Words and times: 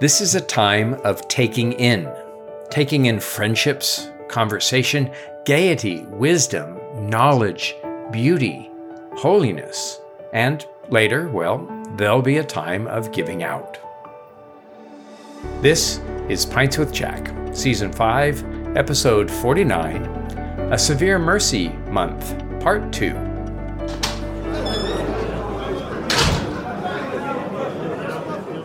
This 0.00 0.22
is 0.22 0.34
a 0.34 0.40
time 0.40 0.94
of 1.04 1.28
taking 1.28 1.74
in, 1.74 2.10
taking 2.70 3.04
in 3.04 3.20
friendships, 3.20 4.08
conversation, 4.28 5.10
gaiety, 5.44 6.06
wisdom, 6.06 6.80
knowledge, 7.10 7.76
beauty, 8.10 8.70
holiness, 9.12 10.00
and 10.32 10.64
later, 10.88 11.28
well, 11.28 11.68
there'll 11.98 12.22
be 12.22 12.38
a 12.38 12.42
time 12.42 12.86
of 12.86 13.12
giving 13.12 13.42
out. 13.42 13.76
This 15.60 16.00
is 16.30 16.46
Pints 16.46 16.78
with 16.78 16.94
Jack, 16.94 17.30
Season 17.54 17.92
5, 17.92 18.78
Episode 18.78 19.30
49, 19.30 20.02
A 20.72 20.78
Severe 20.78 21.18
Mercy 21.18 21.68
Month, 21.90 22.38
Part 22.62 22.90
2. 22.90 23.12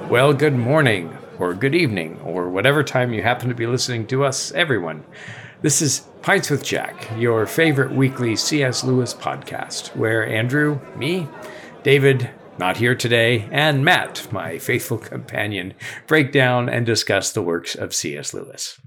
Well, 0.10 0.34
good 0.34 0.56
morning, 0.56 1.12
or 1.40 1.54
good 1.54 1.76
evening, 1.76 2.20
or 2.24 2.50
whatever 2.50 2.84
time 2.84 3.14
you 3.14 3.22
happen 3.22 3.50
to 3.50 3.56
be 3.56 3.68
listening 3.68 4.08
to 4.08 4.24
us, 4.24 4.52
everyone. 4.54 5.04
This 5.62 5.82
is 5.82 6.08
Pints 6.22 6.50
with 6.50 6.64
Jack, 6.64 7.10
your 7.18 7.46
favorite 7.46 7.92
weekly 7.92 8.36
C.S. 8.36 8.84
Lewis 8.84 9.14
podcast, 9.14 9.96
where 9.96 10.28
Andrew, 10.28 10.80
me, 10.96 11.28
David, 11.84 12.30
not 12.58 12.78
here 12.78 12.96
today, 12.96 13.50
and 13.52 13.84
Matt, 13.84 14.28
my 14.32 14.58
faithful 14.58 14.98
companion, 14.98 15.74
break 16.08 16.32
down 16.32 16.70
and 16.70 16.86
discuss 16.86 17.32
the 17.32 17.42
works 17.42 17.76
of 17.76 17.94
C.S. 17.94 18.34
Lewis. 18.34 18.80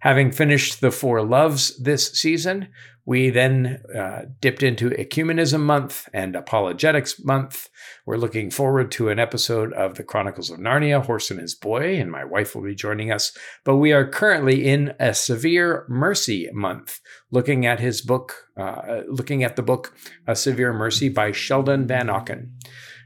Having 0.00 0.32
finished 0.32 0.80
the 0.80 0.90
Four 0.90 1.22
Loves 1.22 1.76
this 1.78 2.12
season, 2.12 2.68
we 3.06 3.30
then 3.30 3.82
uh, 3.96 4.22
dipped 4.40 4.62
into 4.62 4.90
Ecumenism 4.90 5.60
Month 5.60 6.08
and 6.12 6.36
Apologetics 6.36 7.22
Month. 7.22 7.68
We're 8.06 8.18
looking 8.18 8.50
forward 8.50 8.92
to 8.92 9.08
an 9.08 9.18
episode 9.18 9.72
of 9.72 9.94
The 9.94 10.04
Chronicles 10.04 10.50
of 10.50 10.58
Narnia, 10.58 11.02
Horse 11.02 11.30
and 11.30 11.40
His 11.40 11.54
Boy, 11.54 11.98
and 11.98 12.12
my 12.12 12.22
wife 12.22 12.54
will 12.54 12.62
be 12.62 12.74
joining 12.74 13.10
us. 13.10 13.34
But 13.64 13.76
we 13.76 13.94
are 13.94 14.06
currently 14.06 14.66
in 14.66 14.92
a 15.00 15.14
Severe 15.14 15.86
Mercy 15.88 16.50
Month, 16.52 17.00
looking 17.30 17.64
at 17.64 17.80
his 17.80 18.02
book, 18.02 18.34
uh, 18.58 19.04
looking 19.08 19.42
at 19.42 19.56
the 19.56 19.62
book 19.62 19.96
A 20.26 20.36
Severe 20.36 20.74
Mercy 20.74 21.08
by 21.08 21.32
Sheldon 21.32 21.86
Vanauken. 21.86 22.50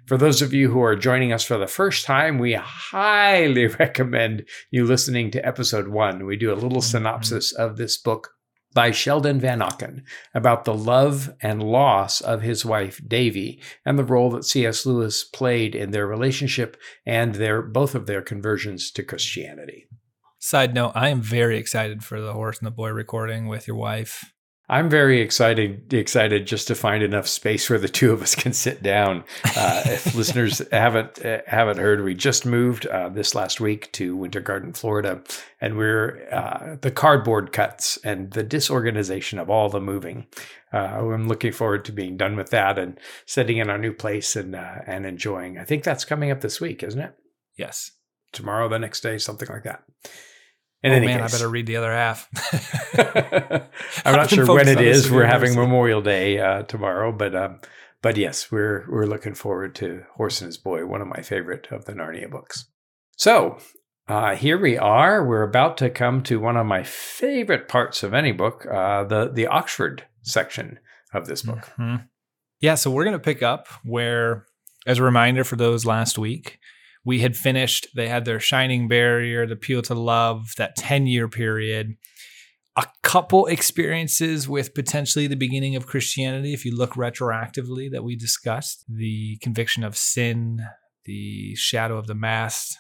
For 0.07 0.17
those 0.17 0.43
of 0.43 0.53
you 0.53 0.73
who 0.73 0.83
are 0.83 0.97
joining 0.97 1.33
us 1.33 1.45
for 1.45 1.59
the 1.59 1.69
first 1.69 2.05
time, 2.05 2.39
we 2.39 2.55
highly 2.55 3.67
recommend 3.79 4.49
you 4.73 4.85
listening 4.85 5.31
to 5.31 5.47
episode 5.47 5.87
one. 5.87 6.27
We 6.27 6.37
do 6.37 6.53
a 6.53 6.57
little 6.57 6.83
synopsis 6.83 7.53
of 7.53 7.77
this 7.77 7.97
book 7.97 8.31
by 8.75 8.91
Sheldon 8.91 9.41
Vanauken 9.41 10.03
about 10.35 10.65
the 10.65 10.75
love 10.75 11.31
and 11.41 11.63
loss 11.63 12.21
of 12.21 12.43
his 12.43 12.65
wife 12.65 13.01
Davy 13.07 13.61
and 13.85 13.99
the 13.99 14.05
role 14.05 14.31
that 14.31 14.45
C.S. 14.45 14.85
Lewis 14.87 15.25
played 15.25 15.75
in 15.75 15.91
their 15.91 16.07
relationship 16.07 16.77
and 17.07 17.35
their 17.35 17.63
both 17.63 17.95
of 17.95 18.07
their 18.07 18.23
conversions 18.23 18.91
to 18.93 19.03
Christianity. 19.03 19.89
Side 20.39 20.75
note, 20.75 20.93
I 20.95 21.09
am 21.09 21.21
very 21.21 21.59
excited 21.59 22.05
for 22.05 22.21
the 22.21 22.33
horse 22.33 22.59
and 22.59 22.67
the 22.67 22.71
boy 22.71 22.91
recording 22.91 23.49
with 23.49 23.67
your 23.67 23.77
wife. 23.77 24.33
I'm 24.71 24.91
very 24.91 25.23
excited 25.23 25.95
excited 25.95 26.47
just 26.47 26.69
to 26.69 26.75
find 26.75 27.03
enough 27.03 27.27
space 27.27 27.71
where 27.71 27.79
the 27.79 27.89
two 27.89 28.13
of 28.13 28.21
us 28.21 28.35
can 28.35 28.53
sit 28.53 28.83
down. 28.83 29.25
Uh, 29.57 29.83
if 29.87 30.15
listeners 30.15 30.61
haven't 30.71 31.25
uh, 31.25 31.41
haven't 31.47 31.79
heard, 31.79 32.05
we 32.05 32.15
just 32.15 32.45
moved 32.45 32.87
uh, 32.87 33.09
this 33.09 33.35
last 33.35 33.61
week 33.61 33.91
to 33.93 34.15
Winter 34.15 34.41
Garden, 34.41 34.75
Florida, 34.75 35.23
and 35.61 35.79
we're 35.79 36.29
uh, 36.31 36.77
the 36.83 36.91
cardboard 36.91 37.51
cuts 37.51 37.97
and 38.05 38.33
the 38.33 38.43
disorganization 38.43 39.39
of 39.39 39.49
all 39.49 39.71
the 39.71 39.81
moving. 39.81 40.27
Uh, 40.71 40.77
I'm 40.77 41.29
looking 41.29 41.53
forward 41.53 41.87
to 41.87 41.93
being 41.93 42.19
done 42.19 42.37
with 42.37 42.51
that 42.51 42.79
and 42.79 43.01
setting 43.25 43.57
in 43.57 43.71
our 43.71 43.79
new 43.79 43.95
place 43.95 44.37
and 44.37 44.55
uh, 44.55 44.81
and 44.87 45.07
enjoying. 45.07 45.57
I 45.57 45.65
think 45.65 45.83
that's 45.83 46.05
coming 46.05 46.31
up 46.31 46.43
this 46.43 46.61
week, 46.61 46.83
isn't 46.83 47.01
it? 47.01 47.15
Yes. 47.57 47.93
Tomorrow, 48.33 48.69
the 48.69 48.79
next 48.79 49.01
day, 49.01 49.17
something 49.17 49.49
like 49.49 49.65
that. 49.65 49.83
In 50.83 50.93
oh 50.93 51.01
man, 51.01 51.21
case. 51.21 51.35
I 51.35 51.37
better 51.37 51.49
read 51.49 51.67
the 51.67 51.77
other 51.77 51.93
half. 51.93 52.29
I'm 54.07 54.15
not 54.15 54.31
sure 54.31 54.47
when 54.47 54.69
it 54.69 54.81
is. 54.81 55.11
We're 55.11 55.27
having. 55.27 55.55
Memorial 55.55 56.01
Day 56.01 56.39
uh, 56.39 56.63
tomorrow, 56.63 57.11
but 57.11 57.35
um, 57.35 57.61
but 58.01 58.17
yes, 58.17 58.53
we're 58.53 58.87
we're 58.89 59.07
looking 59.07 59.35
forward 59.35 59.75
to 59.77 60.05
Horse 60.15 60.41
and 60.41 60.47
His 60.47 60.57
Boy, 60.57 60.87
one 60.87 61.01
of 61.01 61.09
my 61.09 61.23
favorite 61.23 61.69
of 61.73 61.85
the 61.87 61.95
Narnia 61.95 62.31
books. 62.31 62.67
So 63.17 63.59
uh, 64.09 64.37
here 64.37 64.57
we 64.57 64.79
are. 64.79 65.25
We're 65.27 65.43
about 65.43 65.77
to 65.79 65.91
come 65.91 66.23
to 66.25 66.39
one 66.39 66.57
of 66.57 66.67
my 66.67 66.85
favorite 66.85 67.67
parts 67.67 68.03
of 68.03 68.15
any 68.15 68.31
book, 68.33 68.65
uh, 68.67 69.05
the 69.05 69.31
the 69.33 69.49
Oxford 69.49 70.05
section 70.23 70.79
of 71.13 71.27
this 71.27 71.43
book. 71.43 71.69
Mhm. 71.79 72.09
Yeah, 72.61 72.75
so 72.75 72.91
we're 72.91 73.05
going 73.05 73.13
to 73.13 73.19
pick 73.21 73.43
up 73.43 73.69
where, 73.85 74.47
as 74.87 74.99
a 74.99 75.03
reminder 75.03 75.45
for 75.45 75.57
those 75.57 75.85
last 75.85 76.19
week, 76.19 76.59
we 77.09 77.21
had 77.21 77.39
finished, 77.39 77.87
they 77.97 78.07
had 78.07 78.27
their 78.27 78.39
Shining 78.39 78.87
Barrier, 78.87 79.47
the 79.47 79.55
Appeal 79.55 79.81
to 79.81 79.95
Love, 79.95 80.53
that 80.59 80.77
10 80.77 81.07
year 81.07 81.27
period. 81.27 81.97
A 82.77 82.85
couple 83.03 83.47
experiences 83.47 84.47
with 84.47 84.75
potentially 84.75 85.27
the 85.27 85.35
beginning 85.35 85.75
of 85.75 85.87
Christianity, 85.87 86.53
if 86.53 86.67
you 86.67 86.77
look 86.77 86.93
retroactively, 86.93 87.91
that 87.91 88.05
we 88.05 88.15
discussed 88.15 88.85
the 88.91 89.39
conviction 89.41 89.85
of 89.85 89.97
sin, 89.97 90.59
the 91.07 91.55
shadow 91.55 91.97
of 91.97 92.09
the 92.09 92.15
mast. 92.15 92.77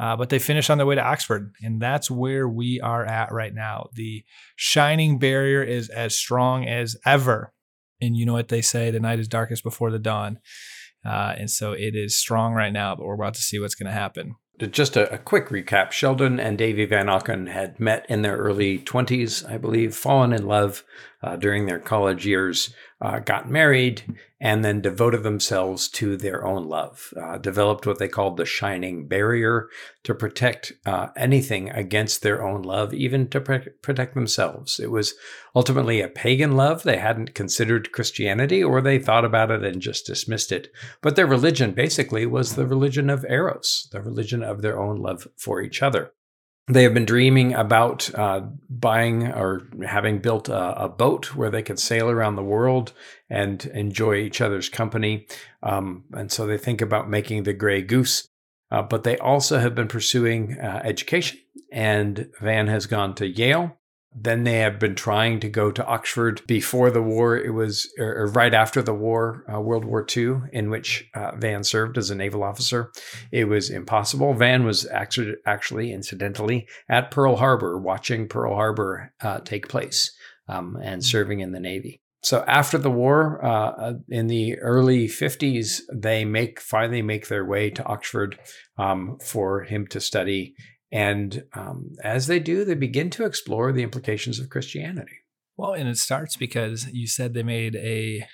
Uh, 0.00 0.16
but 0.16 0.30
they 0.30 0.38
finished 0.38 0.70
on 0.70 0.78
their 0.78 0.86
way 0.86 0.94
to 0.94 1.04
Oxford, 1.04 1.52
and 1.60 1.78
that's 1.78 2.10
where 2.10 2.48
we 2.48 2.80
are 2.80 3.04
at 3.04 3.32
right 3.32 3.52
now. 3.52 3.90
The 3.96 4.24
Shining 4.56 5.18
Barrier 5.18 5.62
is 5.62 5.90
as 5.90 6.16
strong 6.16 6.66
as 6.66 6.96
ever 7.04 7.52
and 8.02 8.16
you 8.16 8.26
know 8.26 8.32
what 8.32 8.48
they 8.48 8.60
say 8.60 8.90
the 8.90 9.00
night 9.00 9.20
is 9.20 9.28
darkest 9.28 9.62
before 9.62 9.90
the 9.90 9.98
dawn 9.98 10.38
uh, 11.04 11.34
and 11.38 11.50
so 11.50 11.72
it 11.72 11.94
is 11.94 12.16
strong 12.16 12.54
right 12.54 12.72
now 12.72 12.94
but 12.94 13.04
we're 13.04 13.14
about 13.14 13.34
to 13.34 13.42
see 13.42 13.58
what's 13.58 13.74
going 13.74 13.86
to 13.86 13.92
happen 13.92 14.34
Just 14.58 14.96
a, 14.96 15.12
a 15.12 15.18
quick 15.18 15.48
recap: 15.48 15.90
Sheldon 15.90 16.38
and 16.38 16.56
Davy 16.56 16.86
Vanauken 16.86 17.48
had 17.48 17.80
met 17.80 18.06
in 18.08 18.22
their 18.22 18.36
early 18.36 18.78
20s, 18.78 19.48
I 19.50 19.56
believe, 19.58 19.94
fallen 19.94 20.32
in 20.32 20.46
love 20.46 20.84
uh, 21.22 21.36
during 21.36 21.66
their 21.66 21.78
college 21.78 22.26
years, 22.26 22.74
uh, 23.00 23.18
got 23.18 23.50
married, 23.50 24.02
and 24.40 24.64
then 24.64 24.80
devoted 24.80 25.22
themselves 25.22 25.88
to 25.88 26.16
their 26.16 26.44
own 26.44 26.68
love. 26.68 27.14
Uh, 27.20 27.38
developed 27.38 27.86
what 27.86 27.98
they 27.98 28.08
called 28.08 28.36
the 28.36 28.44
shining 28.44 29.06
barrier 29.06 29.68
to 30.02 30.14
protect 30.14 30.72
uh, 30.84 31.08
anything 31.16 31.70
against 31.70 32.22
their 32.22 32.44
own 32.44 32.62
love, 32.62 32.92
even 32.92 33.28
to 33.28 33.40
pre- 33.40 33.70
protect 33.82 34.14
themselves. 34.14 34.80
It 34.80 34.90
was 34.90 35.14
ultimately 35.54 36.00
a 36.00 36.08
pagan 36.08 36.56
love. 36.56 36.82
They 36.82 36.98
hadn't 36.98 37.34
considered 37.34 37.92
Christianity, 37.92 38.62
or 38.62 38.80
they 38.80 38.98
thought 38.98 39.24
about 39.24 39.50
it 39.50 39.64
and 39.64 39.80
just 39.80 40.06
dismissed 40.06 40.50
it. 40.50 40.68
But 41.00 41.16
their 41.16 41.26
religion 41.26 41.72
basically 41.72 42.26
was 42.26 42.54
the 42.54 42.66
religion 42.66 43.10
of 43.10 43.24
Eros, 43.28 43.88
the 43.92 44.00
religion 44.00 44.42
of 44.42 44.62
their 44.62 44.80
own 44.80 44.96
love 44.96 45.28
for 45.36 45.60
each 45.60 45.82
other. 45.82 46.12
They 46.68 46.84
have 46.84 46.94
been 46.94 47.04
dreaming 47.04 47.54
about 47.54 48.14
uh, 48.14 48.42
buying 48.70 49.26
or 49.26 49.68
having 49.84 50.20
built 50.20 50.48
a, 50.48 50.84
a 50.84 50.88
boat 50.88 51.34
where 51.34 51.50
they 51.50 51.62
could 51.62 51.80
sail 51.80 52.08
around 52.08 52.36
the 52.36 52.42
world 52.44 52.92
and 53.28 53.64
enjoy 53.66 54.16
each 54.16 54.40
other's 54.40 54.68
company. 54.68 55.26
Um, 55.62 56.04
and 56.12 56.30
so 56.30 56.46
they 56.46 56.58
think 56.58 56.80
about 56.80 57.10
making 57.10 57.42
the 57.42 57.52
gray 57.52 57.82
goose. 57.82 58.28
Uh, 58.70 58.80
but 58.80 59.02
they 59.04 59.18
also 59.18 59.58
have 59.58 59.74
been 59.74 59.88
pursuing 59.88 60.58
uh, 60.58 60.80
education, 60.82 61.38
and 61.70 62.30
Van 62.40 62.68
has 62.68 62.86
gone 62.86 63.14
to 63.16 63.28
Yale. 63.28 63.76
Then 64.14 64.44
they 64.44 64.58
have 64.58 64.78
been 64.78 64.94
trying 64.94 65.40
to 65.40 65.48
go 65.48 65.70
to 65.70 65.86
Oxford 65.86 66.42
before 66.46 66.90
the 66.90 67.02
war. 67.02 67.36
It 67.36 67.54
was 67.54 67.90
or, 67.98 68.26
right 68.28 68.52
after 68.52 68.82
the 68.82 68.94
war, 68.94 69.44
uh, 69.52 69.60
World 69.60 69.84
War 69.84 70.06
II, 70.14 70.42
in 70.52 70.68
which 70.70 71.08
uh, 71.14 71.36
Van 71.36 71.64
served 71.64 71.96
as 71.96 72.10
a 72.10 72.14
naval 72.14 72.42
officer. 72.42 72.92
It 73.30 73.44
was 73.44 73.70
impossible. 73.70 74.34
Van 74.34 74.64
was 74.64 74.86
actually, 74.86 75.34
actually 75.46 75.92
incidentally, 75.92 76.68
at 76.88 77.10
Pearl 77.10 77.36
Harbor, 77.36 77.78
watching 77.78 78.28
Pearl 78.28 78.54
Harbor 78.54 79.12
uh, 79.22 79.40
take 79.40 79.68
place 79.68 80.12
um, 80.46 80.76
and 80.82 81.02
serving 81.02 81.40
in 81.40 81.52
the 81.52 81.60
Navy. 81.60 82.02
So 82.22 82.44
after 82.46 82.78
the 82.78 82.90
war, 82.90 83.44
uh, 83.44 83.94
in 84.08 84.28
the 84.28 84.56
early 84.60 85.08
50s, 85.08 85.80
they 85.92 86.24
make 86.24 86.60
finally 86.60 87.02
make 87.02 87.26
their 87.26 87.44
way 87.44 87.68
to 87.70 87.84
Oxford 87.84 88.38
um, 88.78 89.18
for 89.20 89.62
him 89.64 89.88
to 89.88 90.00
study. 90.00 90.54
And 90.92 91.44
um, 91.54 91.92
as 92.04 92.26
they 92.26 92.38
do, 92.38 92.64
they 92.64 92.74
begin 92.74 93.08
to 93.10 93.24
explore 93.24 93.72
the 93.72 93.82
implications 93.82 94.38
of 94.38 94.50
Christianity. 94.50 95.22
well 95.56 95.72
and 95.72 95.88
it 95.88 95.98
starts 95.98 96.36
because 96.36 96.86
you 96.92 97.06
said 97.06 97.34
they 97.34 97.42
made 97.42 97.76
a 97.76 98.26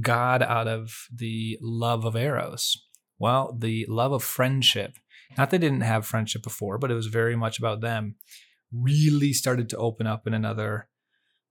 god 0.00 0.42
out 0.42 0.68
of 0.68 1.06
the 1.14 1.58
love 1.62 2.04
of 2.04 2.16
eros 2.16 2.76
well 3.18 3.56
the 3.58 3.86
love 3.88 4.12
of 4.12 4.22
friendship 4.22 4.96
not 5.38 5.50
that 5.50 5.60
they 5.60 5.66
didn't 5.66 5.82
have 5.82 6.04
friendship 6.06 6.42
before 6.42 6.78
but 6.78 6.90
it 6.90 6.94
was 6.94 7.06
very 7.06 7.36
much 7.36 7.58
about 7.58 7.80
them 7.80 8.16
really 8.72 9.32
started 9.32 9.68
to 9.68 9.76
open 9.76 10.06
up 10.06 10.26
in 10.26 10.34
another 10.34 10.88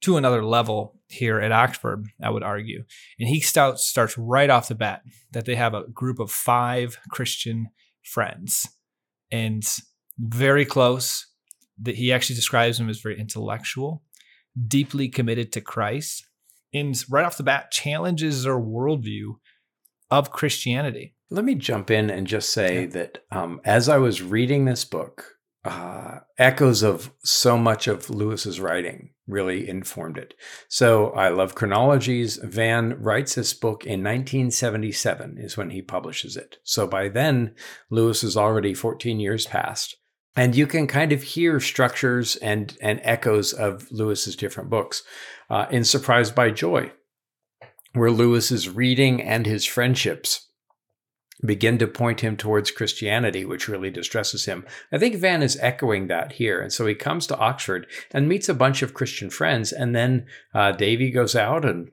to 0.02 0.18
another 0.18 0.44
level 0.44 1.00
here 1.07 1.40
at 1.40 1.54
Oxford, 1.54 2.06
I 2.22 2.30
would 2.30 2.44
argue. 2.44 2.84
And 3.18 3.30
he 3.30 3.40
starts 3.40 3.88
starts 3.88 4.18
right 4.18 4.50
off 4.50 4.68
the 4.68 4.75
bat 4.75 5.02
that 5.31 5.46
they 5.46 5.56
have 5.56 5.74
a 5.74 5.88
group 5.88 6.19
of 6.19 6.30
five 6.30 7.00
Christian 7.10 7.69
friends, 8.04 8.68
and 9.31 9.63
very 10.20 10.66
close. 10.66 11.28
That 11.82 11.96
he 11.96 12.14
actually 12.14 12.38
describes 12.38 12.80
him 12.80 12.90
as 12.90 13.02
very 13.02 13.20
intellectual, 13.20 14.02
deeply 14.68 15.10
committed 15.10 15.52
to 15.52 15.62
Christ, 15.62 16.26
and 16.74 16.96
right 17.10 17.26
off 17.26 17.38
the 17.38 17.44
bat 17.44 17.70
challenges 17.72 18.48
our 18.48 18.60
worldview 18.60 19.36
of 20.10 20.32
Christianity. 20.32 21.16
Let 21.30 21.44
me 21.44 21.56
jump 21.56 21.92
in 21.92 22.10
and 22.10 22.28
just 22.28 22.52
say 22.52 22.82
yeah. 22.82 22.88
that 22.88 23.26
um, 23.32 23.60
as 23.66 23.90
I 23.90 23.98
was 23.98 24.22
reading 24.22 24.66
this 24.66 24.86
book, 24.86 25.36
uh, 25.66 26.20
echoes 26.38 26.84
of 26.84 27.12
so 27.24 27.58
much 27.58 27.88
of 27.88 28.10
Lewis's 28.10 28.60
writing 28.60 29.10
really 29.28 29.68
informed 29.68 30.18
it. 30.18 30.36
So 30.70 31.10
I 31.12 31.30
love 31.30 31.56
chronologies. 31.56 32.38
Van 32.38 33.02
writes 33.02 33.34
this 33.34 33.54
book 33.56 33.84
in 33.84 34.04
1977 34.04 35.38
is 35.40 35.58
when 35.58 35.72
he 35.72 35.82
publishes 35.82 36.38
it. 36.38 36.58
So 36.64 36.86
by 36.86 37.10
then, 37.10 37.56
Lewis 37.90 38.24
is 38.24 38.38
already 38.38 38.76
14 38.76 39.20
years 39.20 39.48
past. 39.48 39.98
And 40.36 40.56
you 40.56 40.68
can 40.68 40.88
kind 40.88 41.12
of 41.12 41.24
hear 41.24 41.60
structures 41.60 42.36
and, 42.38 42.78
and 42.82 43.00
echoes 43.04 43.54
of 43.54 43.90
Lewis's 43.92 44.36
different 44.36 44.70
books 44.70 45.04
uh, 45.50 45.66
in 45.72 45.84
Surprised 45.84 46.36
by 46.36 46.52
Joy, 46.52 46.92
where 47.94 48.12
Lewis's 48.12 48.68
reading 48.70 49.22
and 49.22 49.46
his 49.46 49.66
friendships 49.66 50.50
begin 51.46 51.78
to 51.78 51.88
point 51.88 52.22
him 52.22 52.38
towards 52.38 52.72
Christianity, 52.72 53.46
which 53.46 53.68
really 53.68 53.90
distresses 53.90 54.46
him. 54.46 54.66
I 54.92 54.98
think 54.98 55.16
Van 55.16 55.44
is 55.44 55.58
echoing 55.62 56.08
that 56.08 56.34
here. 56.34 56.62
And 56.62 56.72
so 56.72 56.86
he 56.86 56.96
comes 56.96 57.28
to 57.28 57.38
Oxford 57.38 57.88
and 58.12 58.28
meets 58.28 58.50
a 58.50 58.54
bunch 58.54 58.81
of 58.81 58.94
Christian 58.94 59.30
friends. 59.30 59.72
And 59.72 59.96
then 59.96 60.26
uh, 60.54 60.72
Davy 60.72 61.12
goes 61.12 61.36
out 61.36 61.66
and 61.66 61.90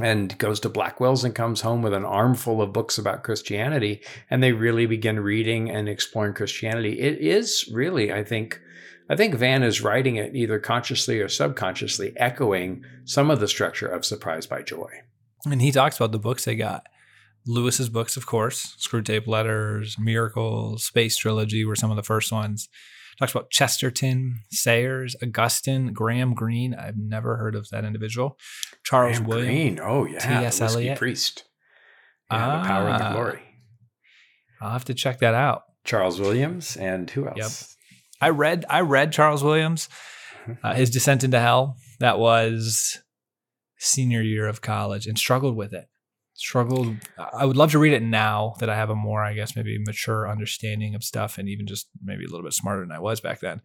and 0.00 0.36
goes 0.38 0.58
to 0.60 0.68
Blackwell's 0.68 1.24
and 1.24 1.34
comes 1.34 1.60
home 1.60 1.82
with 1.82 1.92
an 1.92 2.04
armful 2.04 2.62
of 2.62 2.72
books 2.72 2.96
about 2.96 3.24
Christianity. 3.24 4.00
And 4.30 4.42
they 4.42 4.52
really 4.52 4.86
begin 4.86 5.20
reading 5.20 5.70
and 5.70 5.88
exploring 5.88 6.34
Christianity. 6.34 7.00
It 7.00 7.18
is 7.18 7.68
really, 7.72 8.12
I 8.12 8.24
think, 8.24 8.60
I 9.10 9.16
think 9.16 9.34
Van 9.34 9.62
is 9.62 9.82
writing 9.82 10.16
it 10.16 10.34
either 10.34 10.58
consciously 10.58 11.20
or 11.20 11.28
subconsciously, 11.28 12.14
echoing 12.16 12.84
some 13.04 13.30
of 13.30 13.40
the 13.40 13.48
structure 13.48 13.86
of 13.86 14.06
Surprised 14.06 14.48
by 14.48 14.62
Joy. 14.62 14.90
And 15.44 15.60
he 15.60 15.72
talks 15.72 15.96
about 15.96 16.12
the 16.12 16.18
books 16.18 16.44
they 16.44 16.54
got. 16.54 16.86
Lewis's 17.44 17.88
books, 17.88 18.16
of 18.16 18.24
course, 18.24 18.76
Screwtape 18.78 19.26
Letters, 19.26 19.96
Miracles, 19.98 20.84
Space 20.84 21.16
Trilogy 21.16 21.64
were 21.64 21.76
some 21.76 21.90
of 21.90 21.96
the 21.96 22.02
first 22.02 22.30
ones. 22.30 22.68
Talks 23.18 23.32
about 23.32 23.50
Chesterton, 23.50 24.40
Sayers, 24.50 25.14
Augustine, 25.22 25.92
Graham 25.92 26.34
Greene. 26.34 26.74
I've 26.74 26.96
never 26.96 27.36
heard 27.36 27.54
of 27.54 27.68
that 27.70 27.84
individual. 27.84 28.38
Charles 28.84 29.18
Graham 29.18 29.28
Williams. 29.28 29.48
Greene. 29.48 29.80
Oh 29.80 30.04
yeah, 30.06 30.18
T.S. 30.18 30.60
Eliot. 30.60 30.98
Priest. 30.98 31.44
Yeah, 32.30 32.46
ah, 32.46 32.62
the 32.62 32.68
power 32.68 32.88
and 32.88 33.00
the 33.00 33.04
ah. 33.06 33.12
glory. 33.12 33.42
I'll 34.60 34.70
have 34.70 34.84
to 34.86 34.94
check 34.94 35.18
that 35.18 35.34
out. 35.34 35.64
Charles 35.84 36.20
Williams 36.20 36.76
and 36.76 37.10
who 37.10 37.26
else? 37.26 37.36
Yep. 37.36 37.50
I 38.20 38.30
read 38.30 38.64
I 38.70 38.80
read 38.80 39.12
Charles 39.12 39.42
Williams, 39.42 39.88
mm-hmm. 40.46 40.64
uh, 40.64 40.74
his 40.74 40.90
Descent 40.90 41.24
into 41.24 41.40
Hell. 41.40 41.76
That 42.00 42.18
was 42.18 42.98
senior 43.78 44.22
year 44.22 44.46
of 44.46 44.60
college 44.60 45.06
and 45.06 45.18
struggled 45.18 45.56
with 45.56 45.72
it 45.72 45.86
struggled. 46.34 46.96
I 47.32 47.44
would 47.44 47.56
love 47.56 47.70
to 47.72 47.78
read 47.78 47.92
it 47.92 48.02
now 48.02 48.54
that 48.60 48.70
I 48.70 48.76
have 48.76 48.90
a 48.90 48.94
more, 48.94 49.22
I 49.22 49.34
guess, 49.34 49.56
maybe 49.56 49.78
mature 49.78 50.30
understanding 50.30 50.94
of 50.94 51.04
stuff 51.04 51.38
and 51.38 51.48
even 51.48 51.66
just 51.66 51.88
maybe 52.02 52.24
a 52.24 52.28
little 52.28 52.44
bit 52.44 52.54
smarter 52.54 52.80
than 52.80 52.92
I 52.92 53.00
was 53.00 53.20
back 53.20 53.40
then. 53.40 53.60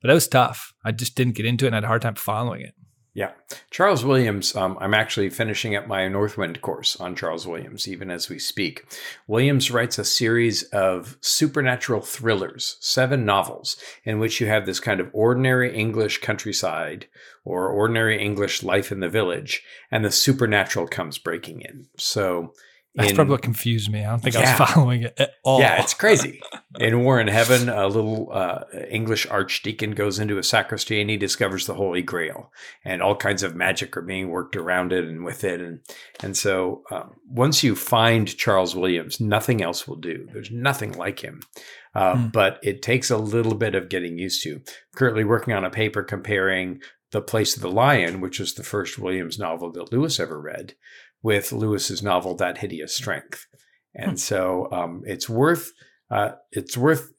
But 0.00 0.10
it 0.10 0.14
was 0.14 0.28
tough. 0.28 0.72
I 0.84 0.92
just 0.92 1.14
didn't 1.14 1.34
get 1.34 1.46
into 1.46 1.64
it 1.64 1.68
and 1.68 1.74
I 1.74 1.78
had 1.78 1.84
a 1.84 1.88
hard 1.88 2.02
time 2.02 2.14
following 2.14 2.62
it. 2.62 2.74
Yeah. 3.18 3.32
Charles 3.72 4.04
Williams, 4.04 4.54
um, 4.54 4.78
I'm 4.80 4.94
actually 4.94 5.28
finishing 5.28 5.74
up 5.74 5.88
my 5.88 6.06
Northwind 6.06 6.60
course 6.60 6.94
on 7.00 7.16
Charles 7.16 7.48
Williams, 7.48 7.88
even 7.88 8.12
as 8.12 8.28
we 8.28 8.38
speak. 8.38 8.86
Williams 9.26 9.72
writes 9.72 9.98
a 9.98 10.04
series 10.04 10.62
of 10.62 11.16
supernatural 11.20 12.00
thrillers, 12.00 12.76
seven 12.78 13.24
novels, 13.24 13.76
in 14.04 14.20
which 14.20 14.40
you 14.40 14.46
have 14.46 14.66
this 14.66 14.78
kind 14.78 15.00
of 15.00 15.10
ordinary 15.12 15.74
English 15.74 16.18
countryside 16.20 17.08
or 17.44 17.66
ordinary 17.66 18.22
English 18.22 18.62
life 18.62 18.92
in 18.92 19.00
the 19.00 19.08
village, 19.08 19.64
and 19.90 20.04
the 20.04 20.12
supernatural 20.12 20.86
comes 20.86 21.18
breaking 21.18 21.62
in. 21.62 21.88
So 21.96 22.54
that's 22.98 23.10
in, 23.10 23.16
probably 23.16 23.32
what 23.32 23.42
confused 23.42 23.90
me. 23.90 24.04
I 24.04 24.10
don't 24.10 24.20
think 24.20 24.34
yeah. 24.34 24.40
I 24.40 24.60
was 24.60 24.70
following 24.70 25.02
it 25.04 25.14
at 25.18 25.30
all. 25.44 25.60
Yeah, 25.60 25.80
it's 25.80 25.94
crazy. 25.94 26.40
in 26.78 27.02
War 27.02 27.20
in 27.20 27.28
Heaven, 27.28 27.68
a 27.68 27.86
little 27.86 28.30
uh, 28.32 28.64
English 28.90 29.26
archdeacon 29.26 29.92
goes 29.92 30.18
into 30.18 30.36
a 30.38 30.42
sacristy 30.42 31.00
and 31.00 31.08
he 31.08 31.16
discovers 31.16 31.66
the 31.66 31.74
Holy 31.74 32.02
Grail, 32.02 32.52
and 32.84 33.00
all 33.00 33.16
kinds 33.16 33.42
of 33.42 33.54
magic 33.54 33.96
are 33.96 34.02
being 34.02 34.28
worked 34.28 34.56
around 34.56 34.92
it 34.92 35.04
and 35.04 35.24
with 35.24 35.44
it. 35.44 35.60
And 35.60 35.80
and 36.22 36.36
so 36.36 36.82
um, 36.90 37.14
once 37.28 37.62
you 37.62 37.74
find 37.74 38.36
Charles 38.36 38.76
Williams, 38.76 39.20
nothing 39.20 39.62
else 39.62 39.88
will 39.88 39.96
do. 39.96 40.26
There's 40.32 40.50
nothing 40.50 40.92
like 40.92 41.20
him. 41.20 41.40
Uh, 41.94 42.14
mm. 42.14 42.32
But 42.32 42.58
it 42.62 42.82
takes 42.82 43.10
a 43.10 43.16
little 43.16 43.54
bit 43.54 43.74
of 43.74 43.88
getting 43.88 44.18
used 44.18 44.42
to. 44.42 44.60
Currently 44.94 45.24
working 45.24 45.54
on 45.54 45.64
a 45.64 45.70
paper 45.70 46.02
comparing 46.02 46.80
The 47.12 47.22
Place 47.22 47.56
of 47.56 47.62
the 47.62 47.70
Lion, 47.70 48.20
which 48.20 48.38
was 48.38 48.54
the 48.54 48.62
first 48.62 48.98
Williams 48.98 49.38
novel 49.38 49.72
that 49.72 49.90
Lewis 49.92 50.20
ever 50.20 50.40
read, 50.40 50.74
with 51.22 51.52
Lewis's 51.52 52.02
novel 52.02 52.34
That 52.36 52.58
Hideous 52.58 52.94
Strength, 52.94 53.46
and 53.94 54.12
hmm. 54.12 54.16
so 54.16 54.68
um, 54.72 55.02
it's 55.06 55.28
worth 55.28 55.72
uh, 56.10 56.32
it's 56.52 56.76
worth. 56.76 57.12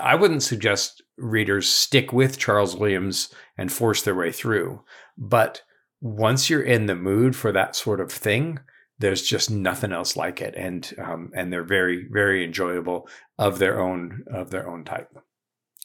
I 0.00 0.14
wouldn't 0.14 0.42
suggest 0.42 1.02
readers 1.18 1.68
stick 1.68 2.12
with 2.12 2.38
Charles 2.38 2.76
Williams 2.76 3.32
and 3.58 3.70
force 3.70 4.02
their 4.02 4.14
way 4.14 4.32
through, 4.32 4.82
but 5.18 5.62
once 6.00 6.48
you're 6.48 6.62
in 6.62 6.86
the 6.86 6.94
mood 6.94 7.34
for 7.34 7.52
that 7.52 7.74
sort 7.74 8.00
of 8.00 8.12
thing, 8.12 8.60
there's 8.98 9.22
just 9.22 9.50
nothing 9.50 9.92
else 9.92 10.16
like 10.16 10.40
it, 10.40 10.54
and 10.56 10.94
um, 10.98 11.30
and 11.34 11.52
they're 11.52 11.64
very 11.64 12.06
very 12.10 12.44
enjoyable 12.44 13.08
of 13.38 13.58
their 13.58 13.80
own 13.80 14.24
of 14.32 14.50
their 14.50 14.68
own 14.68 14.84
type. 14.84 15.10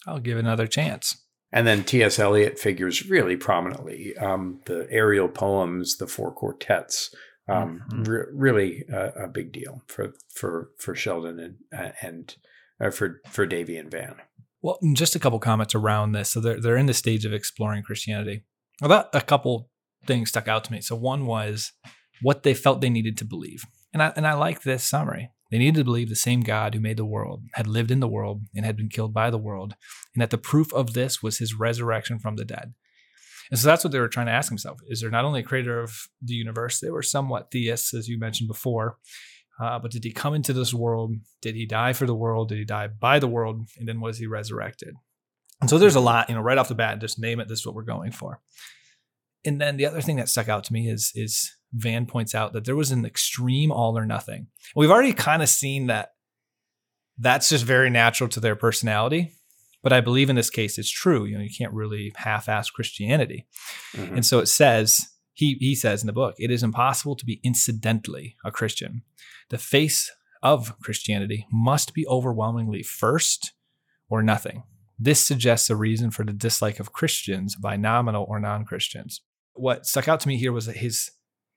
I'll 0.07 0.19
give 0.19 0.37
another 0.37 0.67
chance. 0.67 1.17
And 1.53 1.67
then 1.67 1.83
T.S. 1.83 2.17
Eliot 2.17 2.57
figures 2.57 3.09
really 3.09 3.35
prominently. 3.35 4.15
Um, 4.17 4.61
the 4.65 4.87
Ariel 4.89 5.27
poems, 5.27 5.97
the 5.97 6.07
four 6.07 6.31
quartets, 6.31 7.13
um, 7.51 7.83
mm-hmm. 7.91 8.03
re- 8.03 8.25
really 8.33 8.83
a, 8.91 9.25
a, 9.25 9.27
big 9.27 9.51
deal 9.51 9.81
for 9.87 10.13
for 10.33 10.71
for 10.77 10.95
Sheldon 10.95 11.39
and 11.39 11.55
uh, 11.77 11.91
and 12.01 12.35
uh, 12.79 12.89
for 12.91 13.21
for 13.27 13.45
Davy 13.45 13.77
and 13.77 13.91
Van. 13.91 14.15
Well, 14.61 14.79
just 14.93 15.15
a 15.15 15.19
couple 15.19 15.39
comments 15.39 15.75
around 15.75 16.11
this. 16.11 16.29
So 16.29 16.39
they're 16.39 16.61
they're 16.61 16.77
in 16.77 16.85
the 16.85 16.93
stage 16.93 17.25
of 17.25 17.33
exploring 17.33 17.83
Christianity. 17.83 18.43
Well, 18.81 18.89
that 18.89 19.09
a 19.13 19.21
couple 19.21 19.69
things 20.05 20.29
stuck 20.29 20.47
out 20.47 20.63
to 20.65 20.71
me. 20.71 20.81
So 20.81 20.95
one 20.95 21.25
was 21.25 21.71
what 22.21 22.43
they 22.43 22.53
felt 22.53 22.81
they 22.81 22.89
needed 22.89 23.17
to 23.17 23.25
believe, 23.25 23.63
and 23.93 24.01
I 24.01 24.13
and 24.15 24.27
I 24.27 24.33
like 24.33 24.63
this 24.63 24.83
summary. 24.83 25.31
They 25.51 25.57
needed 25.57 25.79
to 25.79 25.83
believe 25.83 26.07
the 26.07 26.15
same 26.15 26.41
God 26.41 26.73
who 26.73 26.79
made 26.79 26.95
the 26.95 27.05
world 27.05 27.43
had 27.55 27.67
lived 27.67 27.91
in 27.91 27.99
the 27.99 28.07
world 28.07 28.43
and 28.55 28.65
had 28.65 28.77
been 28.77 28.87
killed 28.87 29.13
by 29.13 29.29
the 29.29 29.37
world, 29.37 29.75
and 30.15 30.21
that 30.21 30.29
the 30.29 30.37
proof 30.37 30.73
of 30.73 30.93
this 30.93 31.21
was 31.21 31.39
his 31.39 31.53
resurrection 31.53 32.19
from 32.19 32.37
the 32.37 32.45
dead. 32.45 32.73
And 33.51 33.59
so 33.59 33.67
that's 33.67 33.83
what 33.83 33.91
they 33.91 33.99
were 33.99 34.07
trying 34.07 34.27
to 34.27 34.31
ask 34.31 34.49
themselves: 34.49 34.81
Is 34.87 35.01
there 35.01 35.11
not 35.11 35.25
only 35.25 35.41
a 35.41 35.43
creator 35.43 35.79
of 35.79 35.95
the 36.21 36.33
universe? 36.33 36.79
They 36.79 36.89
were 36.89 37.03
somewhat 37.03 37.51
theists, 37.51 37.93
as 37.93 38.07
you 38.07 38.17
mentioned 38.17 38.47
before. 38.47 38.97
Uh, 39.61 39.77
but 39.77 39.91
did 39.91 40.03
he 40.03 40.11
come 40.11 40.33
into 40.33 40.53
this 40.53 40.73
world? 40.73 41.13
Did 41.41 41.55
he 41.55 41.67
die 41.67 41.93
for 41.93 42.07
the 42.07 42.15
world? 42.15 42.49
Did 42.49 42.57
he 42.57 42.65
die 42.65 42.87
by 42.87 43.19
the 43.19 43.27
world? 43.27 43.67
And 43.77 43.87
then 43.87 44.01
was 44.01 44.17
he 44.17 44.25
resurrected? 44.25 44.95
And 45.59 45.69
so 45.69 45.77
there's 45.77 45.95
a 45.95 45.99
lot, 45.99 46.29
you 46.29 46.35
know, 46.35 46.41
right 46.41 46.57
off 46.57 46.69
the 46.69 46.75
bat, 46.75 46.99
just 46.99 47.19
name 47.19 47.39
it. 47.39 47.47
This 47.47 47.59
is 47.59 47.65
what 47.65 47.75
we're 47.75 47.83
going 47.83 48.11
for. 48.11 48.41
And 49.45 49.61
then 49.61 49.77
the 49.77 49.85
other 49.85 50.01
thing 50.01 50.15
that 50.15 50.29
stuck 50.29 50.49
out 50.49 50.63
to 50.65 50.73
me 50.73 50.89
is 50.89 51.11
is 51.15 51.51
Van 51.73 52.05
points 52.05 52.35
out 52.35 52.53
that 52.53 52.65
there 52.65 52.75
was 52.75 52.91
an 52.91 53.05
extreme 53.05 53.71
all 53.71 53.97
or 53.97 54.05
nothing. 54.05 54.47
We've 54.75 54.91
already 54.91 55.13
kind 55.13 55.41
of 55.41 55.49
seen 55.49 55.87
that 55.87 56.09
that's 57.17 57.49
just 57.49 57.63
very 57.63 57.89
natural 57.89 58.29
to 58.29 58.39
their 58.39 58.55
personality. 58.55 59.33
But 59.83 59.93
I 59.93 60.01
believe 60.01 60.29
in 60.29 60.35
this 60.35 60.49
case 60.49 60.77
it's 60.77 60.91
true. 60.91 61.25
You 61.25 61.37
know, 61.37 61.43
you 61.43 61.49
can't 61.55 61.73
really 61.73 62.11
half-ass 62.15 62.69
Christianity. 62.69 63.47
Mm-hmm. 63.95 64.15
And 64.15 64.25
so 64.25 64.39
it 64.39 64.47
says, 64.47 65.07
he 65.33 65.57
he 65.59 65.75
says 65.75 66.03
in 66.03 66.07
the 66.07 66.13
book, 66.13 66.35
it 66.37 66.51
is 66.51 66.63
impossible 66.63 67.15
to 67.15 67.25
be 67.25 67.39
incidentally 67.43 68.35
a 68.45 68.51
Christian. 68.51 69.03
The 69.49 69.57
face 69.57 70.11
of 70.43 70.77
Christianity 70.81 71.47
must 71.51 71.93
be 71.93 72.05
overwhelmingly 72.07 72.83
first 72.83 73.53
or 74.09 74.21
nothing. 74.21 74.63
This 74.99 75.19
suggests 75.19 75.69
a 75.69 75.75
reason 75.75 76.11
for 76.11 76.23
the 76.23 76.33
dislike 76.33 76.79
of 76.79 76.93
Christians 76.93 77.55
by 77.55 77.75
nominal 77.75 78.25
or 78.27 78.39
non-Christians. 78.39 79.21
What 79.53 79.85
stuck 79.85 80.07
out 80.07 80.19
to 80.21 80.27
me 80.27 80.37
here 80.37 80.51
was 80.51 80.67
that 80.67 80.77
his 80.77 81.11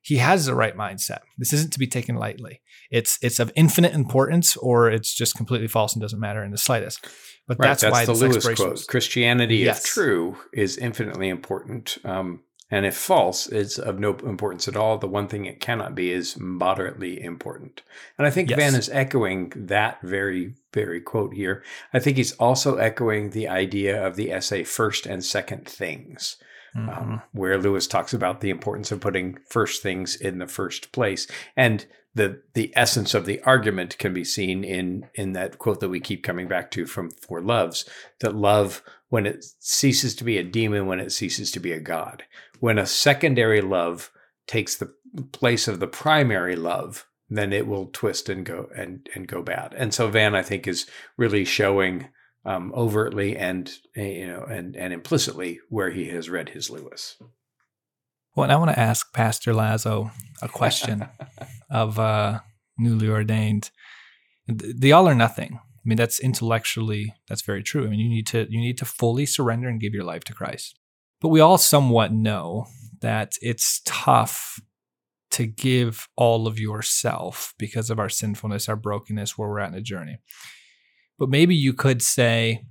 he 0.04 0.18
has 0.18 0.44
the 0.44 0.54
right 0.54 0.76
mindset. 0.76 1.20
This 1.38 1.54
isn't 1.54 1.72
to 1.72 1.78
be 1.78 1.86
taken 1.86 2.14
lightly. 2.16 2.60
It's 2.90 3.18
it's 3.22 3.40
of 3.40 3.50
infinite 3.56 3.94
importance, 3.94 4.54
or 4.58 4.90
it's 4.90 5.14
just 5.14 5.34
completely 5.34 5.66
false 5.66 5.94
and 5.94 6.02
doesn't 6.02 6.20
matter 6.20 6.44
in 6.44 6.50
the 6.50 6.58
slightest. 6.58 7.08
But 7.48 7.58
right, 7.58 7.68
that's, 7.68 7.82
that's 7.82 7.92
why 7.92 8.04
the 8.04 8.12
Lewis 8.12 8.46
quote: 8.54 8.86
"Christianity, 8.86 9.56
yes. 9.56 9.78
if 9.78 9.84
true, 9.86 10.36
is 10.52 10.76
infinitely 10.76 11.30
important, 11.30 11.96
um, 12.04 12.42
and 12.70 12.84
if 12.84 12.94
false, 12.94 13.46
is 13.46 13.78
of 13.78 13.98
no 13.98 14.10
importance 14.10 14.68
at 14.68 14.76
all. 14.76 14.98
The 14.98 15.08
one 15.08 15.26
thing 15.26 15.46
it 15.46 15.60
cannot 15.60 15.94
be 15.94 16.12
is 16.12 16.36
moderately 16.38 17.22
important." 17.22 17.80
And 18.18 18.26
I 18.26 18.30
think 18.30 18.50
yes. 18.50 18.58
Van 18.58 18.74
is 18.74 18.90
echoing 18.90 19.54
that 19.56 20.02
very 20.02 20.52
very 20.74 21.00
quote 21.00 21.32
here. 21.32 21.64
I 21.94 21.98
think 21.98 22.18
he's 22.18 22.32
also 22.32 22.76
echoing 22.76 23.30
the 23.30 23.48
idea 23.48 24.06
of 24.06 24.16
the 24.16 24.30
essay 24.30 24.64
first 24.64 25.06
and 25.06 25.24
Second 25.24 25.66
Things." 25.66 26.36
Mm-hmm. 26.76 26.88
Um, 26.88 27.22
where 27.30 27.56
Lewis 27.56 27.86
talks 27.86 28.12
about 28.12 28.40
the 28.40 28.50
importance 28.50 28.90
of 28.90 29.00
putting 29.00 29.38
first 29.48 29.80
things 29.80 30.16
in 30.16 30.38
the 30.38 30.48
first 30.48 30.90
place. 30.90 31.28
And 31.56 31.86
the 32.16 32.42
the 32.54 32.72
essence 32.74 33.14
of 33.14 33.26
the 33.26 33.40
argument 33.42 33.96
can 33.98 34.12
be 34.12 34.24
seen 34.24 34.64
in 34.64 35.08
in 35.14 35.34
that 35.34 35.58
quote 35.58 35.78
that 35.80 35.88
we 35.88 36.00
keep 36.00 36.24
coming 36.24 36.48
back 36.48 36.72
to 36.72 36.86
from 36.86 37.10
Four 37.10 37.40
Loves 37.40 37.88
that 38.20 38.34
love 38.34 38.82
when 39.08 39.24
it 39.24 39.44
ceases 39.60 40.16
to 40.16 40.24
be 40.24 40.36
a 40.36 40.42
demon 40.42 40.86
when 40.86 40.98
it 40.98 41.12
ceases 41.12 41.52
to 41.52 41.60
be 41.60 41.70
a 41.70 41.80
god 41.80 42.24
when 42.58 42.78
a 42.78 42.86
secondary 42.86 43.60
love 43.60 44.10
takes 44.46 44.76
the 44.76 44.92
place 45.32 45.68
of 45.68 45.78
the 45.80 45.86
primary 45.86 46.56
love 46.56 47.06
then 47.30 47.52
it 47.52 47.66
will 47.66 47.86
twist 47.86 48.28
and 48.28 48.44
go 48.44 48.68
and 48.76 49.08
and 49.14 49.26
go 49.26 49.42
bad. 49.42 49.74
And 49.76 49.94
so 49.94 50.08
Van, 50.08 50.34
I 50.34 50.42
think, 50.42 50.66
is 50.66 50.86
really 51.16 51.44
showing 51.44 52.08
um, 52.44 52.72
overtly 52.74 53.36
and 53.36 53.70
uh, 53.96 54.02
you 54.02 54.26
know 54.26 54.44
and 54.44 54.76
and 54.76 54.92
implicitly 54.92 55.60
where 55.68 55.90
he 55.90 56.08
has 56.08 56.28
read 56.30 56.50
his 56.50 56.70
Lewis. 56.70 57.16
Well, 58.34 58.44
and 58.44 58.52
I 58.52 58.56
want 58.56 58.72
to 58.72 58.78
ask 58.78 59.12
Pastor 59.12 59.54
Lazo 59.54 60.10
a 60.42 60.48
question 60.48 61.06
of 61.70 61.98
uh, 61.98 62.40
newly 62.78 63.08
ordained. 63.08 63.70
The 64.46 64.92
all 64.92 65.08
or 65.08 65.14
nothing. 65.14 65.60
I 65.60 65.82
mean, 65.84 65.96
that's 65.96 66.18
intellectually 66.20 67.14
that's 67.28 67.42
very 67.42 67.62
true. 67.62 67.86
I 67.86 67.90
mean, 67.90 68.00
you 68.00 68.08
need 68.08 68.26
to 68.28 68.46
you 68.50 68.60
need 68.60 68.78
to 68.78 68.84
fully 68.84 69.26
surrender 69.26 69.68
and 69.68 69.80
give 69.80 69.94
your 69.94 70.04
life 70.04 70.24
to 70.24 70.34
Christ. 70.34 70.78
But 71.20 71.28
we 71.28 71.40
all 71.40 71.58
somewhat 71.58 72.12
know 72.12 72.66
that 73.00 73.32
it's 73.40 73.80
tough 73.84 74.60
to 75.30 75.46
give 75.46 76.08
all 76.16 76.46
of 76.46 76.58
yourself 76.58 77.54
because 77.58 77.90
of 77.90 77.98
our 77.98 78.08
sinfulness, 78.08 78.68
our 78.68 78.76
brokenness, 78.76 79.36
where 79.36 79.48
we're 79.48 79.60
at 79.60 79.68
in 79.68 79.74
the 79.74 79.80
journey. 79.80 80.18
But 81.18 81.28
maybe 81.28 81.54
you 81.54 81.72
could 81.72 82.02
say 82.02 82.64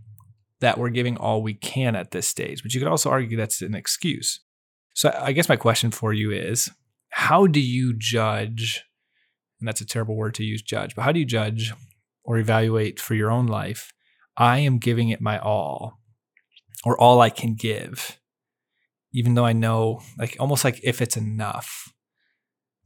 that 0.60 0.78
we're 0.78 0.90
giving 0.90 1.18
all 1.18 1.42
we 1.42 1.54
can 1.54 1.96
at 1.96 2.12
this 2.12 2.28
stage, 2.28 2.64
but 2.64 2.74
you 2.74 2.80
could 2.80 2.90
also 2.90 3.10
argue 3.10 3.38
that's 3.38 3.62
an 3.62 3.76
excuse. 3.76 4.40
So 4.94 5.14
I 5.20 5.32
guess 5.32 5.50
my 5.50 5.56
question 5.56 5.92
for 5.92 6.14
you 6.14 6.32
is 6.32 6.70
how 7.10 7.48
do 7.48 7.60
you 7.60 7.94
judge? 7.98 8.84
And 9.60 9.68
that's 9.68 9.82
a 9.82 9.86
terrible 9.86 10.16
word 10.16 10.36
to 10.36 10.44
use, 10.44 10.62
judge, 10.62 10.96
but 10.96 11.04
how 11.04 11.12
do 11.12 11.20
you 11.20 11.26
judge 11.26 11.74
or 12.24 12.38
evaluate 12.38 13.00
for 13.00 13.14
your 13.14 13.32
own 13.32 13.48
life? 13.48 13.92
I 14.38 14.60
am 14.60 14.78
giving 14.80 15.10
it 15.10 15.22
my 15.22 15.38
all 15.38 16.00
or 16.84 17.00
all 17.00 17.22
I 17.22 17.30
can 17.30 17.56
give, 17.56 18.20
even 19.14 19.36
though 19.36 19.46
I 19.46 19.54
know, 19.54 20.02
like 20.18 20.36
almost 20.40 20.64
like 20.64 20.80
if 20.84 21.02
it's 21.02 21.18
enough. 21.18 21.94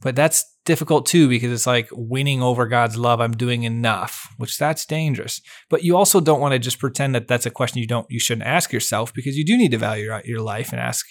But 0.01 0.15
that's 0.15 0.45
difficult 0.67 1.07
too 1.07 1.27
because 1.27 1.51
it's 1.51 1.65
like 1.65 1.89
winning 1.91 2.43
over 2.43 2.67
God's 2.67 2.97
love. 2.97 3.19
I'm 3.19 3.31
doing 3.31 3.63
enough, 3.63 4.31
which 4.37 4.57
that's 4.57 4.85
dangerous. 4.85 5.41
But 5.69 5.83
you 5.83 5.97
also 5.97 6.21
don't 6.21 6.39
want 6.39 6.51
to 6.51 6.59
just 6.59 6.77
pretend 6.77 7.15
that 7.15 7.27
that's 7.27 7.47
a 7.47 7.51
question 7.51 7.81
you 7.81 7.87
don't 7.87 8.05
you 8.11 8.19
shouldn't 8.19 8.45
ask 8.45 8.71
yourself 8.71 9.13
because 9.13 9.35
you 9.35 9.43
do 9.43 9.57
need 9.57 9.71
to 9.71 9.77
value 9.79 10.11
out 10.11 10.25
your 10.25 10.41
life 10.41 10.71
and 10.71 10.79
ask 10.79 11.07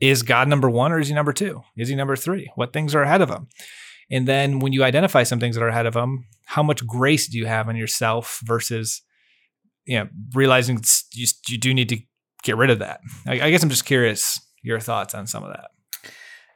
is 0.00 0.22
God 0.22 0.48
number 0.48 0.68
1 0.68 0.90
or 0.90 0.98
is 0.98 1.08
he 1.08 1.14
number 1.14 1.32
2? 1.32 1.60
Is 1.76 1.88
he 1.88 1.94
number 1.94 2.16
3? 2.16 2.50
What 2.56 2.72
things 2.72 2.92
are 2.94 3.02
ahead 3.02 3.20
of 3.20 3.28
him? 3.28 3.46
And 4.10 4.26
then 4.26 4.58
when 4.58 4.72
you 4.72 4.82
identify 4.82 5.22
some 5.22 5.38
things 5.38 5.54
that 5.54 5.62
are 5.62 5.68
ahead 5.68 5.86
of 5.86 5.94
him, 5.94 6.26
how 6.46 6.62
much 6.62 6.84
grace 6.86 7.28
do 7.28 7.38
you 7.38 7.46
have 7.46 7.68
on 7.68 7.76
yourself 7.76 8.40
versus 8.44 9.02
you 9.84 9.98
know 9.98 10.08
realizing 10.34 10.80
you, 11.12 11.26
you 11.48 11.58
do 11.58 11.74
need 11.74 11.88
to 11.90 11.98
get 12.42 12.56
rid 12.56 12.70
of 12.70 12.78
that. 12.78 13.00
I, 13.26 13.40
I 13.40 13.50
guess 13.50 13.62
I'm 13.62 13.70
just 13.70 13.84
curious 13.84 14.40
your 14.62 14.80
thoughts 14.80 15.14
on 15.14 15.26
some 15.26 15.44
of 15.44 15.52
that. 15.52 15.71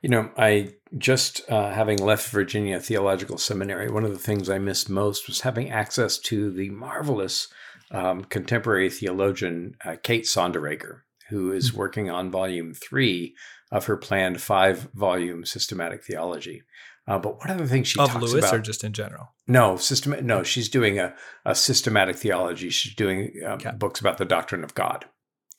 You 0.03 0.11
know, 0.11 0.31
I 0.37 0.75
just 0.99 1.49
uh, 1.51 1.73
having 1.73 1.99
left 1.99 2.29
Virginia 2.31 2.81
Theological 2.81 3.39
Seminary, 3.39 3.91
one 3.91 4.05
of 4.05 4.13
the 4.13 4.19
things 4.19 4.49
I 4.49 4.59
missed 4.59 4.89
most 4.89 5.27
was 5.27 5.41
having 5.41 5.71
access 5.71 6.19
to 6.21 6.51
the 6.51 6.71
marvelous 6.71 7.49
um, 7.91 8.25
contemporary 8.25 8.91
theologian 8.91 9.77
uh, 9.85 9.97
Kate 10.03 10.25
Sonderegger, 10.25 11.01
who 11.31 11.53
is 11.53 11.71
mm-hmm. 11.71 11.79
working 11.79 12.11
on 12.11 12.31
volume 12.31 12.75
three 12.75 13.35
of 13.73 13.87
her 13.87 13.97
planned 13.97 14.41
five 14.41 14.89
volume 14.95 15.45
systematic 15.45 16.05
theology. 16.05 16.63
Uh, 17.09 17.19
but 17.19 17.39
one 17.39 17.51
of 17.51 17.59
the 17.59 17.69
things 17.69 17.87
she 17.87 18.01
of 18.01 18.11
talks 18.11 18.33
Lewis 18.33 18.45
about, 18.45 18.55
or 18.55 18.59
just 18.59 18.83
in 18.83 18.93
general? 18.93 19.33
No, 19.47 19.77
system. 19.77 20.27
No, 20.27 20.43
she's 20.43 20.69
doing 20.69 20.99
a, 20.99 21.15
a 21.45 21.55
systematic 21.55 22.17
theology. 22.17 22.69
She's 22.71 22.95
doing 22.95 23.33
um, 23.45 23.53
okay. 23.53 23.71
books 23.77 24.01
about 24.01 24.19
the 24.19 24.25
doctrine 24.25 24.65
of 24.65 24.75
God. 24.75 25.05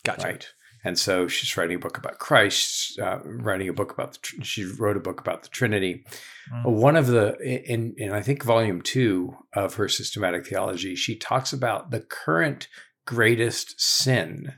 Gotcha. 0.03 0.27
Right. 0.27 0.48
And 0.84 0.98
so 0.98 1.27
she's 1.27 1.57
writing 1.57 1.77
a 1.77 1.79
book 1.79 1.98
about 1.98 2.19
Christ, 2.19 3.00
uh, 3.00 3.19
writing 3.24 3.67
a 3.67 3.74
book 3.74 3.91
about, 3.91 4.13
the, 4.13 4.43
she 4.43 4.63
wrote 4.63 4.96
a 4.96 5.01
book 5.01 5.19
about 5.19 5.43
the 5.43 5.50
Trinity. 5.50 6.05
Mm. 6.53 6.72
One 6.72 6.96
of 6.96 7.07
the, 7.07 7.36
in, 7.39 7.96
in 7.98 8.13
I 8.13 8.22
think 8.22 8.43
volume 8.43 8.81
two 8.81 9.36
of 9.53 9.75
her 9.75 9.89
systematic 9.89 10.48
theology, 10.48 10.96
she 10.96 11.15
talks 11.17 11.51
about 11.51 11.91
the 11.91 12.00
current 12.00 12.67
greatest 13.05 13.81
sin 13.81 14.53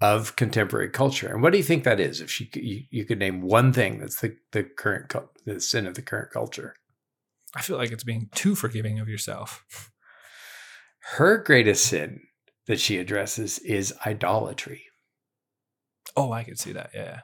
of 0.00 0.36
contemporary 0.36 0.88
culture. 0.88 1.28
And 1.28 1.42
what 1.42 1.52
do 1.52 1.58
you 1.58 1.64
think 1.64 1.84
that 1.84 2.00
is? 2.00 2.20
If 2.20 2.30
she, 2.30 2.48
you, 2.54 2.82
you 2.90 3.04
could 3.04 3.18
name 3.18 3.42
one 3.42 3.72
thing 3.72 3.98
that's 3.98 4.20
the, 4.20 4.36
the 4.52 4.62
current, 4.62 5.14
the 5.44 5.60
sin 5.60 5.86
of 5.86 5.94
the 5.94 6.02
current 6.02 6.30
culture. 6.32 6.74
I 7.54 7.62
feel 7.62 7.76
like 7.76 7.90
it's 7.90 8.04
being 8.04 8.30
too 8.34 8.54
forgiving 8.54 8.98
of 9.00 9.08
yourself. 9.08 9.90
Her 11.16 11.38
greatest 11.38 11.84
sin 11.86 12.20
that 12.66 12.80
she 12.80 12.98
addresses 12.98 13.58
is 13.58 13.92
idolatry. 14.06 14.84
Oh, 16.16 16.32
I 16.32 16.44
could 16.44 16.58
see 16.58 16.72
that. 16.72 16.90
Yeah. 16.94 17.20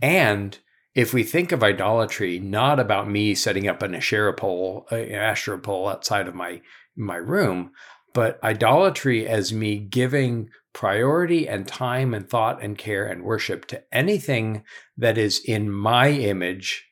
And 0.00 0.58
if 0.94 1.12
we 1.12 1.22
think 1.24 1.52
of 1.52 1.62
idolatry 1.62 2.38
not 2.38 2.80
about 2.80 3.08
me 3.08 3.34
setting 3.34 3.68
up 3.68 3.82
an 3.82 3.94
Asherah 3.94 4.34
pole, 4.34 4.86
an 4.90 5.12
Asherah 5.12 5.58
pole 5.58 5.88
outside 5.88 6.26
of 6.28 6.34
my 6.34 6.62
my 6.96 7.16
room, 7.16 7.72
but 8.14 8.42
idolatry 8.42 9.28
as 9.28 9.52
me 9.52 9.78
giving 9.78 10.48
priority 10.72 11.46
and 11.46 11.68
time 11.68 12.14
and 12.14 12.28
thought 12.28 12.62
and 12.62 12.78
care 12.78 13.06
and 13.06 13.22
worship 13.22 13.66
to 13.66 13.82
anything 13.92 14.62
that 14.96 15.18
is 15.18 15.38
in 15.44 15.70
my 15.70 16.10
image 16.10 16.86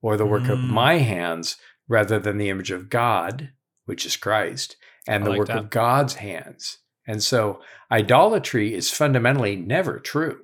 or 0.00 0.16
the 0.16 0.26
work 0.26 0.44
mm. 0.44 0.52
of 0.52 0.60
my 0.60 0.94
hands 0.94 1.56
rather 1.88 2.18
than 2.18 2.38
the 2.38 2.48
image 2.48 2.70
of 2.70 2.90
God, 2.90 3.50
which 3.86 4.06
is 4.06 4.16
Christ, 4.16 4.76
and 5.08 5.24
I 5.24 5.24
the 5.24 5.30
like 5.30 5.38
work 5.38 5.48
that. 5.48 5.58
of 5.58 5.70
God's 5.70 6.14
hands. 6.14 6.78
And 7.06 7.22
so 7.22 7.60
idolatry 7.90 8.74
is 8.74 8.90
fundamentally 8.90 9.56
never 9.56 9.98
true. 9.98 10.42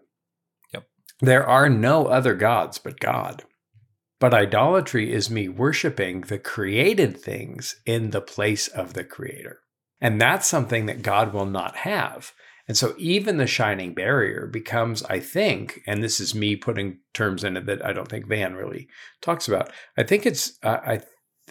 There 1.21 1.47
are 1.47 1.69
no 1.69 2.07
other 2.07 2.35
gods 2.35 2.79
but 2.79 3.01
God. 3.01 3.45
But 4.21 4.35
idolatry 4.35 5.13
is 5.13 5.31
me 5.31 5.49
worshiping 5.49 6.23
the 6.23 6.39
created 6.39 7.21
things 7.21 7.77
in 7.85 8.11
the 8.11 8.21
place 8.21 8.69
of 8.69 8.95
the 8.95 9.05
creator. 9.05 9.61
And 10.01 10.21
that's 10.21 10.49
something 10.49 10.87
that 10.87 11.03
God 11.03 11.33
will 11.33 11.47
not 11.47 11.77
have. 11.77 12.33
And 12.67 12.77
so 12.77 12.95
even 12.97 13.37
the 13.37 13.47
shining 13.47 13.93
barrier 13.93 14.47
becomes, 14.47 15.03
I 15.05 15.21
think, 15.21 15.81
and 15.87 16.03
this 16.03 16.21
is 16.21 16.35
me 16.35 16.57
putting 16.57 17.01
terms 17.13 17.45
in 17.45 17.57
it 17.57 17.67
that 17.67 17.85
I 17.85 17.93
don't 17.93 18.09
think 18.09 18.27
Van 18.27 18.55
really 18.55 18.89
talks 19.21 19.49
about. 19.49 19.71
I 19.99 20.03
think 20.03 20.25
it's, 20.25 20.59
uh, 20.63 20.79
I, 20.85 21.01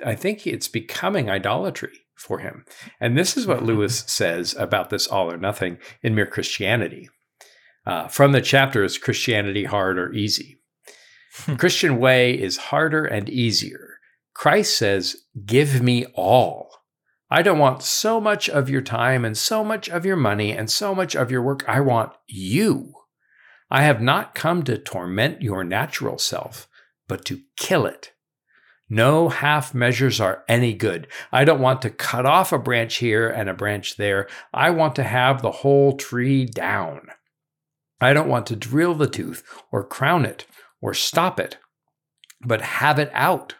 I 0.03 0.15
think 0.15 0.47
it's 0.47 0.67
becoming 0.67 1.29
idolatry 1.29 1.99
for 2.15 2.39
him. 2.39 2.65
And 2.99 3.17
this 3.17 3.37
is 3.37 3.45
what 3.45 3.63
Lewis 3.63 4.03
says 4.07 4.55
about 4.57 4.89
this 4.89 5.07
all 5.07 5.31
or 5.31 5.37
nothing 5.37 5.77
in 6.01 6.15
Mere 6.15 6.25
Christianity. 6.25 7.09
Uh, 7.85 8.07
from 8.07 8.31
the 8.31 8.41
chapter 8.41 8.83
is 8.83 8.97
Christianity 8.97 9.65
hard 9.65 9.97
or 9.97 10.13
easy? 10.13 10.59
Hmm. 11.35 11.55
Christian 11.55 11.97
way 11.97 12.33
is 12.33 12.57
harder 12.57 13.05
and 13.05 13.29
easier. 13.29 13.97
Christ 14.33 14.77
says, 14.77 15.17
Give 15.45 15.81
me 15.81 16.05
all. 16.15 16.69
I 17.29 17.41
don't 17.41 17.59
want 17.59 17.81
so 17.81 18.21
much 18.21 18.47
of 18.49 18.69
your 18.69 18.81
time 18.81 19.25
and 19.25 19.37
so 19.37 19.63
much 19.63 19.89
of 19.89 20.05
your 20.05 20.15
money 20.15 20.51
and 20.51 20.69
so 20.69 20.93
much 20.93 21.15
of 21.15 21.31
your 21.31 21.41
work. 21.41 21.63
I 21.67 21.81
want 21.81 22.13
you. 22.27 22.93
I 23.71 23.81
have 23.83 24.01
not 24.01 24.35
come 24.35 24.63
to 24.63 24.77
torment 24.77 25.41
your 25.41 25.63
natural 25.63 26.19
self, 26.19 26.67
but 27.07 27.25
to 27.25 27.41
kill 27.57 27.87
it. 27.87 28.11
No 28.87 29.29
half 29.29 29.73
measures 29.73 30.21
are 30.21 30.43
any 30.47 30.73
good. 30.73 31.07
I 31.31 31.45
don't 31.45 31.59
want 31.59 31.81
to 31.81 31.89
cut 31.89 32.27
off 32.27 32.51
a 32.51 32.59
branch 32.59 32.97
here 32.97 33.27
and 33.27 33.49
a 33.49 33.53
branch 33.55 33.97
there. 33.97 34.27
I 34.53 34.69
want 34.69 34.95
to 34.97 35.03
have 35.03 35.41
the 35.41 35.49
whole 35.49 35.97
tree 35.97 36.45
down. 36.45 37.07
I 38.01 38.13
don't 38.13 38.29
want 38.29 38.47
to 38.47 38.55
drill 38.55 38.95
the 38.95 39.07
tooth 39.07 39.43
or 39.71 39.83
crown 39.83 40.25
it 40.25 40.45
or 40.81 40.93
stop 40.93 41.39
it, 41.39 41.57
but 42.41 42.61
have 42.61 42.99
it 42.99 43.11
out. 43.13 43.55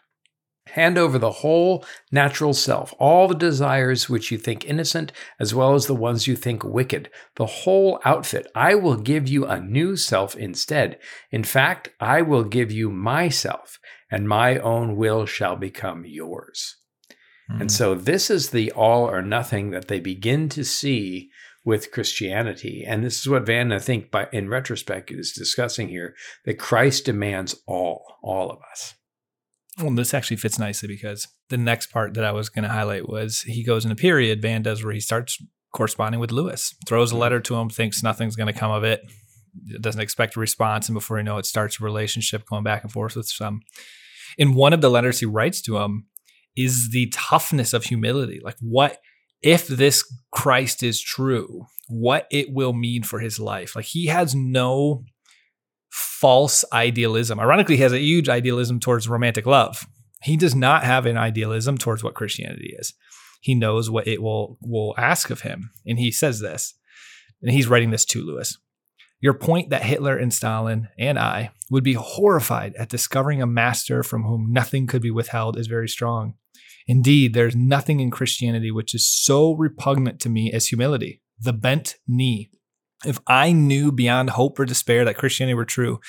Hand 0.68 0.98
over 0.98 1.20
the 1.20 1.32
whole 1.32 1.86
natural 2.12 2.54
self, 2.54 2.94
all 2.98 3.28
the 3.28 3.36
desires 3.36 4.10
which 4.10 4.32
you 4.32 4.38
think 4.38 4.66
innocent, 4.66 5.12
as 5.40 5.54
well 5.54 5.76
as 5.76 5.88
the 5.88 5.96
ones 5.96 6.26
you 6.26 6.36
think 6.36 6.64
wicked, 6.64 7.10
the 7.36 7.46
whole 7.46 8.00
outfit. 8.06 8.48
I 8.56 8.76
will 8.76 8.96
give 8.96 9.28
you 9.28 9.46
a 9.46 9.60
new 9.60 9.96
self 9.96 10.36
instead. 10.36 11.00
In 11.32 11.44
fact, 11.44 11.90
I 12.00 12.22
will 12.22 12.44
give 12.44 12.72
you 12.72 12.90
myself, 12.90 13.78
and 14.10 14.28
my 14.28 14.58
own 14.58 14.96
will 14.96 15.26
shall 15.26 15.58
become 15.58 16.06
yours. 16.06 16.78
Mm-hmm. 17.52 17.62
And 17.62 17.72
so, 17.72 17.94
this 17.94 18.30
is 18.30 18.50
the 18.50 18.72
all 18.72 19.08
or 19.08 19.22
nothing 19.22 19.72
that 19.72 19.90
they 19.90 20.00
begin 20.00 20.50
to 20.50 20.64
see 20.64 21.30
with 21.66 21.92
Christianity. 21.92 22.84
And 22.86 23.04
this 23.04 23.20
is 23.20 23.30
what 23.30 23.46
Van, 23.46 23.72
I 23.72 23.80
think, 23.80 24.12
by 24.12 24.28
in 24.32 24.50
retrospect, 24.50 25.12
is 25.12 25.32
discussing 25.32 25.88
here 25.90 26.16
that 26.46 26.60
Christ 26.60 27.06
demands 27.06 27.56
all, 27.68 28.04
all 28.22 28.52
of 28.52 28.60
us. 28.72 28.96
Well, 29.80 29.96
this 29.96 30.14
actually 30.14 30.38
fits 30.38 30.60
nicely 30.60 30.88
because 30.88 31.28
the 31.50 31.58
next 31.58 31.88
part 31.88 32.14
that 32.14 32.26
I 32.26 32.32
was 32.32 32.50
going 32.50 32.64
to 32.64 32.70
highlight 32.70 33.10
was 33.10 33.42
he 33.42 33.64
goes 33.64 33.86
in 33.86 33.92
a 33.92 33.96
period, 33.96 34.42
Van 34.42 34.62
does, 34.62 34.84
where 34.84 34.94
he 34.94 35.00
starts 35.00 35.42
corresponding 35.74 36.20
with 36.20 36.32
Lewis, 36.32 36.76
throws 36.88 37.12
a 37.12 37.14
mm-hmm. 37.14 37.22
letter 37.22 37.40
to 37.40 37.56
him, 37.56 37.70
thinks 37.70 38.04
nothing's 38.04 38.36
going 38.36 38.54
to 38.54 38.60
come 38.60 38.72
of 38.72 38.84
it, 38.84 39.02
doesn't 39.82 40.02
expect 40.02 40.36
a 40.36 40.40
response. 40.40 40.88
And 40.88 40.94
before 40.94 41.18
you 41.18 41.24
know 41.24 41.38
it, 41.38 41.46
starts 41.46 41.80
a 41.80 41.84
relationship 41.84 42.46
going 42.46 42.64
back 42.64 42.84
and 42.84 42.92
forth 42.92 43.16
with 43.16 43.28
some. 43.28 43.62
In 44.38 44.54
one 44.54 44.74
of 44.74 44.82
the 44.82 44.90
letters 44.90 45.20
he 45.20 45.26
writes 45.26 45.62
to 45.62 45.78
him 45.78 46.08
is 46.56 46.90
the 46.92 47.10
toughness 47.14 47.74
of 47.74 47.86
humility. 47.86 48.40
Like, 48.44 48.58
what 48.62 49.00
if 49.44 49.68
this 49.68 50.04
Christ 50.32 50.82
is 50.82 51.02
true, 51.02 51.66
what 51.88 52.28
it 52.32 52.52
will 52.52 52.74
mean 52.74 53.04
for 53.04 53.20
his 53.20 53.40
life. 53.40 53.76
Like 53.76 53.86
he 53.86 54.08
has 54.08 54.34
no 54.34 55.04
false 55.92 56.66
idealism. 56.74 57.40
Ironically, 57.40 57.76
he 57.76 57.84
has 57.84 57.94
a 57.94 58.00
huge 58.00 58.30
idealism 58.30 58.80
towards 58.80 59.08
romantic 59.08 59.46
love. 59.46 59.86
He 60.24 60.38
does 60.38 60.56
not 60.56 60.84
have 60.84 61.06
an 61.06 61.18
idealism 61.18 61.78
towards 61.78 62.04
what 62.04 62.16
Christianity 62.16 62.74
is. 62.80 62.94
He 63.42 63.54
knows 63.56 63.90
what 63.90 64.08
it 64.08 64.22
will 64.22 64.58
will 64.62 64.96
ask 64.98 65.30
of 65.30 65.42
him, 65.42 65.72
and 65.86 66.00
he 66.00 66.12
says 66.12 66.40
this, 66.40 66.74
and 67.42 67.52
he's 67.52 67.68
writing 67.68 67.92
this 67.92 68.06
to 68.06 68.24
Lewis. 68.24 68.58
Your 69.20 69.34
point 69.34 69.70
that 69.70 69.84
Hitler 69.84 70.18
and 70.18 70.34
Stalin 70.34 70.88
and 70.98 71.20
I 71.20 71.52
would 71.70 71.84
be 71.84 71.94
horrified 71.94 72.74
at 72.76 72.90
discovering 72.90 73.42
a 73.42 73.48
master 73.48 74.02
from 74.02 74.24
whom 74.24 74.52
nothing 74.52 74.88
could 74.88 75.02
be 75.02 75.12
withheld 75.12 75.58
is 75.58 75.68
very 75.68 75.90
strong. 75.90 76.36
Indeed, 76.88 77.34
there's 77.34 77.56
nothing 77.56 78.00
in 78.00 78.12
Christianity 78.12 78.72
which 78.72 78.94
is 78.94 79.08
so 79.08 79.54
repugnant 79.54 80.20
to 80.22 80.30
me 80.30 80.52
as 80.52 80.68
humility, 80.68 81.22
the 81.40 81.54
bent 81.54 81.96
knee. 82.08 82.50
If 83.06 83.20
I 83.28 83.52
knew 83.52 83.92
beyond 83.92 84.32
hope 84.32 84.60
or 84.60 84.66
despair 84.66 85.06
that 85.06 85.18
Christianity 85.18 85.54
were 85.54 85.66
true, 85.66 86.00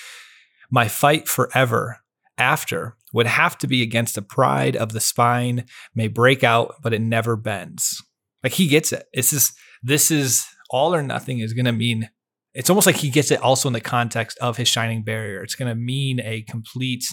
my 0.71 0.89
fight 0.89 1.29
forever 1.29 1.99
after 2.39 2.97
would 3.13 3.27
have 3.27 3.57
to 3.59 3.67
be 3.67 3.83
against 3.83 4.17
the 4.17 4.23
pride 4.23 4.77
of 4.77 4.93
the 4.93 5.01
spine 5.01 5.65
may 5.95 6.09
break 6.09 6.43
out, 6.43 6.75
but 6.83 6.93
it 6.93 7.01
never 7.01 7.37
bends. 7.37 8.03
Like 8.43 8.53
he 8.53 8.67
gets 8.67 8.93
it. 8.93 9.07
It's 9.13 9.31
just, 9.31 9.55
this 9.83 10.11
is 10.11 10.45
all 10.71 10.95
or 10.95 11.03
nothing 11.03 11.39
is 11.39 11.53
going 11.53 11.67
to 11.67 11.73
mean 11.73 12.09
it's 12.55 12.71
almost 12.71 12.87
like 12.87 12.97
he 12.97 13.11
gets 13.11 13.31
it 13.31 13.41
also 13.43 13.69
in 13.69 13.73
the 13.73 13.81
context 13.81 14.39
of 14.39 14.57
his 14.57 14.69
shining 14.69 15.03
barrier. 15.03 15.43
It's 15.43 15.57
going 15.57 15.69
to 15.69 15.75
mean 15.75 16.21
a 16.21 16.43
complete 16.43 17.05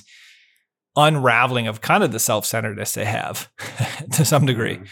unraveling 0.96 1.68
of 1.68 1.82
kind 1.82 2.04
of 2.04 2.12
the 2.12 2.20
self-centeredness 2.20 2.94
they 2.94 3.06
have 3.06 3.50
to 4.14 4.26
some 4.26 4.46
degree. 4.46 4.76
Mm-hmm. 4.76 4.86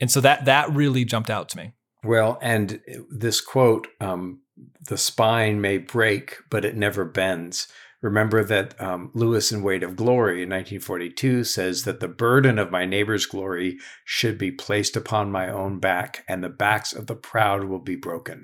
And 0.00 0.10
so 0.10 0.20
that 0.20 0.46
that 0.46 0.70
really 0.72 1.04
jumped 1.04 1.30
out 1.30 1.48
to 1.50 1.56
me. 1.56 1.72
Well, 2.04 2.38
and 2.42 2.80
this 3.10 3.40
quote, 3.40 3.86
um, 4.00 4.40
the 4.88 4.98
spine 4.98 5.60
may 5.60 5.78
break, 5.78 6.36
but 6.50 6.64
it 6.64 6.76
never 6.76 7.04
bends. 7.04 7.68
Remember 8.00 8.42
that 8.42 8.80
um, 8.80 9.12
Lewis 9.14 9.52
and 9.52 9.62
Weight 9.62 9.84
of 9.84 9.94
Glory 9.94 10.42
in 10.42 10.48
1942 10.48 11.44
says 11.44 11.84
that 11.84 12.00
the 12.00 12.08
burden 12.08 12.58
of 12.58 12.72
my 12.72 12.84
neighbor's 12.84 13.26
glory 13.26 13.78
should 14.04 14.38
be 14.38 14.50
placed 14.50 14.96
upon 14.96 15.30
my 15.30 15.48
own 15.48 15.78
back, 15.78 16.24
and 16.28 16.42
the 16.42 16.48
backs 16.48 16.92
of 16.92 17.06
the 17.06 17.14
proud 17.14 17.64
will 17.64 17.78
be 17.78 17.94
broken. 17.94 18.42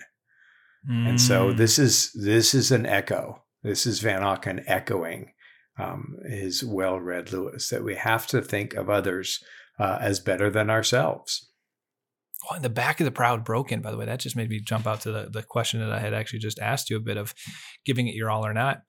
Mm. 0.88 1.08
And 1.08 1.20
so 1.20 1.52
mm. 1.52 1.56
this 1.56 1.76
is 1.76 2.12
this 2.12 2.54
is 2.54 2.70
an 2.70 2.86
echo. 2.86 3.42
This 3.64 3.84
is 3.84 4.00
Vanauken 4.00 4.62
echoing 4.68 5.32
um, 5.78 6.16
his 6.28 6.64
well-read 6.64 7.32
Lewis 7.32 7.68
that 7.68 7.84
we 7.84 7.94
have 7.94 8.26
to 8.28 8.42
think 8.42 8.74
of 8.74 8.90
others 8.90 9.42
uh, 9.78 9.98
as 10.00 10.20
better 10.20 10.50
than 10.50 10.70
ourselves. 10.70 11.50
Oh, 12.50 12.54
and 12.54 12.64
the 12.64 12.70
back 12.70 13.00
of 13.00 13.04
the 13.04 13.10
proud 13.10 13.44
broken, 13.44 13.80
by 13.80 13.90
the 13.90 13.96
way, 13.96 14.06
that 14.06 14.20
just 14.20 14.36
made 14.36 14.48
me 14.48 14.60
jump 14.60 14.86
out 14.86 15.00
to 15.02 15.12
the, 15.12 15.28
the 15.30 15.42
question 15.42 15.80
that 15.80 15.92
I 15.92 15.98
had 15.98 16.14
actually 16.14 16.38
just 16.38 16.58
asked 16.58 16.88
you 16.88 16.96
a 16.96 17.00
bit 17.00 17.16
of 17.16 17.34
giving 17.84 18.08
it 18.08 18.14
your 18.14 18.30
all 18.30 18.46
or 18.46 18.54
not. 18.54 18.82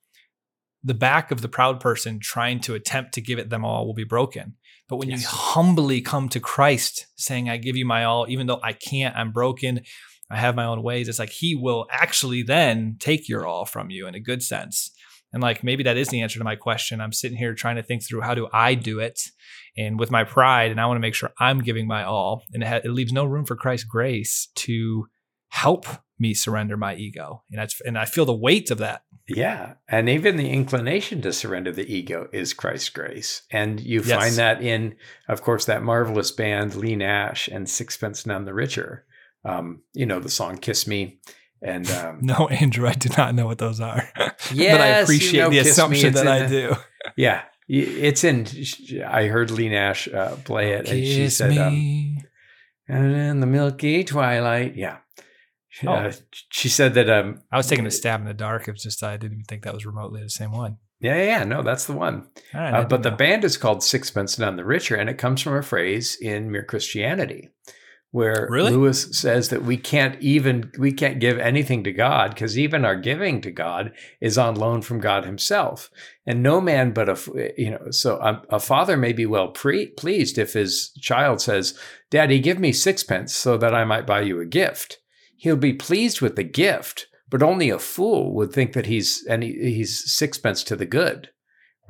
The 0.84 0.94
back 0.94 1.32
of 1.32 1.42
the 1.42 1.50
proud 1.50 1.80
person 1.80 2.20
trying 2.22 2.62
to 2.62 2.76
attempt 2.76 3.14
to 3.16 3.22
give 3.22 3.40
it 3.40 3.50
them 3.50 3.66
all 3.66 3.86
will 3.86 3.94
be 3.94 4.04
broken. 4.06 4.56
But 4.88 4.98
when 4.98 5.10
yes. 5.10 5.22
you 5.22 5.28
humbly 5.28 6.02
come 6.02 6.30
to 6.30 6.40
Christ 6.40 7.08
saying, 7.16 7.50
I 7.50 7.58
give 7.58 7.76
you 7.76 7.86
my 7.86 8.06
all, 8.06 8.28
even 8.30 8.48
though 8.48 8.62
I 8.64 8.74
can't, 8.74 9.16
I'm 9.16 9.32
broken, 9.32 9.82
I 10.32 10.38
have 10.38 10.56
my 10.56 10.66
own 10.66 10.82
ways. 10.84 11.08
It's 11.08 11.20
like 11.20 11.32
he 11.32 11.56
will 11.56 11.88
actually 11.92 12.44
then 12.44 12.98
take 13.00 13.28
your 13.28 13.46
all 13.46 13.66
from 13.66 13.90
you 13.90 14.08
in 14.08 14.16
a 14.16 14.20
good 14.20 14.42
sense. 14.42 14.92
And 15.32 15.42
like 15.42 15.64
maybe 15.64 15.84
that 15.84 15.98
is 15.98 16.10
the 16.10 16.22
answer 16.22 16.40
to 16.40 16.46
my 16.46 16.56
question. 16.56 17.02
I'm 17.02 17.14
sitting 17.14 17.38
here 17.38 17.54
trying 17.54 17.76
to 17.76 17.84
think 17.84 18.04
through 18.08 18.22
how 18.22 18.34
do 18.34 18.48
I 18.52 18.74
do 18.74 19.00
it, 19.00 19.20
and 19.78 20.00
with 20.00 20.12
my 20.12 20.24
pride, 20.24 20.72
and 20.72 20.82
I 20.82 20.86
want 20.86 20.98
to 20.98 21.02
make 21.02 21.16
sure 21.16 21.32
I'm 21.40 21.60
giving 21.60 21.88
my 21.88 22.04
all, 22.04 22.44
and 22.54 22.64
it, 22.64 22.68
ha- 22.68 22.82
it 22.84 22.90
leaves 22.90 23.14
no 23.14 23.26
room 23.26 23.46
for 23.46 23.56
Christ's 23.56 23.86
grace 23.86 24.50
to 24.56 25.08
help 25.50 25.86
me 26.18 26.34
surrender 26.34 26.78
my 26.78 26.96
ego, 26.96 27.44
and 27.52 27.60
that's 27.60 27.80
and 27.82 27.98
I 27.98 28.06
feel 28.06 28.26
the 28.26 28.34
weight 28.34 28.72
of 28.72 28.80
that. 28.80 29.04
Yeah, 29.28 29.76
and 29.88 30.10
even 30.10 30.38
the 30.38 30.50
inclination 30.50 31.22
to 31.22 31.32
surrender 31.32 31.72
the 31.72 31.92
ego 31.92 32.28
is 32.34 32.54
Christ's 32.54 32.90
grace, 32.90 33.44
and 33.52 33.80
you 33.80 34.02
yes. 34.02 34.20
find 34.20 34.36
that 34.36 34.64
in, 34.64 34.96
of 35.28 35.44
course, 35.44 35.66
that 35.66 35.84
marvelous 35.84 36.32
band 36.32 36.76
Leigh 36.76 36.96
Nash 36.96 37.48
and 37.48 37.70
Sixpence 37.70 38.26
None 38.26 38.46
the 38.46 38.54
Richer 38.54 39.06
um, 39.46 39.82
you 39.94 40.06
know, 40.06 40.20
the 40.20 40.30
song 40.30 40.58
Kiss 40.58 40.88
Me. 40.88 41.20
And 41.62 41.90
um, 41.92 42.20
no, 42.22 42.48
Andrew, 42.48 42.88
I 42.88 42.94
do 42.94 43.10
not 43.18 43.36
know 43.36 43.46
what 43.46 43.58
those 43.58 43.82
are. 43.82 44.08
Yeah, 44.54 44.72
but 44.78 44.82
I 44.82 44.88
appreciate 44.88 45.34
you 45.34 45.40
know, 45.42 45.50
the 45.50 45.60
assumption 45.60 46.14
that 46.14 46.28
I 46.28 46.48
do. 46.48 46.76
Yeah, 47.16 47.44
it's 47.70 48.26
in. 48.26 48.46
I 49.08 49.28
heard 49.28 49.52
Leigh 49.52 49.70
Nash 49.70 50.08
uh, 50.10 50.36
play 50.44 50.74
it, 50.74 50.90
and 50.90 51.06
she 51.06 51.30
said, 51.30 51.58
um, 51.58 52.18
"And 52.90 53.16
in 53.16 53.40
the 53.40 53.48
milky 53.48 54.04
twilight." 54.04 54.76
Yeah, 54.76 54.98
oh. 55.88 55.94
uh, 55.94 56.12
she 56.50 56.68
said 56.68 56.94
that. 56.96 57.10
Um, 57.10 57.42
I 57.52 57.58
was 57.58 57.68
taking 57.68 57.88
a 57.88 57.92
stab 57.92 58.20
in 58.20 58.28
the 58.28 58.34
dark. 58.34 58.68
It's 58.68 58.84
just 58.84 59.02
I 59.02 59.16
didn't 59.16 59.32
even 59.32 59.46
think 59.46 59.64
that 59.64 59.74
was 59.74 59.86
remotely 59.86 60.22
the 60.22 60.30
same 60.30 60.52
one. 60.52 60.78
Yeah, 61.00 61.24
yeah, 61.24 61.44
no, 61.46 61.64
that's 61.64 61.86
the 61.86 61.94
one. 61.94 62.28
Right, 62.54 62.74
uh, 62.74 62.84
but 62.84 63.02
the 63.02 63.12
band 63.12 63.46
is 63.46 63.56
called 63.56 63.82
Sixpence 63.82 64.38
None 64.38 64.58
the 64.58 64.66
Richer, 64.66 64.98
and 64.98 65.10
it 65.10 65.18
comes 65.18 65.42
from 65.42 65.56
a 65.56 65.64
phrase 65.64 66.18
in 66.22 66.52
Mere 66.52 66.66
Christianity 66.66 67.50
where 68.12 68.48
really? 68.50 68.72
Lewis 68.72 69.18
says 69.18 69.50
that 69.50 69.64
we 69.64 69.78
can't 69.78 70.20
even 70.22 70.72
we 70.80 70.92
can't 70.92 71.20
give 71.20 71.38
anything 71.38 71.84
to 71.84 71.92
God 71.92 72.32
because 72.34 72.58
even 72.58 72.84
our 72.84 72.96
giving 72.96 73.40
to 73.42 73.52
God 73.52 73.92
is 74.20 74.38
on 74.38 74.56
loan 74.56 74.82
from 74.82 75.00
God 75.00 75.26
Himself, 75.26 75.92
and 76.26 76.42
no 76.42 76.60
man 76.60 76.92
but 76.92 77.10
a 77.10 77.54
you 77.58 77.72
know 77.72 77.92
so 77.92 78.18
a, 78.18 78.42
a 78.50 78.60
father 78.60 78.98
may 78.98 79.14
be 79.14 79.26
well 79.26 79.50
pre- 79.50 79.88
pleased 79.88 80.38
if 80.38 80.54
his 80.54 80.92
child 81.02 81.40
says, 81.40 81.78
"Daddy, 82.10 82.40
give 82.40 82.60
me 82.60 82.72
sixpence 82.72 83.36
so 83.36 83.58
that 83.58 83.76
I 83.76 83.84
might 83.84 84.08
buy 84.08 84.22
you 84.22 84.40
a 84.40 84.46
gift." 84.46 84.98
He'll 85.38 85.56
be 85.56 85.74
pleased 85.74 86.20
with 86.20 86.36
the 86.36 86.44
gift, 86.44 87.08
but 87.30 87.44
only 87.44 87.70
a 87.70 87.80
fool 87.80 88.34
would 88.34 88.52
think 88.52 88.74
that 88.74 88.88
he's 88.88 89.24
and 89.26 89.44
he, 89.44 89.54
he's 89.54 90.12
sixpence 90.12 90.64
to 90.64 90.76
the 90.76 90.86
good 90.86 91.30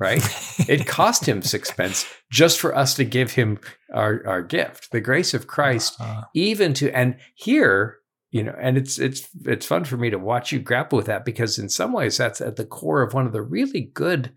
right? 0.00 0.22
it 0.68 0.86
cost 0.86 1.28
him 1.28 1.42
sixpence 1.42 2.06
just 2.32 2.58
for 2.58 2.74
us 2.74 2.94
to 2.94 3.04
give 3.04 3.32
him 3.32 3.60
our, 3.94 4.26
our 4.26 4.42
gift, 4.42 4.90
the 4.90 5.00
grace 5.00 5.34
of 5.34 5.46
Christ, 5.46 6.00
uh-huh. 6.00 6.24
even 6.34 6.74
to, 6.74 6.90
and 6.90 7.16
here, 7.34 7.98
you 8.30 8.42
know, 8.42 8.56
and 8.58 8.76
it's, 8.76 8.98
it's, 8.98 9.28
it's 9.44 9.66
fun 9.66 9.84
for 9.84 9.96
me 9.96 10.10
to 10.10 10.18
watch 10.18 10.50
you 10.50 10.58
grapple 10.58 10.96
with 10.96 11.06
that 11.06 11.24
because 11.24 11.58
in 11.58 11.68
some 11.68 11.92
ways 11.92 12.16
that's 12.16 12.40
at 12.40 12.56
the 12.56 12.64
core 12.64 13.02
of 13.02 13.14
one 13.14 13.26
of 13.26 13.32
the 13.32 13.42
really 13.42 13.82
good 13.94 14.32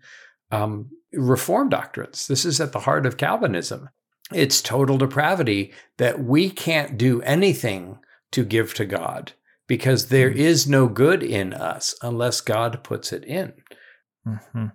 um, 0.50 0.90
reform 1.12 1.68
doctrines. 1.68 2.26
This 2.26 2.44
is 2.44 2.60
at 2.60 2.72
the 2.72 2.80
heart 2.80 3.06
of 3.06 3.16
Calvinism. 3.16 3.88
It's 4.32 4.60
total 4.60 4.98
depravity 4.98 5.72
that 5.98 6.22
we 6.22 6.50
can't 6.50 6.98
do 6.98 7.22
anything 7.22 7.98
to 8.32 8.44
give 8.44 8.74
to 8.74 8.84
God 8.84 9.32
because 9.66 10.08
there 10.08 10.30
mm-hmm. 10.30 10.40
is 10.40 10.66
no 10.66 10.88
good 10.88 11.22
in 11.22 11.52
us 11.52 11.94
unless 12.02 12.40
God 12.40 12.82
puts 12.82 13.12
it 13.12 13.24
in. 13.24 13.52
Mm-hmm. 14.26 14.66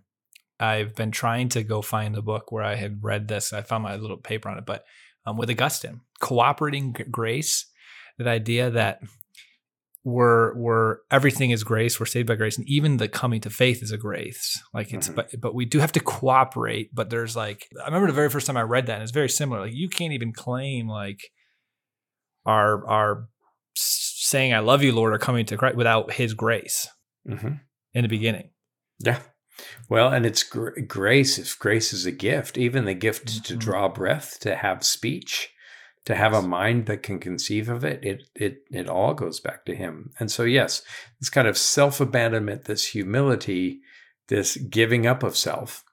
I've 0.60 0.96
been 0.96 1.12
trying 1.12 1.50
to 1.50 1.64
go 1.64 1.82
find 1.82 2.14
the 2.14 2.22
book 2.22 2.52
where 2.52 2.64
I 2.64 2.76
had 2.76 3.04
read 3.04 3.28
this. 3.28 3.54
I 3.54 3.62
found 3.62 3.84
my 3.84 3.96
little 3.96 4.18
paper 4.18 4.50
on 4.50 4.58
it, 4.58 4.66
but 4.66 4.84
um, 5.26 5.38
with 5.38 5.50
Augustine, 5.50 6.02
cooperating 6.20 6.96
grace, 7.10 7.66
that 8.18 8.28
idea 8.28 8.70
that 8.72 9.00
we're 10.04 10.56
we're 10.56 10.98
everything 11.12 11.52
is 11.52 11.64
grace, 11.64 12.00
we're 12.00 12.06
saved 12.06 12.28
by 12.28 12.36
grace, 12.36 12.58
and 12.58 12.68
even 12.68 12.98
the 12.98 13.08
coming 13.08 13.42
to 13.42 13.50
faith 13.50 13.84
is 13.84 13.92
a 13.92 13.98
grace. 13.98 14.62
Like 14.74 14.94
it's, 14.94 15.08
mm-hmm. 15.08 15.16
but 15.16 15.42
but 15.42 15.56
we 15.56 15.66
do 15.66 15.80
have 15.80 15.92
to 15.94 16.00
cooperate. 16.00 16.94
But 16.94 17.10
there's 17.10 17.36
like, 17.36 17.68
I 17.82 17.86
remember 17.86 18.08
the 18.08 18.14
very 18.14 18.30
first 18.30 18.48
time 18.48 18.58
I 18.58 18.62
read 18.62 18.88
that, 18.88 18.96
and 18.96 19.04
it's 19.04 19.12
very 19.12 19.30
similar. 19.30 19.62
Like 19.62 19.74
you 19.74 19.90
can't 19.90 20.14
even 20.14 20.34
claim 20.34 20.88
like 20.88 21.32
our 22.46 22.88
our 22.88 23.30
saying 23.76 24.54
"I 24.54 24.60
love 24.60 24.84
you, 24.84 24.94
Lord" 24.94 25.14
or 25.14 25.18
coming 25.20 25.46
to 25.48 25.58
Christ 25.58 25.76
without 25.76 26.14
His 26.14 26.34
grace 26.34 26.88
mm-hmm. 27.28 27.56
in 27.94 28.02
the 28.02 28.10
beginning. 28.10 28.52
Yeah. 29.00 29.20
Well, 29.88 30.10
and 30.10 30.26
it's 30.26 30.44
gr- 30.44 30.80
grace. 30.82 31.38
If 31.38 31.58
grace 31.58 31.94
is 31.94 32.06
a 32.06 32.12
gift, 32.12 32.58
even 32.58 32.86
the 32.86 32.94
gift 32.94 33.28
mm-hmm. 33.28 33.44
to 33.44 33.56
draw 33.56 33.88
breath, 33.88 34.40
to 34.42 34.56
have 34.56 34.84
speech, 34.84 35.52
to 36.06 36.16
have 36.16 36.34
a 36.34 36.42
mind 36.42 36.86
that 36.86 37.04
can 37.04 37.20
conceive 37.20 37.70
of 37.70 37.84
it, 37.84 38.04
it 38.04 38.24
it 38.36 38.64
it 38.72 38.90
all 38.90 39.14
goes 39.14 39.40
back 39.40 39.66
to 39.66 39.76
Him. 39.76 40.12
And 40.20 40.32
so, 40.32 40.44
yes, 40.44 40.82
this 41.20 41.30
kind 41.30 41.48
of 41.48 41.58
self 41.58 42.00
abandonment, 42.00 42.66
this 42.66 42.88
humility, 42.88 43.82
this 44.28 44.58
giving 44.58 45.06
up 45.06 45.24
of 45.24 45.38
self. 45.38 45.84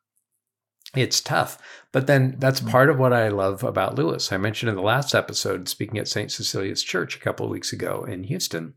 It's 0.94 1.20
tough, 1.20 1.58
but 1.92 2.06
then 2.06 2.36
that's 2.38 2.60
mm-hmm. 2.60 2.70
part 2.70 2.90
of 2.90 2.98
what 2.98 3.12
I 3.12 3.28
love 3.28 3.62
about 3.64 3.96
Lewis. 3.96 4.32
I 4.32 4.36
mentioned 4.38 4.70
in 4.70 4.76
the 4.76 4.82
last 4.82 5.14
episode, 5.14 5.68
speaking 5.68 5.98
at 5.98 6.08
St. 6.08 6.30
Cecilia's 6.30 6.82
Church 6.82 7.16
a 7.16 7.20
couple 7.20 7.44
of 7.44 7.52
weeks 7.52 7.72
ago 7.72 8.04
in 8.04 8.24
Houston 8.24 8.74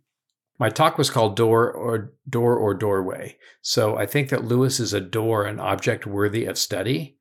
my 0.60 0.70
talk 0.70 0.98
was 0.98 1.10
called 1.10 1.36
door 1.36 1.72
or 1.72 2.14
door 2.30 2.56
or 2.58 2.74
doorway. 2.74 3.38
So 3.62 3.98
I 3.98 4.06
think 4.06 4.30
that 4.30 4.44
Lewis 4.44 4.80
is 4.80 4.94
a 4.94 5.00
door, 5.00 5.46
an 5.46 5.60
object 5.60 6.06
worthy 6.06 6.46
of 6.46 6.58
study, 6.58 7.18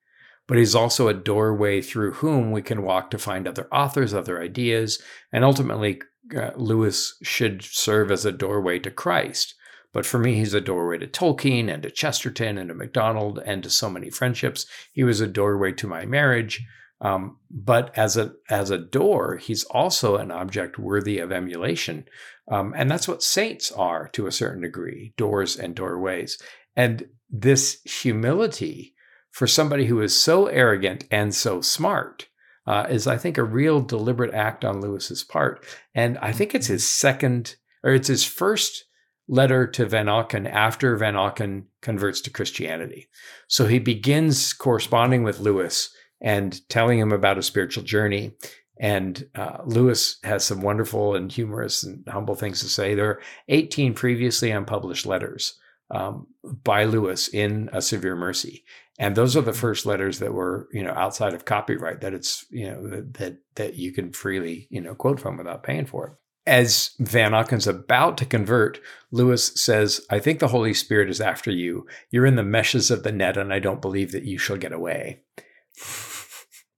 but 0.48 0.58
he's 0.58 0.74
also 0.74 1.08
a 1.08 1.14
doorway 1.14 1.80
through 1.80 2.14
whom 2.14 2.50
we 2.50 2.62
can 2.62 2.82
walk 2.82 3.10
to 3.10 3.18
find 3.18 3.46
other 3.46 3.68
authors, 3.72 4.12
other 4.12 4.42
ideas, 4.42 5.00
and 5.32 5.44
ultimately 5.44 6.00
uh, 6.36 6.50
Lewis 6.56 7.16
should 7.22 7.62
serve 7.62 8.10
as 8.10 8.24
a 8.24 8.32
doorway 8.32 8.78
to 8.80 8.90
Christ. 8.90 9.54
But 9.92 10.04
for 10.04 10.18
me, 10.18 10.34
he's 10.34 10.54
a 10.54 10.60
doorway 10.60 10.98
to 10.98 11.06
Tolkien 11.06 11.72
and 11.72 11.82
to 11.82 11.90
Chesterton 11.90 12.58
and 12.58 12.68
to 12.68 12.74
MacDonald 12.74 13.40
and 13.46 13.62
to 13.62 13.70
so 13.70 13.88
many 13.88 14.10
friendships. 14.10 14.66
He 14.92 15.04
was 15.04 15.20
a 15.20 15.26
doorway 15.26 15.72
to 15.72 15.86
my 15.86 16.04
marriage. 16.04 16.62
Um, 17.00 17.38
but 17.50 17.96
as 17.96 18.16
a 18.16 18.32
as 18.50 18.70
a 18.70 18.78
door, 18.78 19.36
he's 19.36 19.64
also 19.64 20.16
an 20.16 20.30
object 20.30 20.78
worthy 20.78 21.18
of 21.18 21.30
emulation, 21.30 22.06
um, 22.50 22.74
and 22.76 22.90
that's 22.90 23.06
what 23.06 23.22
saints 23.22 23.70
are 23.70 24.08
to 24.08 24.26
a 24.26 24.32
certain 24.32 24.62
degree: 24.62 25.14
doors 25.16 25.56
and 25.56 25.74
doorways. 25.76 26.38
And 26.74 27.06
this 27.30 27.80
humility 27.84 28.94
for 29.30 29.46
somebody 29.46 29.86
who 29.86 30.00
is 30.00 30.20
so 30.20 30.46
arrogant 30.46 31.04
and 31.10 31.34
so 31.34 31.60
smart 31.60 32.28
uh, 32.66 32.86
is, 32.90 33.06
I 33.06 33.16
think, 33.16 33.38
a 33.38 33.44
real 33.44 33.80
deliberate 33.80 34.34
act 34.34 34.64
on 34.64 34.80
Lewis's 34.80 35.24
part. 35.24 35.64
And 35.94 36.18
I 36.18 36.32
think 36.32 36.54
it's 36.54 36.66
his 36.66 36.86
second, 36.86 37.56
or 37.82 37.92
it's 37.92 38.08
his 38.08 38.24
first 38.24 38.84
letter 39.28 39.66
to 39.66 39.86
Vanauken 39.86 40.50
after 40.50 40.96
Vanauken 40.96 41.64
converts 41.82 42.20
to 42.22 42.30
Christianity. 42.30 43.08
So 43.46 43.66
he 43.66 43.78
begins 43.78 44.52
corresponding 44.52 45.22
with 45.22 45.40
Lewis 45.40 45.94
and 46.20 46.68
telling 46.68 46.98
him 46.98 47.12
about 47.12 47.38
a 47.38 47.42
spiritual 47.42 47.84
journey. 47.84 48.32
And 48.80 49.28
uh, 49.34 49.58
Lewis 49.64 50.18
has 50.22 50.44
some 50.44 50.62
wonderful 50.62 51.14
and 51.14 51.30
humorous 51.30 51.82
and 51.82 52.06
humble 52.08 52.34
things 52.34 52.60
to 52.60 52.68
say. 52.68 52.94
There 52.94 53.10
are 53.10 53.22
18 53.48 53.94
previously 53.94 54.50
unpublished 54.50 55.06
letters 55.06 55.58
um, 55.90 56.26
by 56.64 56.84
Lewis 56.84 57.28
in 57.28 57.70
A 57.72 57.82
Severe 57.82 58.16
Mercy. 58.16 58.64
And 58.98 59.14
those 59.14 59.36
are 59.36 59.42
the 59.42 59.52
first 59.52 59.86
letters 59.86 60.18
that 60.18 60.32
were, 60.32 60.68
you 60.72 60.82
know, 60.82 60.92
outside 60.92 61.32
of 61.32 61.44
copyright 61.44 62.00
that 62.00 62.14
it's, 62.14 62.44
you 62.50 62.68
know, 62.68 62.88
that 62.88 63.14
that, 63.14 63.36
that 63.54 63.74
you 63.74 63.92
can 63.92 64.12
freely, 64.12 64.66
you 64.70 64.80
know, 64.80 64.94
quote 64.94 65.20
from 65.20 65.36
without 65.36 65.62
paying 65.62 65.86
for 65.86 66.06
it. 66.06 66.12
As 66.46 66.92
Vanauken's 67.00 67.66
about 67.66 68.16
to 68.18 68.24
convert, 68.24 68.80
Lewis 69.12 69.52
says, 69.54 70.00
I 70.10 70.18
think 70.18 70.38
the 70.38 70.48
Holy 70.48 70.72
Spirit 70.72 71.10
is 71.10 71.20
after 71.20 71.50
you. 71.50 71.86
You're 72.10 72.26
in 72.26 72.36
the 72.36 72.42
meshes 72.42 72.90
of 72.90 73.02
the 73.02 73.12
net, 73.12 73.36
and 73.36 73.52
I 73.52 73.58
don't 73.58 73.82
believe 73.82 74.12
that 74.12 74.24
you 74.24 74.38
shall 74.38 74.56
get 74.56 74.72
away. 74.72 75.20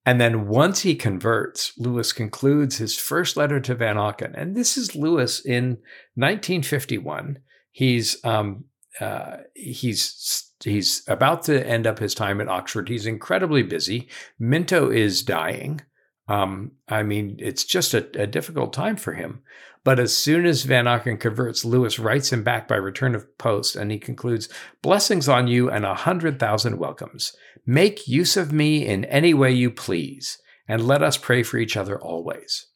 And 0.06 0.20
then 0.20 0.48
once 0.48 0.80
he 0.80 0.94
converts, 0.94 1.72
Lewis 1.76 2.12
concludes 2.12 2.78
his 2.78 2.96
first 2.96 3.36
letter 3.36 3.60
to 3.60 3.74
Vanauken. 3.74 4.32
And 4.34 4.56
this 4.56 4.76
is 4.76 4.96
Lewis 4.96 5.44
in 5.44 5.78
1951. 6.14 7.38
He's 7.72 8.22
um, 8.24 8.64
uh, 8.98 9.38
he's 9.54 10.52
he's 10.62 11.02
about 11.06 11.42
to 11.44 11.66
end 11.66 11.86
up 11.86 11.98
his 11.98 12.14
time 12.14 12.40
at 12.40 12.48
Oxford. 12.48 12.88
He's 12.88 13.06
incredibly 13.06 13.62
busy. 13.62 14.08
Minto 14.38 14.90
is 14.90 15.22
dying. 15.22 15.80
Um, 16.28 16.72
I 16.88 17.02
mean, 17.02 17.36
it's 17.40 17.64
just 17.64 17.92
a, 17.92 18.06
a, 18.20 18.26
difficult 18.26 18.72
time 18.72 18.96
for 18.96 19.14
him. 19.14 19.42
But 19.82 19.98
as 19.98 20.16
soon 20.16 20.46
as 20.46 20.64
Vanauken 20.64 21.18
converts, 21.18 21.64
Lewis 21.64 21.98
writes 21.98 22.32
him 22.32 22.44
back 22.44 22.68
by 22.68 22.76
return 22.76 23.16
of 23.16 23.36
post, 23.36 23.74
and 23.74 23.90
he 23.90 23.98
concludes, 23.98 24.48
Blessings 24.80 25.28
on 25.28 25.48
you 25.48 25.68
and 25.68 25.84
a 25.84 25.94
hundred 25.94 26.38
thousand 26.38 26.78
welcomes. 26.78 27.34
Make 27.70 28.08
use 28.08 28.36
of 28.36 28.50
me 28.50 28.84
in 28.84 29.04
any 29.04 29.32
way 29.32 29.52
you 29.52 29.70
please, 29.70 30.38
and 30.66 30.84
let 30.84 31.04
us 31.04 31.16
pray 31.16 31.44
for 31.44 31.56
each 31.56 31.76
other 31.76 31.96
always. 32.00 32.66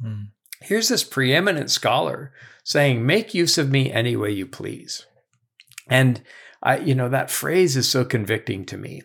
Hmm. 0.00 0.26
Here's 0.60 0.88
this 0.88 1.02
preeminent 1.02 1.68
scholar 1.68 2.32
saying, 2.62 3.04
Make 3.04 3.34
use 3.34 3.58
of 3.58 3.72
me 3.72 3.90
any 3.90 4.14
way 4.14 4.30
you 4.30 4.46
please. 4.46 5.04
And 5.88 6.22
I, 6.62 6.78
you 6.78 6.94
know, 6.94 7.08
that 7.08 7.28
phrase 7.28 7.76
is 7.76 7.88
so 7.88 8.04
convicting 8.04 8.64
to 8.66 8.76
me. 8.76 9.02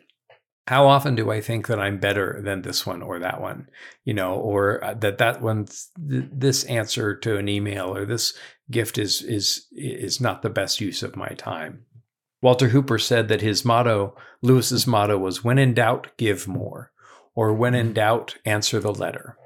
How 0.68 0.86
often 0.86 1.16
do 1.16 1.32
I 1.32 1.42
think 1.42 1.66
that 1.66 1.80
I'm 1.80 1.98
better 2.00 2.40
than 2.46 2.62
this 2.62 2.86
one 2.86 3.02
or 3.02 3.18
that 3.18 3.42
one, 3.42 3.68
you 4.06 4.14
know, 4.14 4.36
or 4.36 4.84
uh, 4.84 4.94
that 4.94 5.18
that 5.18 5.42
one's 5.42 5.90
th- 6.08 6.26
this 6.32 6.66
answer 6.66 7.16
to 7.16 7.38
an 7.38 7.50
email 7.50 7.98
or 7.98 8.06
this 8.06 8.38
gift 8.70 9.00
is 9.00 9.24
is 9.24 9.66
is 9.72 10.22
not 10.22 10.44
the 10.44 10.52
best 10.52 10.80
use 10.80 11.02
of 11.02 11.16
my 11.16 11.30
time. 11.30 11.86
Walter 12.42 12.70
Hooper 12.70 12.98
said 12.98 13.28
that 13.28 13.42
his 13.42 13.64
motto, 13.64 14.16
Lewis's 14.42 14.88
motto, 14.88 15.18
was 15.18 15.44
"When 15.44 15.58
in 15.58 15.74
doubt, 15.74 16.08
give 16.18 16.48
more," 16.48 16.92
or 17.36 17.54
"When 17.54 17.76
in 17.76 17.94
doubt, 17.94 18.38
answer 18.46 18.80
the 18.80 18.94
letter." 18.94 19.38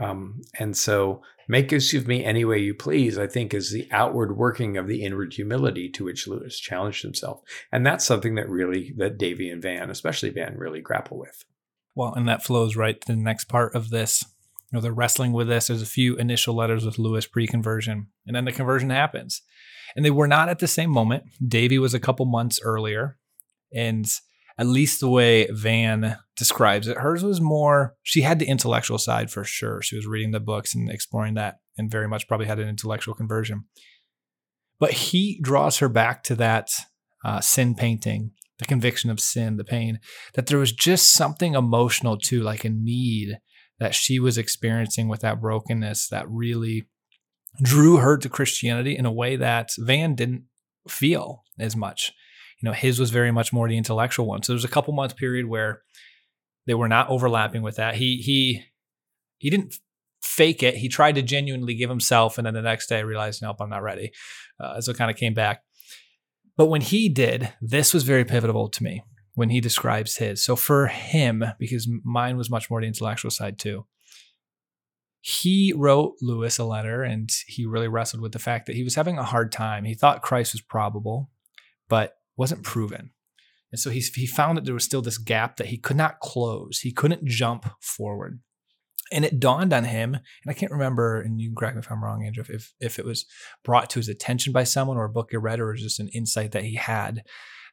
Um, 0.00 0.42
and 0.58 0.76
so 0.76 1.22
Make 1.50 1.72
use 1.72 1.94
of 1.94 2.06
me 2.06 2.22
any 2.22 2.44
way 2.44 2.58
you 2.58 2.74
please, 2.74 3.16
I 3.16 3.26
think, 3.26 3.54
is 3.54 3.72
the 3.72 3.88
outward 3.90 4.36
working 4.36 4.76
of 4.76 4.86
the 4.86 5.02
inward 5.02 5.32
humility 5.32 5.88
to 5.92 6.04
which 6.04 6.28
Lewis 6.28 6.60
challenged 6.60 7.02
himself. 7.02 7.40
And 7.72 7.86
that's 7.86 8.04
something 8.04 8.34
that 8.34 8.50
really, 8.50 8.92
that 8.98 9.16
Davy 9.16 9.48
and 9.48 9.62
Van, 9.62 9.88
especially 9.88 10.28
Van, 10.28 10.58
really 10.58 10.82
grapple 10.82 11.18
with. 11.18 11.46
Well, 11.94 12.12
and 12.14 12.28
that 12.28 12.44
flows 12.44 12.76
right 12.76 13.00
to 13.00 13.06
the 13.06 13.16
next 13.16 13.46
part 13.46 13.74
of 13.74 13.88
this. 13.88 14.26
You 14.70 14.76
know, 14.76 14.80
they're 14.82 14.92
wrestling 14.92 15.32
with 15.32 15.48
this. 15.48 15.68
There's 15.68 15.82
a 15.82 15.86
few 15.86 16.16
initial 16.16 16.54
letters 16.54 16.84
with 16.84 16.98
Lewis 16.98 17.26
pre 17.26 17.46
conversion, 17.46 18.08
and 18.26 18.36
then 18.36 18.44
the 18.44 18.52
conversion 18.52 18.90
happens. 18.90 19.42
And 19.96 20.04
they 20.04 20.10
were 20.10 20.28
not 20.28 20.48
at 20.48 20.58
the 20.58 20.68
same 20.68 20.90
moment. 20.90 21.24
Davy 21.46 21.78
was 21.78 21.94
a 21.94 22.00
couple 22.00 22.26
months 22.26 22.60
earlier. 22.62 23.18
And 23.74 24.06
at 24.58 24.66
least 24.66 25.00
the 25.00 25.08
way 25.08 25.46
Van 25.50 26.18
describes 26.36 26.88
it. 26.88 26.98
Hers 26.98 27.22
was 27.22 27.40
more, 27.40 27.94
she 28.02 28.22
had 28.22 28.38
the 28.38 28.48
intellectual 28.48 28.98
side 28.98 29.30
for 29.30 29.44
sure. 29.44 29.80
She 29.80 29.96
was 29.96 30.06
reading 30.06 30.32
the 30.32 30.40
books 30.40 30.74
and 30.74 30.90
exploring 30.90 31.34
that 31.34 31.56
and 31.78 31.90
very 31.90 32.08
much 32.08 32.26
probably 32.26 32.46
had 32.46 32.58
an 32.58 32.68
intellectual 32.68 33.14
conversion. 33.14 33.64
But 34.80 34.92
he 34.92 35.40
draws 35.42 35.78
her 35.78 35.88
back 35.88 36.24
to 36.24 36.34
that 36.36 36.70
uh, 37.24 37.40
sin 37.40 37.74
painting, 37.76 38.32
the 38.58 38.64
conviction 38.64 39.10
of 39.10 39.20
sin, 39.20 39.56
the 39.56 39.64
pain, 39.64 40.00
that 40.34 40.46
there 40.46 40.58
was 40.58 40.72
just 40.72 41.12
something 41.12 41.54
emotional 41.54 42.18
too, 42.18 42.42
like 42.42 42.64
a 42.64 42.70
need 42.70 43.38
that 43.78 43.94
she 43.94 44.18
was 44.18 44.38
experiencing 44.38 45.08
with 45.08 45.20
that 45.20 45.40
brokenness 45.40 46.08
that 46.08 46.28
really 46.28 46.88
drew 47.62 47.98
her 47.98 48.16
to 48.16 48.28
Christianity 48.28 48.96
in 48.96 49.06
a 49.06 49.12
way 49.12 49.36
that 49.36 49.70
Van 49.78 50.14
didn't 50.14 50.44
feel 50.88 51.44
as 51.58 51.76
much. 51.76 52.12
You 52.60 52.68
know 52.68 52.72
his 52.72 52.98
was 52.98 53.10
very 53.10 53.30
much 53.30 53.52
more 53.52 53.68
the 53.68 53.76
intellectual 53.76 54.26
one. 54.26 54.42
So 54.42 54.52
there's 54.52 54.64
a 54.64 54.68
couple 54.68 54.92
month 54.94 55.16
period 55.16 55.46
where 55.46 55.82
they 56.66 56.74
were 56.74 56.88
not 56.88 57.08
overlapping 57.08 57.62
with 57.62 57.76
that. 57.76 57.96
He 57.96 58.18
he 58.18 58.64
he 59.38 59.50
didn't 59.50 59.76
fake 60.22 60.62
it. 60.62 60.76
He 60.76 60.88
tried 60.88 61.14
to 61.14 61.22
genuinely 61.22 61.74
give 61.74 61.88
himself 61.88 62.36
and 62.36 62.46
then 62.46 62.54
the 62.54 62.62
next 62.62 62.88
day 62.88 63.02
realized 63.04 63.40
nope 63.40 63.56
i'm 63.60 63.70
not 63.70 63.82
ready 63.82 64.10
uh, 64.60 64.80
so 64.80 64.92
kind 64.92 65.10
of 65.10 65.16
came 65.16 65.34
back. 65.34 65.62
But 66.56 66.66
when 66.66 66.80
he 66.80 67.08
did 67.08 67.52
this 67.62 67.94
was 67.94 68.02
very 68.02 68.24
pivotal 68.24 68.68
to 68.68 68.82
me 68.82 69.02
when 69.38 69.50
he 69.50 69.60
describes 69.60 70.16
his 70.16 70.42
so 70.42 70.56
for 70.56 70.88
him 70.88 71.44
because 71.58 71.88
mine 72.02 72.36
was 72.36 72.50
much 72.50 72.68
more 72.68 72.80
the 72.80 72.86
intellectual 72.86 73.30
side 73.30 73.58
too 73.58 73.86
he 75.20 75.72
wrote 75.76 76.14
Lewis 76.20 76.58
a 76.58 76.64
letter 76.64 77.02
and 77.02 77.30
he 77.46 77.66
really 77.66 77.88
wrestled 77.88 78.22
with 78.22 78.32
the 78.32 78.38
fact 78.38 78.66
that 78.66 78.76
he 78.76 78.84
was 78.84 78.94
having 78.94 79.18
a 79.18 79.24
hard 79.24 79.50
time. 79.50 79.84
He 79.84 79.94
thought 79.94 80.22
Christ 80.22 80.54
was 80.54 80.62
probable, 80.62 81.30
but 81.88 82.14
wasn't 82.36 82.62
proven. 82.62 83.10
And 83.70 83.78
so 83.78 83.90
he, 83.90 84.00
he 84.00 84.26
found 84.26 84.56
that 84.56 84.64
there 84.64 84.74
was 84.74 84.84
still 84.84 85.02
this 85.02 85.18
gap 85.18 85.56
that 85.56 85.66
he 85.66 85.76
could 85.76 85.96
not 85.96 86.20
close. 86.20 86.80
He 86.80 86.92
couldn't 86.92 87.26
jump 87.26 87.68
forward. 87.82 88.40
And 89.10 89.24
it 89.24 89.40
dawned 89.40 89.72
on 89.72 89.84
him, 89.84 90.14
and 90.14 90.50
I 90.50 90.52
can't 90.52 90.72
remember, 90.72 91.20
and 91.20 91.40
you 91.40 91.48
can 91.48 91.56
correct 91.56 91.76
me 91.76 91.80
if 91.80 91.90
I'm 91.90 92.04
wrong, 92.04 92.24
Andrew, 92.24 92.44
if, 92.48 92.72
if 92.78 92.98
it 92.98 93.06
was 93.06 93.24
brought 93.64 93.88
to 93.90 93.98
his 93.98 94.08
attention 94.08 94.52
by 94.52 94.64
someone 94.64 94.98
or 94.98 95.06
a 95.06 95.10
book 95.10 95.28
he 95.30 95.38
read 95.38 95.60
or 95.60 95.72
just 95.74 95.98
an 95.98 96.08
insight 96.08 96.52
that 96.52 96.64
he 96.64 96.74
had 96.74 97.22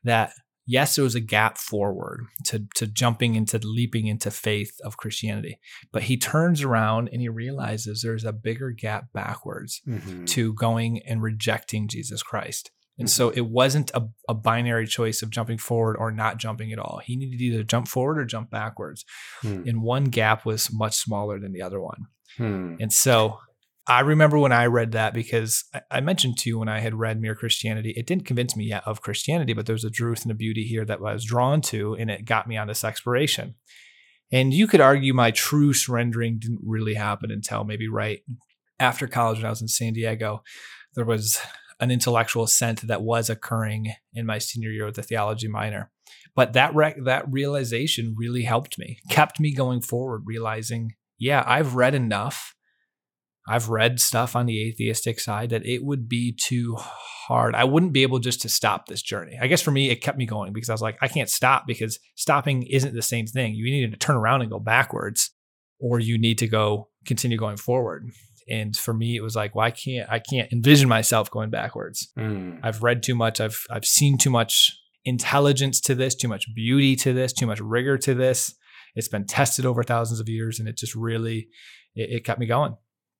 that 0.04 0.32
yes, 0.65 0.95
there 0.95 1.04
was 1.04 1.15
a 1.15 1.19
gap 1.19 1.58
forward 1.58 2.25
to, 2.45 2.67
to 2.75 2.88
jumping 2.88 3.36
into 3.36 3.60
leaping 3.60 4.08
into 4.08 4.32
faith 4.32 4.78
of 4.84 4.97
Christianity. 4.97 5.60
But 5.91 6.04
he 6.04 6.17
turns 6.17 6.62
around 6.62 7.10
and 7.12 7.21
he 7.21 7.30
realizes 7.30 8.01
there's 8.01 8.25
a 8.25 8.34
bigger 8.34 8.71
gap 8.71 9.13
backwards 9.13 9.82
mm-hmm. 9.88 10.25
to 10.25 10.54
going 10.54 11.01
and 11.06 11.21
rejecting 11.21 11.88
Jesus 11.88 12.23
Christ. 12.23 12.71
And 12.97 13.10
so 13.10 13.30
it 13.30 13.47
wasn't 13.47 13.91
a, 13.93 14.08
a, 14.30 14.34
binary 14.34 14.88
choice 14.88 15.21
of 15.21 15.30
jumping 15.30 15.58
forward 15.58 15.97
or 15.97 16.12
not 16.12 16.38
jumping 16.38 16.71
at 16.71 16.80
all. 16.80 17.01
He 17.04 17.17
needed 17.17 17.39
to 17.39 17.43
either 17.43 17.63
jump 17.63 17.89
forward 17.89 18.17
or 18.17 18.23
jump 18.23 18.49
backwards. 18.49 19.04
Hmm. 19.41 19.63
And 19.67 19.82
one 19.82 20.06
gap 20.06 20.45
was 20.45 20.71
much 20.71 20.95
smaller 20.95 21.38
than 21.38 21.51
the 21.51 21.62
other 21.62 21.82
one. 21.82 22.06
Hmm. 22.38 22.75
And 22.80 22.93
so 22.93 23.39
I 23.88 24.00
remember 24.00 24.39
when 24.39 24.52
I 24.52 24.65
read 24.65 24.93
that 24.93 25.13
because 25.13 25.63
I, 25.91 26.02
mentioned 26.02 26.38
to 26.39 26.50
you 26.50 26.58
when 26.58 26.69
I 26.69 26.80
had 26.80 26.95
read 26.95 27.21
Mere 27.21 27.36
Christianity, 27.36 27.93
it 27.95 28.08
didn't 28.08 28.26
convince 28.26 28.56
me 28.56 28.65
yet 28.65 28.82
of 28.88 29.02
Christianity, 29.02 29.54
but 29.54 29.67
there's 29.67 29.84
a 29.84 29.91
truth 29.91 30.24
and 30.24 30.32
a 30.32 30.36
beauty 30.36 30.63
here 30.63 30.86
that 30.86 31.00
I 31.06 31.13
was 31.13 31.24
drawn 31.24 31.62
to, 31.62 31.93
and 31.93 32.10
it 32.10 32.26
got 32.26 32.48
me 32.48 32.58
on 32.58 32.67
this 32.67 32.84
exploration. 32.84 33.56
And 34.32 34.54
you 34.54 34.65
could 34.65 34.82
argue 34.82 35.13
my 35.13 35.30
true 35.30 35.71
surrendering 35.71 36.39
didn't 36.39 36.62
really 36.65 36.95
happen 36.95 37.30
until 37.30 37.63
maybe 37.63 37.88
right 37.88 38.21
after 38.80 39.08
college 39.08 39.38
when 39.38 39.45
I 39.45 39.52
was 39.52 39.62
in 39.62 39.67
San 39.67 39.93
Diego. 39.93 40.41
There 40.95 41.06
was 41.06 41.39
an 41.80 41.91
intellectual 41.91 42.43
assent 42.43 42.82
that 42.88 43.04
was 43.04 43.30
occurring 43.30 43.93
in 44.13 44.26
my 44.26 44.39
senior 44.39 44.71
year 44.71 44.86
with 44.86 44.98
a 44.98 45.04
theology 45.04 45.48
minor. 45.48 45.91
But 46.36 46.54
that 46.54 46.74
re- 46.76 47.00
that 47.04 47.32
realization 47.32 48.15
really 48.17 48.43
helped 48.43 48.80
me, 48.80 49.00
kept 49.10 49.39
me 49.39 49.54
going 49.54 49.82
forward, 49.82 50.24
realizing, 50.26 50.93
yeah, 51.17 51.43
I've 51.45 51.76
read 51.76 51.93
enough. 51.93 52.55
I've 53.47 53.69
read 53.69 53.99
stuff 53.99 54.36
on 54.36 54.47
the 54.47 54.67
atheistic 54.67 55.19
side 55.19 55.51
that 55.51 55.65
it 55.65 55.84
would 55.84 56.10
be 56.10 56.36
too 56.36 56.75
hard. 56.79 57.53
I 57.53 57.63
wouldn't 57.63 57.93
be 57.93 58.03
able 58.03 58.19
just 58.19 58.41
to 58.41 58.49
stop 58.49 58.88
this 58.88 59.01
journey. 59.01 59.38
I 59.39 59.47
guess 59.47 59.62
for 59.62 59.71
me, 59.71 59.89
it 59.89 60.01
kept 60.01 60.17
me 60.17 60.25
going 60.25 60.51
because 60.51 60.69
I 60.69 60.73
was 60.73 60.81
like, 60.81 60.97
I 61.01 61.08
can't 61.08 61.29
stop 61.29 61.65
because 61.67 61.99
stopping 62.15 62.63
isn't 62.63 62.95
the 62.95 63.01
same 63.01 63.27
thing. 63.27 63.53
You 63.53 63.65
need 63.65 63.91
to 63.91 63.97
turn 63.97 64.15
around 64.15 64.41
and 64.41 64.49
go 64.49 64.60
backwards, 64.60 65.31
or 65.79 65.99
you 65.99 66.17
need 66.17 66.39
to 66.39 66.47
go 66.47 66.89
continue 67.05 67.38
going 67.38 67.58
forward 67.58 68.10
and 68.47 68.75
for 68.77 68.93
me 68.93 69.15
it 69.15 69.21
was 69.21 69.36
like 69.36 69.55
well 69.55 69.65
i 69.65 69.71
can't 69.71 70.10
i 70.10 70.19
can't 70.19 70.51
envision 70.51 70.88
myself 70.88 71.29
going 71.31 71.49
backwards 71.49 72.12
mm. 72.17 72.60
i've 72.63 72.84
read 72.84 73.01
too 73.01 73.15
much 73.15 73.39
i've 73.39 73.63
i've 73.69 73.86
seen 73.86 74.17
too 74.17 74.29
much 74.29 74.71
intelligence 75.03 75.79
to 75.79 75.95
this 75.95 76.15
too 76.15 76.27
much 76.27 76.47
beauty 76.55 76.95
to 76.95 77.13
this 77.13 77.34
too 77.34 77.45
much 77.45 77.60
rigor 77.60 77.97
to 77.97 78.13
this 78.13 78.55
it's 78.95 79.08
been 79.08 79.25
tested 79.25 79.65
over 79.65 79.84
thousands 79.84 80.19
of 80.19 80.29
years 80.29 80.60
and 80.60 80.67
it 80.67 80.77
just 80.77 80.95
really 80.95 81.47
it, 81.95 82.17
it 82.17 82.25
kept 82.25 82.39
me 82.39 82.45
going 82.45 82.75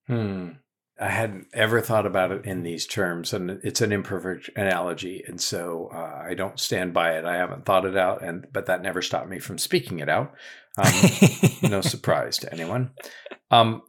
hmm. 0.06 0.48
I 0.98 1.10
hadn't 1.10 1.48
ever 1.52 1.82
thought 1.82 2.06
about 2.06 2.32
it 2.32 2.46
in 2.46 2.62
these 2.62 2.86
terms, 2.86 3.34
and 3.34 3.60
it's 3.62 3.82
an 3.82 3.92
imperfect 3.92 4.48
analogy, 4.56 5.22
and 5.26 5.38
so 5.38 5.90
uh, 5.92 6.22
I 6.26 6.32
don't 6.34 6.58
stand 6.58 6.94
by 6.94 7.18
it. 7.18 7.26
I 7.26 7.36
haven't 7.36 7.66
thought 7.66 7.84
it 7.84 7.98
out, 7.98 8.22
and 8.22 8.46
but 8.50 8.66
that 8.66 8.82
never 8.82 9.02
stopped 9.02 9.28
me 9.28 9.38
from 9.38 9.58
speaking 9.58 9.98
it 9.98 10.08
out. 10.08 10.32
Um, 10.78 10.92
no 11.62 11.80
surprise 11.82 12.38
to 12.38 12.52
anyone. 12.52 12.92
Um, 13.50 13.82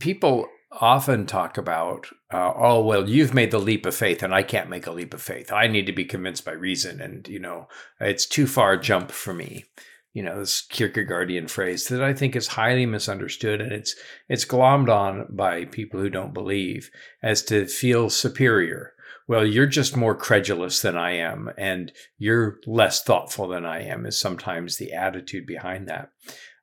people 0.00 0.48
often 0.72 1.24
talk 1.24 1.56
about, 1.56 2.08
uh, 2.32 2.52
oh 2.56 2.84
well, 2.84 3.08
you've 3.08 3.32
made 3.32 3.52
the 3.52 3.60
leap 3.60 3.86
of 3.86 3.94
faith, 3.94 4.20
and 4.20 4.34
I 4.34 4.42
can't 4.42 4.68
make 4.68 4.88
a 4.88 4.92
leap 4.92 5.14
of 5.14 5.22
faith. 5.22 5.52
I 5.52 5.68
need 5.68 5.86
to 5.86 5.92
be 5.92 6.04
convinced 6.04 6.44
by 6.44 6.52
reason, 6.52 7.00
and 7.00 7.28
you 7.28 7.38
know, 7.38 7.68
it's 8.00 8.26
too 8.26 8.48
far 8.48 8.72
a 8.72 8.80
jump 8.80 9.12
for 9.12 9.32
me 9.32 9.66
you 10.14 10.22
know 10.22 10.38
this 10.38 10.64
Kierkegaardian 10.70 11.50
phrase 11.50 11.88
that 11.88 12.02
I 12.02 12.14
think 12.14 12.34
is 12.34 12.46
highly 12.46 12.86
misunderstood, 12.86 13.60
and 13.60 13.72
it's 13.72 13.94
it's 14.28 14.44
glommed 14.44 14.88
on 14.88 15.26
by 15.28 15.66
people 15.66 16.00
who 16.00 16.08
don't 16.08 16.32
believe 16.32 16.90
as 17.22 17.42
to 17.44 17.66
feel 17.66 18.08
superior. 18.08 18.92
Well, 19.26 19.44
you're 19.44 19.66
just 19.66 19.96
more 19.96 20.14
credulous 20.14 20.82
than 20.82 20.96
I 20.96 21.16
am, 21.16 21.50
and 21.58 21.92
you're 22.16 22.58
less 22.66 23.02
thoughtful 23.02 23.48
than 23.48 23.66
I 23.66 23.82
am. 23.82 24.06
Is 24.06 24.18
sometimes 24.18 24.76
the 24.76 24.92
attitude 24.92 25.46
behind 25.46 25.88
that. 25.88 26.10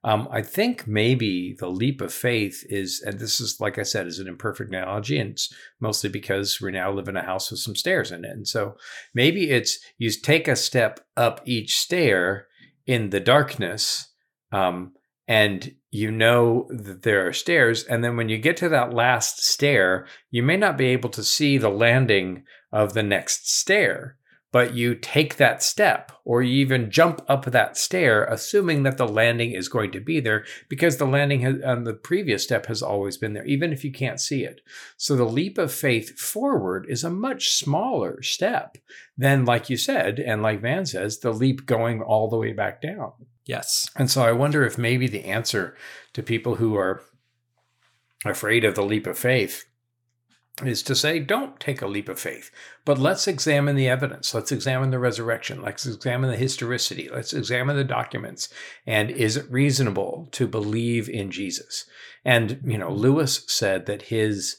Um, 0.03 0.27
I 0.31 0.41
think 0.41 0.87
maybe 0.87 1.55
the 1.59 1.69
leap 1.69 2.01
of 2.01 2.11
faith 2.11 2.63
is, 2.69 3.03
and 3.05 3.19
this 3.19 3.39
is, 3.39 3.59
like 3.59 3.77
I 3.77 3.83
said, 3.83 4.07
is 4.07 4.17
an 4.17 4.27
imperfect 4.27 4.69
analogy, 4.69 5.19
and 5.19 5.31
it's 5.31 5.53
mostly 5.79 6.09
because 6.09 6.59
we 6.59 6.71
now 6.71 6.91
live 6.91 7.07
in 7.07 7.17
a 7.17 7.21
house 7.21 7.51
with 7.51 7.59
some 7.59 7.75
stairs 7.75 8.11
in 8.11 8.25
it. 8.25 8.31
And 8.31 8.47
so 8.47 8.77
maybe 9.13 9.51
it's 9.51 9.77
you 9.97 10.09
take 10.09 10.47
a 10.47 10.55
step 10.55 11.01
up 11.17 11.41
each 11.45 11.77
stair 11.77 12.47
in 12.91 13.09
the 13.09 13.19
darkness 13.19 14.09
um, 14.51 14.91
and 15.27 15.73
you 15.91 16.11
know 16.11 16.67
that 16.69 17.03
there 17.03 17.25
are 17.25 17.33
stairs 17.33 17.83
and 17.85 18.03
then 18.03 18.17
when 18.17 18.27
you 18.27 18.37
get 18.37 18.57
to 18.57 18.67
that 18.67 18.93
last 18.93 19.41
stair 19.41 20.05
you 20.29 20.43
may 20.43 20.57
not 20.57 20.77
be 20.77 20.87
able 20.87 21.09
to 21.09 21.23
see 21.23 21.57
the 21.57 21.69
landing 21.69 22.43
of 22.71 22.93
the 22.93 23.03
next 23.03 23.49
stair 23.49 24.17
but 24.51 24.73
you 24.73 24.95
take 24.95 25.37
that 25.37 25.63
step 25.63 26.11
or 26.25 26.41
you 26.41 26.53
even 26.55 26.91
jump 26.91 27.21
up 27.27 27.45
that 27.45 27.77
stair 27.77 28.25
assuming 28.25 28.83
that 28.83 28.97
the 28.97 29.07
landing 29.07 29.51
is 29.51 29.69
going 29.69 29.91
to 29.91 29.99
be 29.99 30.19
there 30.19 30.45
because 30.69 30.97
the 30.97 31.05
landing 31.05 31.41
has, 31.41 31.55
on 31.63 31.83
the 31.83 31.93
previous 31.93 32.43
step 32.43 32.65
has 32.65 32.81
always 32.81 33.17
been 33.17 33.33
there 33.33 33.45
even 33.45 33.71
if 33.71 33.83
you 33.83 33.91
can't 33.91 34.19
see 34.19 34.43
it. 34.43 34.61
So 34.97 35.15
the 35.15 35.25
leap 35.25 35.57
of 35.57 35.71
faith 35.71 36.19
forward 36.19 36.85
is 36.89 37.03
a 37.03 37.09
much 37.09 37.51
smaller 37.51 38.21
step 38.21 38.77
than 39.17 39.45
like 39.45 39.69
you 39.69 39.77
said 39.77 40.19
and 40.19 40.41
like 40.41 40.61
van 40.61 40.85
says 40.85 41.19
the 41.19 41.33
leap 41.33 41.65
going 41.65 42.01
all 42.01 42.29
the 42.29 42.37
way 42.37 42.53
back 42.53 42.81
down. 42.81 43.13
Yes. 43.45 43.89
And 43.95 44.09
so 44.09 44.23
i 44.23 44.31
wonder 44.31 44.63
if 44.63 44.77
maybe 44.77 45.07
the 45.07 45.25
answer 45.25 45.75
to 46.13 46.21
people 46.21 46.55
who 46.55 46.75
are 46.75 47.01
afraid 48.25 48.63
of 48.63 48.75
the 48.75 48.83
leap 48.83 49.07
of 49.07 49.17
faith 49.17 49.65
is 50.67 50.83
to 50.83 50.95
say, 50.95 51.19
don't 51.19 51.59
take 51.59 51.81
a 51.81 51.87
leap 51.87 52.09
of 52.09 52.19
faith, 52.19 52.51
but 52.85 52.97
let's 52.97 53.27
examine 53.27 53.75
the 53.75 53.89
evidence. 53.89 54.33
Let's 54.33 54.51
examine 54.51 54.91
the 54.91 54.99
resurrection. 54.99 55.61
Let's 55.61 55.85
examine 55.85 56.29
the 56.29 56.37
historicity. 56.37 57.09
Let's 57.09 57.33
examine 57.33 57.75
the 57.75 57.83
documents. 57.83 58.49
And 58.85 59.09
is 59.09 59.37
it 59.37 59.51
reasonable 59.51 60.29
to 60.31 60.47
believe 60.47 61.09
in 61.09 61.31
Jesus? 61.31 61.85
And, 62.23 62.61
you 62.65 62.77
know, 62.77 62.91
Lewis 62.91 63.43
said 63.47 63.85
that 63.85 64.03
his 64.03 64.57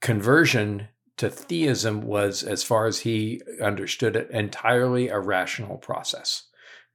conversion 0.00 0.88
to 1.16 1.28
theism 1.28 2.02
was, 2.02 2.42
as 2.42 2.62
far 2.64 2.86
as 2.86 3.00
he 3.00 3.40
understood 3.60 4.16
it, 4.16 4.30
entirely 4.30 5.08
a 5.08 5.18
rational 5.18 5.76
process 5.76 6.44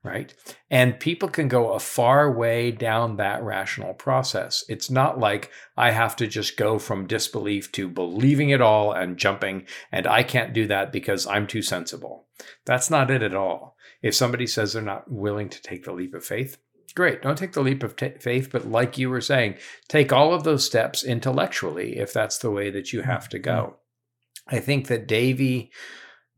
right? 0.03 0.33
And 0.69 0.99
people 0.99 1.29
can 1.29 1.47
go 1.47 1.73
a 1.73 1.79
far 1.79 2.31
way 2.31 2.71
down 2.71 3.17
that 3.17 3.43
rational 3.43 3.93
process. 3.93 4.63
It's 4.69 4.89
not 4.89 5.19
like 5.19 5.51
I 5.75 5.91
have 5.91 6.15
to 6.17 6.27
just 6.27 6.57
go 6.57 6.79
from 6.79 7.07
disbelief 7.07 7.71
to 7.73 7.89
believing 7.89 8.49
it 8.49 8.61
all 8.61 8.91
and 8.91 9.17
jumping, 9.17 9.65
and 9.91 10.07
I 10.07 10.23
can't 10.23 10.53
do 10.53 10.67
that 10.67 10.91
because 10.91 11.27
I'm 11.27 11.47
too 11.47 11.61
sensible. 11.61 12.27
That's 12.65 12.89
not 12.89 13.11
it 13.11 13.21
at 13.21 13.35
all. 13.35 13.75
If 14.01 14.15
somebody 14.15 14.47
says 14.47 14.73
they're 14.73 14.81
not 14.81 15.11
willing 15.11 15.49
to 15.49 15.61
take 15.61 15.83
the 15.83 15.93
leap 15.93 16.13
of 16.13 16.23
faith, 16.23 16.57
great. 16.95 17.21
Don't 17.21 17.37
take 17.37 17.53
the 17.53 17.61
leap 17.61 17.83
of 17.83 17.95
t- 17.95 18.13
faith, 18.19 18.49
but 18.51 18.67
like 18.67 18.97
you 18.97 19.09
were 19.09 19.21
saying, 19.21 19.55
take 19.87 20.13
all 20.13 20.33
of 20.33 20.43
those 20.43 20.65
steps 20.65 21.03
intellectually 21.03 21.97
if 21.97 22.13
that's 22.13 22.37
the 22.37 22.51
way 22.51 22.69
that 22.69 22.93
you 22.93 23.01
have 23.01 23.27
to 23.29 23.39
go. 23.39 23.75
Mm-hmm. 24.49 24.55
I 24.55 24.59
think 24.59 24.87
that 24.87 25.07
Davy 25.07 25.71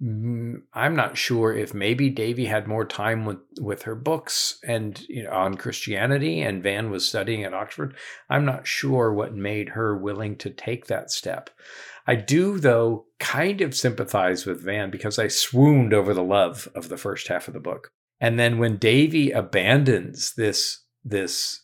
Mm, 0.01 0.61
I'm 0.73 0.95
not 0.95 1.17
sure 1.17 1.53
if 1.53 1.73
maybe 1.73 2.09
Davy 2.09 2.45
had 2.45 2.67
more 2.67 2.85
time 2.85 3.25
with, 3.25 3.39
with 3.59 3.81
her 3.83 3.95
books 3.95 4.57
and 4.65 5.03
you 5.09 5.23
know 5.23 5.31
on 5.31 5.55
Christianity 5.55 6.41
and 6.41 6.63
Van 6.63 6.89
was 6.89 7.07
studying 7.07 7.43
at 7.43 7.53
Oxford. 7.53 7.95
I'm 8.29 8.45
not 8.45 8.65
sure 8.65 9.13
what 9.13 9.35
made 9.35 9.69
her 9.69 9.97
willing 9.97 10.37
to 10.37 10.49
take 10.49 10.87
that 10.87 11.11
step. 11.11 11.49
I 12.07 12.15
do 12.15 12.59
though 12.59 13.07
kind 13.19 13.59
of 13.59 13.75
sympathize 13.75 14.45
with 14.45 14.63
Van 14.63 14.89
because 14.89 15.19
I 15.19 15.27
swooned 15.27 15.93
over 15.93 16.13
the 16.13 16.23
love 16.23 16.69
of 16.75 16.87
the 16.87 16.97
first 16.97 17.27
half 17.27 17.49
of 17.49 17.53
the 17.53 17.59
book. 17.59 17.91
And 18.21 18.39
then 18.39 18.57
when 18.57 18.77
Davy 18.77 19.31
abandons 19.31 20.33
this 20.35 20.81
this 21.03 21.61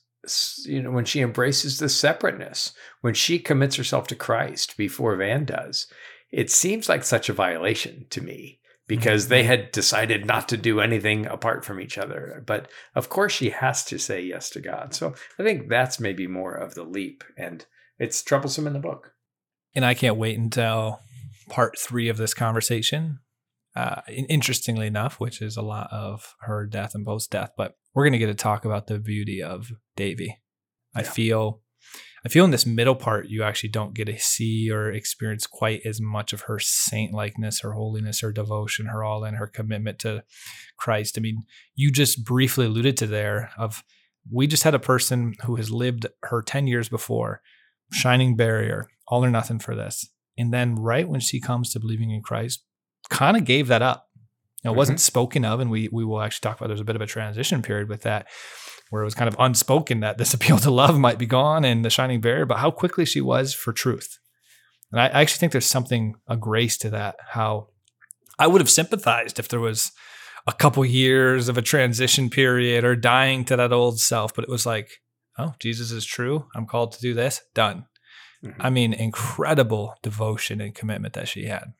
you 0.65 0.81
know 0.81 0.91
when 0.91 1.05
she 1.05 1.21
embraces 1.21 1.79
the 1.79 1.87
separateness, 1.87 2.73
when 2.99 3.13
she 3.13 3.39
commits 3.39 3.77
herself 3.77 4.07
to 4.07 4.15
Christ 4.15 4.75
before 4.75 5.15
Van 5.15 5.45
does, 5.45 5.87
it 6.35 6.51
seems 6.51 6.89
like 6.89 7.05
such 7.05 7.29
a 7.29 7.33
violation 7.33 8.05
to 8.09 8.21
me 8.21 8.59
because 8.87 9.23
mm-hmm. 9.23 9.29
they 9.29 9.43
had 9.43 9.71
decided 9.71 10.25
not 10.25 10.49
to 10.49 10.57
do 10.57 10.81
anything 10.81 11.25
apart 11.27 11.63
from 11.63 11.79
each 11.79 11.97
other. 11.97 12.43
But 12.45 12.69
of 12.93 13.07
course, 13.07 13.31
she 13.31 13.51
has 13.51 13.85
to 13.85 13.97
say 13.97 14.21
yes 14.21 14.49
to 14.49 14.59
God. 14.59 14.93
So 14.93 15.15
I 15.39 15.43
think 15.43 15.69
that's 15.69 15.97
maybe 15.97 16.27
more 16.27 16.53
of 16.53 16.75
the 16.75 16.83
leap, 16.83 17.23
and 17.37 17.65
it's 17.97 18.21
troublesome 18.21 18.67
in 18.67 18.73
the 18.73 18.79
book. 18.79 19.13
And 19.73 19.85
I 19.85 19.93
can't 19.93 20.17
wait 20.17 20.37
until 20.37 20.99
part 21.47 21.79
three 21.79 22.09
of 22.09 22.17
this 22.17 22.33
conversation. 22.33 23.19
Uh, 23.73 24.01
interestingly 24.07 24.87
enough, 24.87 25.19
which 25.21 25.41
is 25.41 25.55
a 25.55 25.61
lot 25.61 25.87
of 25.91 26.35
her 26.41 26.65
death 26.65 26.95
and 26.95 27.05
post 27.05 27.31
death, 27.31 27.51
but 27.57 27.75
we're 27.93 28.03
going 28.03 28.13
to 28.13 28.19
get 28.19 28.27
to 28.27 28.33
talk 28.33 28.63
about 28.65 28.87
the 28.87 28.99
beauty 28.99 29.41
of 29.41 29.71
Davy. 29.95 30.37
I 30.93 31.01
yeah. 31.01 31.09
feel 31.09 31.61
I 32.25 32.29
feel 32.29 32.43
in 32.43 32.51
this 32.51 32.65
middle 32.65 32.95
part, 32.95 33.29
you 33.29 33.43
actually 33.43 33.69
don't 33.69 33.93
get 33.93 34.05
to 34.05 34.17
see 34.17 34.71
or 34.71 34.91
experience 34.91 35.45
quite 35.45 35.81
as 35.85 36.01
much 36.01 36.33
of 36.33 36.41
her 36.41 36.57
saint 36.57 37.13
likeness, 37.13 37.59
her 37.59 37.73
holiness, 37.73 38.21
her 38.21 38.31
devotion, 38.31 38.87
her 38.87 39.03
all 39.03 39.23
in, 39.23 39.35
her 39.35 39.45
commitment 39.45 39.99
to 39.99 40.23
Christ. 40.75 41.19
I 41.19 41.21
mean, 41.21 41.43
you 41.75 41.91
just 41.91 42.25
briefly 42.25 42.65
alluded 42.65 42.97
to 42.97 43.07
there 43.07 43.51
of 43.59 43.83
we 44.31 44.47
just 44.47 44.63
had 44.63 44.73
a 44.73 44.79
person 44.79 45.35
who 45.43 45.55
has 45.57 45.69
lived 45.69 46.07
her 46.23 46.41
10 46.41 46.65
years 46.65 46.89
before, 46.89 47.41
shining 47.91 48.35
barrier, 48.35 48.87
all 49.07 49.23
or 49.23 49.29
nothing 49.29 49.59
for 49.59 49.75
this. 49.75 50.09
And 50.35 50.51
then 50.51 50.75
right 50.75 51.07
when 51.07 51.19
she 51.19 51.39
comes 51.39 51.71
to 51.71 51.79
believing 51.79 52.09
in 52.09 52.23
Christ, 52.23 52.63
kind 53.09 53.37
of 53.37 53.45
gave 53.45 53.67
that 53.67 53.83
up. 53.83 54.07
it 54.63 54.69
mm-hmm. 54.69 54.77
wasn't 54.77 54.99
spoken 54.99 55.45
of, 55.45 55.59
and 55.59 55.69
we 55.69 55.89
we 55.91 56.03
will 56.03 56.21
actually 56.21 56.49
talk 56.49 56.57
about 56.57 56.67
there's 56.67 56.81
a 56.81 56.85
bit 56.85 56.95
of 56.95 57.03
a 57.03 57.07
transition 57.07 57.61
period 57.61 57.87
with 57.87 58.01
that 58.01 58.27
where 58.89 59.01
it 59.01 59.05
was 59.05 59.15
kind 59.15 59.27
of 59.27 59.35
unspoken 59.39 59.99
that 60.01 60.17
this 60.17 60.33
appeal 60.35 60.57
to 60.59 60.71
love 60.71 60.97
might 60.97 61.19
be 61.19 61.25
gone 61.25 61.65
and 61.65 61.83
the 61.83 61.89
shining 61.89 62.21
barrier, 62.21 62.45
but 62.45 62.59
how 62.59 62.71
quickly 62.71 63.05
she 63.05 63.21
was 63.21 63.53
for 63.53 63.73
truth. 63.73 64.19
And 64.91 65.01
I 65.01 65.07
actually 65.07 65.39
think 65.39 65.51
there's 65.51 65.65
something, 65.65 66.15
a 66.27 66.37
grace 66.37 66.77
to 66.79 66.89
that, 66.91 67.15
how 67.29 67.69
I 68.39 68.47
would 68.47 68.61
have 68.61 68.69
sympathized 68.69 69.39
if 69.39 69.47
there 69.47 69.59
was 69.59 69.91
a 70.47 70.53
couple 70.53 70.85
years 70.85 71.49
of 71.49 71.57
a 71.57 71.61
transition 71.61 72.29
period 72.29 72.83
or 72.83 72.95
dying 72.95 73.45
to 73.45 73.55
that 73.55 73.73
old 73.73 73.99
self, 73.99 74.33
but 74.33 74.43
it 74.43 74.49
was 74.49 74.65
like, 74.65 75.01
oh, 75.37 75.53
Jesus 75.59 75.91
is 75.91 76.05
true. 76.05 76.47
I'm 76.55 76.65
called 76.65 76.91
to 76.93 77.01
do 77.01 77.13
this. 77.13 77.41
Done. 77.53 77.87
Mm-hmm. 78.43 78.61
I 78.61 78.69
mean, 78.69 78.93
incredible 78.93 79.95
devotion 80.03 80.61
and 80.61 80.75
commitment 80.75 81.13
that 81.15 81.27
she 81.27 81.45
had. 81.45 81.73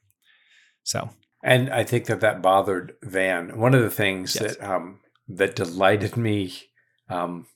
So, 0.83 1.09
and 1.43 1.69
I 1.69 1.83
think 1.83 2.05
that 2.05 2.21
that 2.21 2.41
bothered 2.41 2.93
Van. 3.03 3.57
One 3.57 3.75
of 3.75 3.81
the 3.81 3.91
things 3.91 4.35
yes. 4.39 4.55
that 4.57 4.67
um, 4.67 4.99
that 5.27 5.55
delighted 5.55 6.17
me 6.17 6.53
um, 7.09 7.47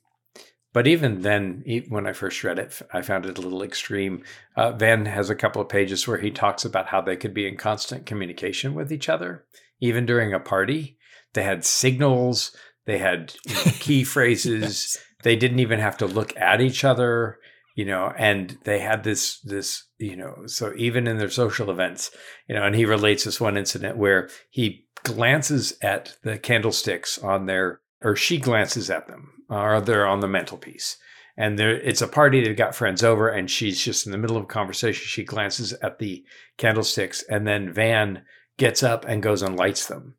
but 0.71 0.85
even 0.85 1.23
then, 1.23 1.63
when 1.89 2.05
I 2.05 2.13
first 2.13 2.43
read 2.43 2.59
it, 2.59 2.79
I 2.93 3.01
found 3.01 3.25
it 3.25 3.37
a 3.37 3.41
little 3.41 3.63
extreme. 3.63 4.23
Uh, 4.55 4.71
Van 4.73 5.05
has 5.07 5.29
a 5.29 5.35
couple 5.35 5.61
of 5.61 5.69
pages 5.69 6.07
where 6.07 6.19
he 6.19 6.29
talks 6.29 6.63
about 6.63 6.87
how 6.87 7.01
they 7.01 7.15
could 7.15 7.33
be 7.33 7.47
in 7.47 7.57
constant 7.57 8.05
communication 8.05 8.75
with 8.75 8.91
each 8.91 9.09
other, 9.09 9.45
even 9.79 10.05
during 10.05 10.31
a 10.31 10.39
party. 10.39 10.97
They 11.33 11.43
had 11.43 11.65
signals, 11.65 12.55
they 12.85 12.99
had 12.99 13.33
you 13.45 13.55
know, 13.55 13.61
key 13.79 14.03
phrases. 14.03 14.61
yes. 14.61 15.05
They 15.23 15.35
didn't 15.35 15.59
even 15.59 15.79
have 15.79 15.97
to 15.97 16.05
look 16.05 16.37
at 16.37 16.61
each 16.61 16.83
other, 16.83 17.39
you 17.75 17.83
know, 17.83 18.13
and 18.17 18.57
they 18.63 18.79
had 18.79 19.03
this, 19.03 19.39
this, 19.41 19.85
you 19.97 20.15
know, 20.15 20.43
so 20.45 20.71
even 20.77 21.07
in 21.07 21.17
their 21.17 21.29
social 21.29 21.71
events, 21.71 22.11
you 22.47 22.55
know, 22.55 22.63
and 22.63 22.75
he 22.75 22.85
relates 22.85 23.25
this 23.25 23.41
one 23.41 23.57
incident 23.57 23.97
where 23.97 24.29
he 24.49 24.85
glances 25.03 25.73
at 25.81 26.15
the 26.23 26.37
candlesticks 26.37 27.17
on 27.17 27.47
their, 27.47 27.81
or 28.01 28.15
she 28.15 28.37
glances 28.37 28.89
at 28.89 29.07
them 29.07 29.38
or 29.49 29.81
they're 29.81 30.07
on 30.07 30.19
the 30.19 30.27
mantelpiece. 30.27 30.97
And 31.37 31.57
there, 31.57 31.71
it's 31.71 32.01
a 32.01 32.07
party. 32.07 32.43
They've 32.43 32.55
got 32.55 32.75
friends 32.75 33.03
over, 33.03 33.29
and 33.29 33.49
she's 33.49 33.83
just 33.83 34.05
in 34.05 34.11
the 34.11 34.17
middle 34.17 34.37
of 34.37 34.43
a 34.43 34.47
conversation. 34.47 35.05
She 35.05 35.23
glances 35.23 35.73
at 35.73 35.99
the 35.99 36.23
candlesticks, 36.57 37.23
and 37.23 37.47
then 37.47 37.71
Van 37.71 38.23
gets 38.57 38.83
up 38.83 39.05
and 39.05 39.23
goes 39.23 39.41
and 39.41 39.55
lights 39.55 39.87
them. 39.87 40.15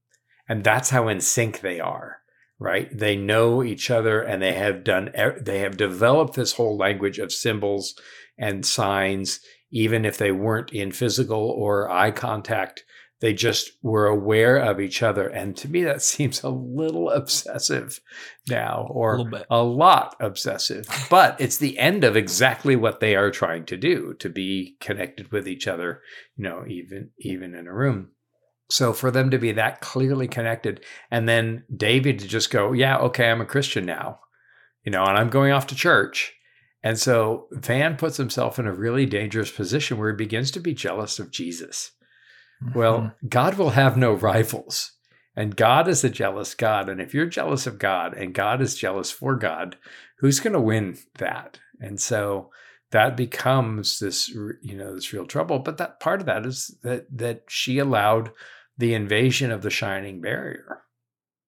And 0.48 0.64
that's 0.64 0.90
how 0.90 1.08
in 1.08 1.20
sync 1.20 1.60
they 1.60 1.78
are, 1.78 2.18
right? 2.58 2.88
They 2.96 3.16
know 3.16 3.62
each 3.62 3.90
other, 3.90 4.22
and 4.22 4.42
they 4.42 4.54
have 4.54 4.82
done. 4.82 5.12
They 5.40 5.58
have 5.58 5.76
developed 5.76 6.34
this 6.34 6.54
whole 6.54 6.76
language 6.76 7.18
of 7.18 7.32
symbols 7.32 7.94
and 8.38 8.64
signs 8.64 9.40
even 9.70 10.04
if 10.04 10.18
they 10.18 10.32
weren't 10.32 10.72
in 10.72 10.92
physical 10.92 11.50
or 11.50 11.90
eye 11.90 12.10
contact. 12.10 12.84
They 13.20 13.34
just 13.34 13.72
were 13.82 14.06
aware 14.06 14.56
of 14.56 14.80
each 14.80 15.02
other. 15.02 15.28
And 15.28 15.56
to 15.58 15.68
me, 15.68 15.84
that 15.84 16.02
seems 16.10 16.42
a 16.42 16.48
little 16.48 17.10
obsessive 17.10 18.00
now, 18.48 18.88
or 18.90 19.18
A 19.18 19.44
a, 19.50 19.62
lot 19.62 20.16
obsessive. 20.20 20.86
But 21.10 21.40
it's 21.40 21.58
the 21.58 21.78
end 21.78 22.02
of 22.02 22.16
exactly 22.16 22.76
what 22.76 23.00
they 23.00 23.14
are 23.14 23.30
trying 23.30 23.66
to 23.66 23.76
do 23.76 24.14
to 24.14 24.28
be 24.28 24.76
connected 24.80 25.30
with 25.30 25.46
each 25.46 25.68
other, 25.68 26.02
you 26.36 26.44
know, 26.44 26.64
even 26.66 27.10
even 27.18 27.54
in 27.54 27.66
a 27.66 27.74
room. 27.74 28.10
So 28.70 28.92
for 28.92 29.10
them 29.10 29.30
to 29.30 29.38
be 29.38 29.52
that 29.52 29.80
clearly 29.80 30.28
connected, 30.28 30.84
and 31.10 31.28
then 31.28 31.64
David 31.74 32.20
to 32.20 32.28
just 32.28 32.50
go, 32.50 32.72
yeah, 32.72 32.98
okay, 32.98 33.28
I'm 33.28 33.40
a 33.40 33.46
Christian 33.46 33.84
now, 33.84 34.20
you 34.84 34.92
know, 34.92 35.04
and 35.04 35.18
I'm 35.18 35.28
going 35.28 35.52
off 35.52 35.66
to 35.68 35.74
church. 35.74 36.34
And 36.82 36.98
so 36.98 37.48
Van 37.50 37.96
puts 37.96 38.16
himself 38.16 38.58
in 38.58 38.66
a 38.66 38.72
really 38.72 39.06
dangerous 39.06 39.50
position 39.50 39.98
where 39.98 40.10
he 40.10 40.16
begins 40.16 40.50
to 40.52 40.60
be 40.60 40.72
jealous 40.72 41.18
of 41.18 41.30
Jesus. 41.30 41.92
Well, 42.74 43.14
God 43.28 43.54
will 43.54 43.70
have 43.70 43.96
no 43.96 44.12
rivals. 44.12 44.92
And 45.36 45.56
God 45.56 45.88
is 45.88 46.04
a 46.04 46.10
jealous 46.10 46.54
God. 46.54 46.88
And 46.88 47.00
if 47.00 47.14
you're 47.14 47.26
jealous 47.26 47.66
of 47.66 47.78
God 47.78 48.14
and 48.14 48.34
God 48.34 48.60
is 48.60 48.74
jealous 48.74 49.10
for 49.10 49.36
God, 49.36 49.76
who's 50.18 50.40
going 50.40 50.52
to 50.52 50.60
win 50.60 50.98
that? 51.18 51.58
And 51.80 52.00
so 52.00 52.50
that 52.90 53.16
becomes 53.16 54.00
this, 54.00 54.28
you 54.28 54.76
know, 54.76 54.94
this 54.94 55.12
real 55.12 55.24
trouble. 55.26 55.60
But 55.60 55.78
that 55.78 56.00
part 56.00 56.20
of 56.20 56.26
that 56.26 56.44
is 56.44 56.76
that 56.82 57.06
that 57.16 57.44
she 57.48 57.78
allowed 57.78 58.32
the 58.76 58.92
invasion 58.94 59.50
of 59.50 59.62
the 59.62 59.70
shining 59.70 60.20
barrier. 60.20 60.82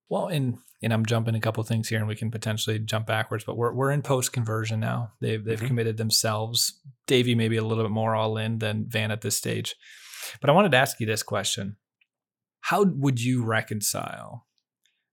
Well, 0.09 0.29
and 0.29 0.59
and 0.83 0.93
I'm 0.93 1.05
jumping 1.07 1.35
a 1.35 1.41
couple 1.41 1.63
things 1.65 1.89
here, 1.89 1.99
and 1.99 2.09
we 2.09 2.17
can 2.17 2.31
potentially 2.31 2.79
jump 2.79 3.07
backwards. 3.07 3.45
But 3.45 3.57
we're 3.57 3.73
we're 3.73 3.91
in 3.91 4.03
post 4.03 4.33
conversion 4.33 4.81
now. 4.81 5.13
They've 5.21 5.45
they've 5.45 5.61
Mhm. 5.61 5.67
committed 5.67 5.97
themselves. 5.97 6.81
Davy 7.07 7.35
maybe 7.35 7.57
a 7.57 7.65
little 7.65 7.85
bit 7.85 7.91
more 7.91 8.15
all 8.15 8.37
in 8.39 8.59
than 8.59 8.87
Van 8.89 9.11
at 9.11 9.21
this 9.23 9.37
stage. 9.37 9.75
But 10.41 10.51
I 10.51 10.53
wanted 10.53 10.73
to 10.73 10.79
ask 10.79 10.99
you 11.01 11.07
this 11.07 11.23
question: 11.23 11.77
How 12.63 12.85
would 12.85 13.21
you 13.21 13.45
reconcile 13.45 14.47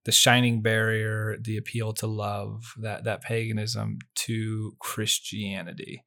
the 0.06 0.12
shining 0.12 0.62
barrier, 0.62 1.38
the 1.42 1.58
appeal 1.58 1.94
to 1.94 2.08
love, 2.08 2.64
that 2.82 3.04
that 3.04 3.22
paganism 3.22 4.00
to 4.26 4.74
Christianity? 4.80 6.04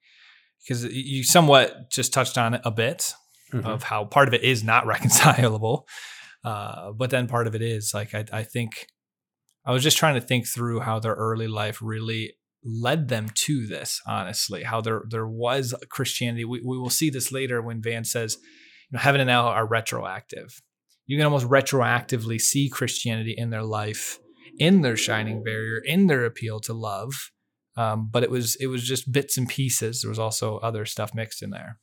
Because 0.63 0.85
you 0.85 1.25
somewhat 1.25 1.91
just 1.91 2.13
touched 2.13 2.39
on 2.39 2.55
it 2.55 2.61
a 2.65 2.71
bit 2.71 3.13
Mhm. 3.53 3.67
of 3.67 3.83
how 3.83 4.05
part 4.07 4.29
of 4.29 4.35
it 4.35 4.43
is 4.43 4.65
not 4.65 4.87
reconcilable. 4.95 5.87
Uh, 6.45 6.91
but 6.93 7.11
then 7.11 7.27
part 7.29 7.47
of 7.47 7.55
it 7.55 7.61
is 7.63 7.93
like 7.93 8.15
I, 8.15 8.25
I 8.33 8.43
think 8.45 8.87
I 9.65 9.73
was 9.73 9.83
just 9.83 9.97
trying 9.99 10.15
to 10.15 10.27
think 10.27 10.47
through 10.49 10.81
how 10.81 10.99
their 10.99 11.15
early 11.15 11.47
life 11.49 11.79
really 11.83 12.35
led 12.65 13.09
them 13.09 13.29
to 13.35 13.67
this. 13.67 14.01
Honestly, 14.07 14.63
how 14.63 14.81
there 14.81 15.03
there 15.09 15.27
was 15.27 15.75
Christianity. 15.91 16.45
We 16.45 16.61
we 16.65 16.79
will 16.79 16.91
see 16.91 17.11
this 17.11 17.31
later 17.31 17.61
when 17.61 17.83
Van 17.83 18.05
says, 18.05 18.39
know, 18.93 19.01
heaven 19.01 19.21
and 19.21 19.31
hell 19.31 19.47
are 19.47 19.67
retroactive. 19.67 20.63
You 21.07 21.17
can 21.17 21.25
almost 21.25 21.49
retroactively 21.49 22.41
see 22.41 22.69
Christianity 22.69 23.35
in 23.37 23.51
their 23.51 23.63
life, 23.63 24.19
in 24.59 24.83
their 24.83 24.97
shining 24.97 25.43
barrier, 25.43 25.81
in 25.85 26.07
their 26.07 26.25
appeal 26.25 26.61
to 26.61 26.73
love. 26.73 27.31
Um, 27.77 28.09
but 28.11 28.23
it 28.23 28.31
was 28.31 28.55
it 28.57 28.67
was 28.67 28.87
just 28.87 29.11
bits 29.11 29.39
and 29.39 29.49
pieces. 29.49 30.03
There 30.03 30.11
was 30.11 30.19
also 30.19 30.59
other 30.59 30.85
stuff 30.85 31.15
mixed 31.15 31.43
in 31.43 31.51
there. 31.51 31.79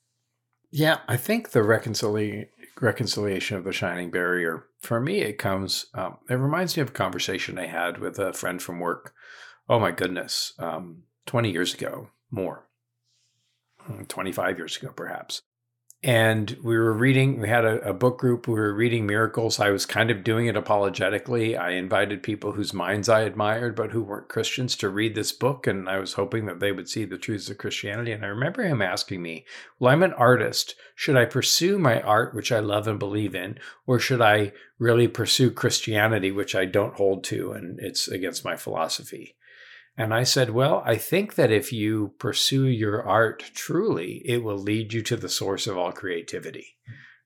Yeah, 0.71 0.99
I 1.07 1.17
think 1.17 1.49
the 1.49 1.61
reconcilia- 1.61 2.45
reconciliation 2.79 3.57
of 3.57 3.63
the 3.63 3.73
shining 3.73 4.11
barrier, 4.11 4.67
for 4.79 4.99
me, 4.99 5.21
it 5.21 5.39
comes, 5.39 5.87
um, 5.95 6.17
it 6.29 6.35
reminds 6.35 6.77
me 6.77 6.81
of 6.81 6.89
a 6.89 6.93
conversation 6.93 7.57
I 7.57 7.65
had 7.65 7.97
with 7.97 8.19
a 8.19 8.33
friend 8.33 8.61
from 8.61 8.79
work. 8.79 9.13
Oh 9.67 9.79
my 9.79 9.89
goodness, 9.91 10.53
um, 10.59 11.03
20 11.25 11.51
years 11.51 11.73
ago, 11.73 12.09
more, 12.29 12.67
Mm, 13.87 14.07
25 14.07 14.57
years 14.57 14.77
ago, 14.77 14.91
perhaps. 14.95 15.41
And 16.01 16.57
we 16.63 16.77
were 16.77 16.93
reading, 16.93 17.41
we 17.41 17.49
had 17.49 17.65
a, 17.65 17.89
a 17.89 17.93
book 17.93 18.19
group, 18.19 18.47
we 18.47 18.53
were 18.53 18.73
reading 18.73 19.05
Miracles. 19.05 19.59
I 19.59 19.69
was 19.69 19.85
kind 19.85 20.09
of 20.09 20.23
doing 20.23 20.45
it 20.45 20.55
apologetically. 20.55 21.57
I 21.57 21.71
invited 21.71 22.23
people 22.23 22.53
whose 22.53 22.73
minds 22.73 23.09
I 23.09 23.21
admired, 23.21 23.75
but 23.75 23.91
who 23.91 24.03
weren't 24.03 24.29
Christians 24.29 24.77
to 24.77 24.87
read 24.87 25.13
this 25.13 25.33
book. 25.33 25.67
And 25.67 25.89
I 25.89 25.99
was 25.99 26.13
hoping 26.13 26.45
that 26.45 26.61
they 26.61 26.71
would 26.71 26.87
see 26.87 27.03
the 27.03 27.17
truths 27.17 27.49
of 27.49 27.57
Christianity. 27.57 28.13
And 28.13 28.23
I 28.23 28.29
remember 28.29 28.63
him 28.63 28.81
asking 28.81 29.21
me, 29.21 29.43
well, 29.77 29.91
I'm 29.91 30.01
an 30.03 30.13
artist. 30.13 30.75
Should 30.95 31.17
I 31.17 31.25
pursue 31.25 31.77
my 31.77 32.01
art, 32.01 32.33
which 32.33 32.53
I 32.53 32.59
love 32.59 32.87
and 32.87 32.97
believe 32.97 33.35
in, 33.35 33.59
or 33.85 33.99
should 33.99 34.21
I 34.21 34.53
really 34.77 35.09
pursue 35.09 35.51
Christianity, 35.51 36.31
which 36.31 36.55
I 36.55 36.63
don't 36.63 36.95
hold 36.95 37.25
to 37.25 37.51
and 37.51 37.77
it's 37.81 38.07
against 38.07 38.45
my 38.45 38.55
philosophy? 38.55 39.35
And 39.97 40.13
I 40.13 40.23
said, 40.23 40.51
well, 40.51 40.81
I 40.85 40.95
think 40.95 41.35
that 41.35 41.51
if 41.51 41.73
you 41.73 42.13
pursue 42.19 42.65
your 42.65 43.03
art 43.03 43.43
truly, 43.53 44.21
it 44.25 44.43
will 44.43 44.57
lead 44.57 44.93
you 44.93 45.01
to 45.03 45.17
the 45.17 45.27
source 45.29 45.67
of 45.67 45.77
all 45.77 45.91
creativity, 45.91 46.77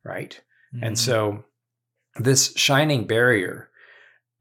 right? 0.03 0.39
And 0.81 0.95
Mhm. 0.95 0.97
so 0.97 1.45
this 2.15 2.53
shining 2.55 3.05
barrier 3.05 3.69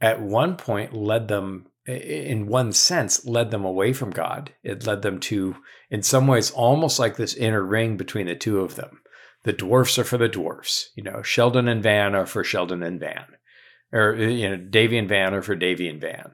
at 0.01 0.21
one 0.21 0.57
point 0.57 0.95
led 0.95 1.29
them 1.29 1.67
in 1.85 2.47
one 2.47 2.73
sense 2.73 3.25
led 3.27 3.51
them 3.51 3.65
away 3.65 3.93
from 3.93 4.11
God. 4.11 4.53
It 4.63 4.87
led 4.87 5.03
them 5.03 5.19
to 5.21 5.57
in 5.91 6.03
some 6.03 6.29
ways 6.29 6.51
almost 6.53 6.99
like 6.99 7.17
this 7.17 7.35
inner 7.35 7.63
ring 7.63 7.97
between 7.97 8.27
the 8.29 8.37
two 8.37 8.61
of 8.61 8.77
them. 8.77 9.01
The 9.43 9.53
dwarfs 9.53 9.99
are 9.99 10.05
for 10.05 10.17
the 10.17 10.29
dwarfs, 10.29 10.91
you 10.95 11.03
know, 11.03 11.23
Sheldon 11.23 11.67
and 11.67 11.83
Van 11.83 12.15
are 12.15 12.27
for 12.27 12.45
Sheldon 12.45 12.83
and 12.85 13.01
Van. 13.01 13.27
Or 13.93 14.15
you 14.15 14.49
know, 14.49 14.57
Davy 14.57 14.97
and 14.97 15.09
Van 15.09 15.35
are 15.35 15.43
for 15.43 15.57
Davy 15.57 15.89
and 15.89 16.01
Van. 16.01 16.33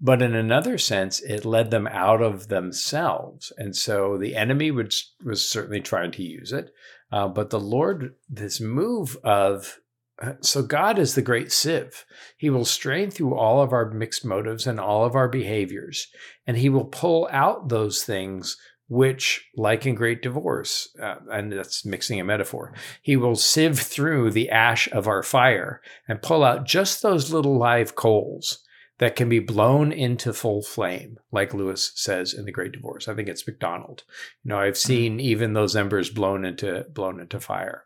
But 0.00 0.20
in 0.20 0.34
another 0.34 0.76
sense, 0.76 1.20
it 1.20 1.44
led 1.44 1.70
them 1.70 1.86
out 1.86 2.20
of 2.20 2.48
themselves. 2.48 3.52
And 3.56 3.74
so 3.74 4.18
the 4.18 4.36
enemy 4.36 4.70
was, 4.70 5.12
was 5.24 5.48
certainly 5.48 5.80
trying 5.80 6.10
to 6.12 6.22
use 6.22 6.52
it. 6.52 6.72
Uh, 7.10 7.28
but 7.28 7.50
the 7.50 7.60
Lord, 7.60 8.14
this 8.28 8.60
move 8.60 9.16
of, 9.24 9.78
uh, 10.20 10.34
so 10.40 10.62
God 10.62 10.98
is 10.98 11.14
the 11.14 11.22
great 11.22 11.50
sieve. 11.50 12.04
He 12.36 12.50
will 12.50 12.64
strain 12.64 13.10
through 13.10 13.34
all 13.34 13.62
of 13.62 13.72
our 13.72 13.90
mixed 13.90 14.24
motives 14.24 14.66
and 14.66 14.78
all 14.78 15.04
of 15.04 15.14
our 15.14 15.28
behaviors, 15.28 16.08
and 16.46 16.56
He 16.56 16.68
will 16.68 16.86
pull 16.86 17.28
out 17.30 17.68
those 17.68 18.02
things 18.02 18.56
which, 18.88 19.48
like 19.56 19.84
in 19.84 19.94
great 19.94 20.22
divorce, 20.22 20.88
uh, 21.02 21.16
and 21.30 21.52
that's 21.52 21.84
mixing 21.84 22.20
a 22.20 22.24
metaphor, 22.24 22.72
He 23.02 23.16
will 23.16 23.36
sieve 23.36 23.78
through 23.78 24.30
the 24.30 24.50
ash 24.50 24.90
of 24.92 25.06
our 25.06 25.22
fire 25.22 25.80
and 26.08 26.22
pull 26.22 26.44
out 26.44 26.66
just 26.66 27.02
those 27.02 27.32
little 27.32 27.56
live 27.56 27.94
coals 27.94 28.64
that 28.98 29.16
can 29.16 29.28
be 29.28 29.38
blown 29.38 29.92
into 29.92 30.32
full 30.32 30.62
flame, 30.62 31.18
like 31.30 31.52
Lewis 31.52 31.92
says 31.94 32.32
in 32.32 32.44
The 32.44 32.52
Great 32.52 32.72
Divorce. 32.72 33.08
I 33.08 33.14
think 33.14 33.28
it's 33.28 33.46
MacDonald. 33.46 34.04
You 34.42 34.50
know, 34.50 34.58
I've 34.58 34.78
seen 34.78 35.20
even 35.20 35.52
those 35.52 35.76
embers 35.76 36.10
blown 36.10 36.44
into 36.44 36.86
blown 36.90 37.20
into 37.20 37.40
fire. 37.40 37.84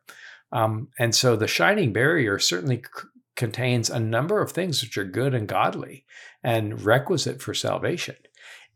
Um, 0.53 0.89
and 0.99 1.15
so 1.15 1.37
the 1.37 1.49
shining 1.49 1.93
barrier 1.93 2.39
certainly 2.39 2.79
c- 2.79 3.09
contains 3.37 3.89
a 3.91 4.01
number 4.01 4.41
of 4.41 4.53
things 4.53 4.83
which 4.83 4.99
are 4.99 5.05
good 5.05 5.35
and 5.35 5.49
godly 5.49 6.05
and 6.43 6.83
requisite 6.83 7.41
for 7.41 7.55
salvation. 7.55 8.17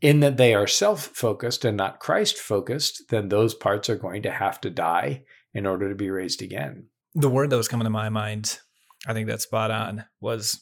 In 0.01 0.19
that 0.19 0.37
they 0.37 0.53
are 0.53 0.67
self 0.67 1.05
focused 1.07 1.63
and 1.63 1.77
not 1.77 1.99
Christ 1.99 2.37
focused, 2.37 3.03
then 3.09 3.29
those 3.29 3.53
parts 3.53 3.89
are 3.89 3.95
going 3.95 4.23
to 4.23 4.31
have 4.31 4.59
to 4.61 4.69
die 4.69 5.23
in 5.53 5.65
order 5.65 5.87
to 5.87 5.95
be 5.95 6.09
raised 6.09 6.41
again. 6.41 6.87
the 7.13 7.29
word 7.29 7.49
that 7.49 7.57
was 7.57 7.69
coming 7.69 7.85
to 7.85 7.89
my 7.89 8.09
mind, 8.09 8.59
I 9.07 9.13
think 9.13 9.27
that's 9.27 9.43
spot 9.43 9.71
on, 9.71 10.03
was 10.19 10.61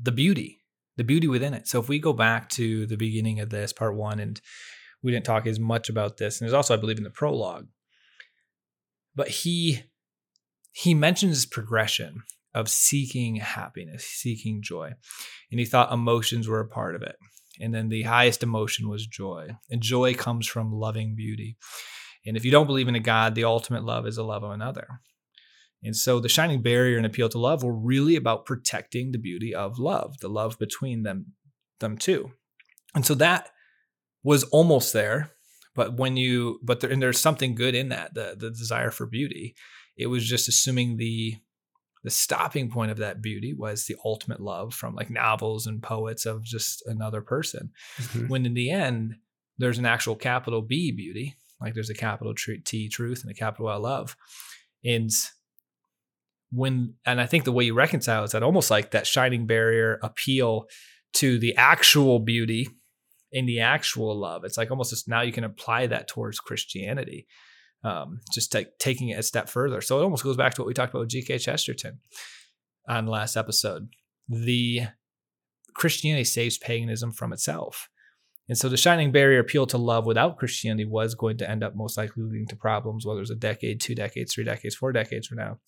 the 0.00 0.12
beauty, 0.12 0.59
the 1.00 1.04
beauty 1.04 1.26
within 1.26 1.54
it. 1.54 1.66
So 1.66 1.80
if 1.80 1.88
we 1.88 1.98
go 1.98 2.12
back 2.12 2.50
to 2.50 2.84
the 2.84 2.98
beginning 2.98 3.40
of 3.40 3.48
this 3.48 3.72
part 3.72 3.96
one, 3.96 4.20
and 4.20 4.38
we 5.02 5.10
didn't 5.10 5.24
talk 5.24 5.46
as 5.46 5.58
much 5.58 5.88
about 5.88 6.18
this, 6.18 6.38
and 6.38 6.46
there's 6.46 6.52
also, 6.52 6.74
I 6.74 6.76
believe, 6.76 6.98
in 6.98 7.04
the 7.04 7.10
prologue, 7.10 7.68
but 9.14 9.28
he 9.28 9.84
he 10.72 10.92
mentions 10.92 11.46
progression 11.46 12.22
of 12.54 12.68
seeking 12.68 13.36
happiness, 13.36 14.04
seeking 14.04 14.60
joy, 14.60 14.90
and 15.50 15.58
he 15.58 15.64
thought 15.64 15.90
emotions 15.90 16.46
were 16.46 16.60
a 16.60 16.68
part 16.68 16.94
of 16.94 17.00
it. 17.00 17.16
And 17.58 17.74
then 17.74 17.88
the 17.88 18.02
highest 18.02 18.42
emotion 18.42 18.90
was 18.90 19.06
joy, 19.06 19.56
and 19.70 19.80
joy 19.80 20.12
comes 20.12 20.46
from 20.46 20.70
loving 20.70 21.14
beauty. 21.16 21.56
And 22.26 22.36
if 22.36 22.44
you 22.44 22.50
don't 22.50 22.66
believe 22.66 22.88
in 22.88 22.94
a 22.94 23.00
God, 23.00 23.34
the 23.34 23.44
ultimate 23.44 23.84
love 23.84 24.06
is 24.06 24.16
the 24.16 24.22
love 24.22 24.44
of 24.44 24.50
another. 24.50 25.00
And 25.82 25.96
so 25.96 26.20
the 26.20 26.28
shining 26.28 26.62
barrier 26.62 26.96
and 26.96 27.06
appeal 27.06 27.28
to 27.30 27.38
love 27.38 27.62
were 27.62 27.74
really 27.74 28.16
about 28.16 28.44
protecting 28.44 29.12
the 29.12 29.18
beauty 29.18 29.54
of 29.54 29.78
love, 29.78 30.18
the 30.20 30.28
love 30.28 30.58
between 30.58 31.02
them 31.02 31.26
them 31.80 31.96
two. 31.96 32.32
And 32.94 33.06
so 33.06 33.14
that 33.14 33.50
was 34.22 34.44
almost 34.44 34.92
there, 34.92 35.30
but 35.74 35.96
when 35.96 36.16
you 36.16 36.60
but 36.62 36.80
there, 36.80 36.90
and 36.90 37.02
there's 37.02 37.18
something 37.18 37.54
good 37.54 37.74
in 37.74 37.88
that, 37.88 38.14
the 38.14 38.36
the 38.38 38.50
desire 38.50 38.90
for 38.90 39.06
beauty. 39.06 39.54
It 39.96 40.06
was 40.06 40.26
just 40.26 40.48
assuming 40.48 40.96
the 40.96 41.36
the 42.02 42.10
stopping 42.10 42.70
point 42.70 42.90
of 42.90 42.98
that 42.98 43.20
beauty 43.20 43.52
was 43.52 43.84
the 43.84 43.96
ultimate 44.04 44.40
love 44.40 44.74
from 44.74 44.94
like 44.94 45.10
novels 45.10 45.66
and 45.66 45.82
poets 45.82 46.24
of 46.24 46.42
just 46.42 46.82
another 46.86 47.20
person. 47.20 47.70
Mm-hmm. 47.98 48.28
When 48.28 48.46
in 48.46 48.54
the 48.54 48.70
end 48.70 49.16
there's 49.58 49.78
an 49.78 49.86
actual 49.86 50.16
capital 50.16 50.62
B 50.62 50.92
beauty, 50.92 51.36
like 51.60 51.74
there's 51.74 51.90
a 51.90 51.94
capital 51.94 52.34
T 52.34 52.88
truth 52.88 53.22
and 53.22 53.30
a 53.30 53.34
capital 53.34 53.70
L 53.70 53.80
love. 53.80 54.16
And 54.82 55.10
when 56.52 56.94
and 57.04 57.20
I 57.20 57.26
think 57.26 57.44
the 57.44 57.52
way 57.52 57.64
you 57.64 57.74
reconcile 57.74 58.24
is 58.24 58.32
that 58.32 58.42
almost 58.42 58.70
like 58.70 58.90
that 58.90 59.06
shining 59.06 59.46
barrier 59.46 59.98
appeal 60.02 60.66
to 61.14 61.38
the 61.38 61.54
actual 61.56 62.18
beauty 62.18 62.68
in 63.32 63.46
the 63.46 63.60
actual 63.60 64.18
love. 64.18 64.44
It's 64.44 64.58
like 64.58 64.70
almost 64.70 64.90
just 64.90 65.08
now 65.08 65.22
you 65.22 65.32
can 65.32 65.44
apply 65.44 65.86
that 65.88 66.08
towards 66.08 66.40
Christianity. 66.40 67.26
um, 67.82 68.20
just 68.32 68.52
like 68.54 68.72
taking 68.78 69.08
it 69.08 69.18
a 69.18 69.22
step 69.22 69.48
further. 69.48 69.80
So 69.80 69.98
it 69.98 70.02
almost 70.02 70.24
goes 70.24 70.36
back 70.36 70.54
to 70.54 70.62
what 70.62 70.68
we 70.68 70.74
talked 70.74 70.92
about 70.92 71.00
with 71.00 71.10
G.K. 71.10 71.38
Chesterton 71.38 72.00
on 72.88 73.06
the 73.06 73.10
last 73.10 73.36
episode. 73.36 73.88
The 74.28 74.82
Christianity 75.74 76.24
saves 76.24 76.58
paganism 76.58 77.12
from 77.12 77.32
itself. 77.32 77.88
And 78.48 78.58
so 78.58 78.68
the 78.68 78.76
shining 78.76 79.12
barrier 79.12 79.38
appeal 79.38 79.66
to 79.68 79.78
love 79.78 80.06
without 80.06 80.36
Christianity 80.36 80.84
was 80.84 81.14
going 81.14 81.38
to 81.38 81.48
end 81.48 81.62
up 81.62 81.76
most 81.76 81.96
likely 81.96 82.24
leading 82.24 82.48
to 82.48 82.56
problems, 82.56 83.06
whether 83.06 83.20
it's 83.20 83.30
a 83.30 83.36
decade, 83.36 83.80
two 83.80 83.94
decades, 83.94 84.34
three 84.34 84.44
decades, 84.44 84.74
four 84.74 84.92
decades 84.92 85.28
from 85.28 85.38
now. 85.38 85.58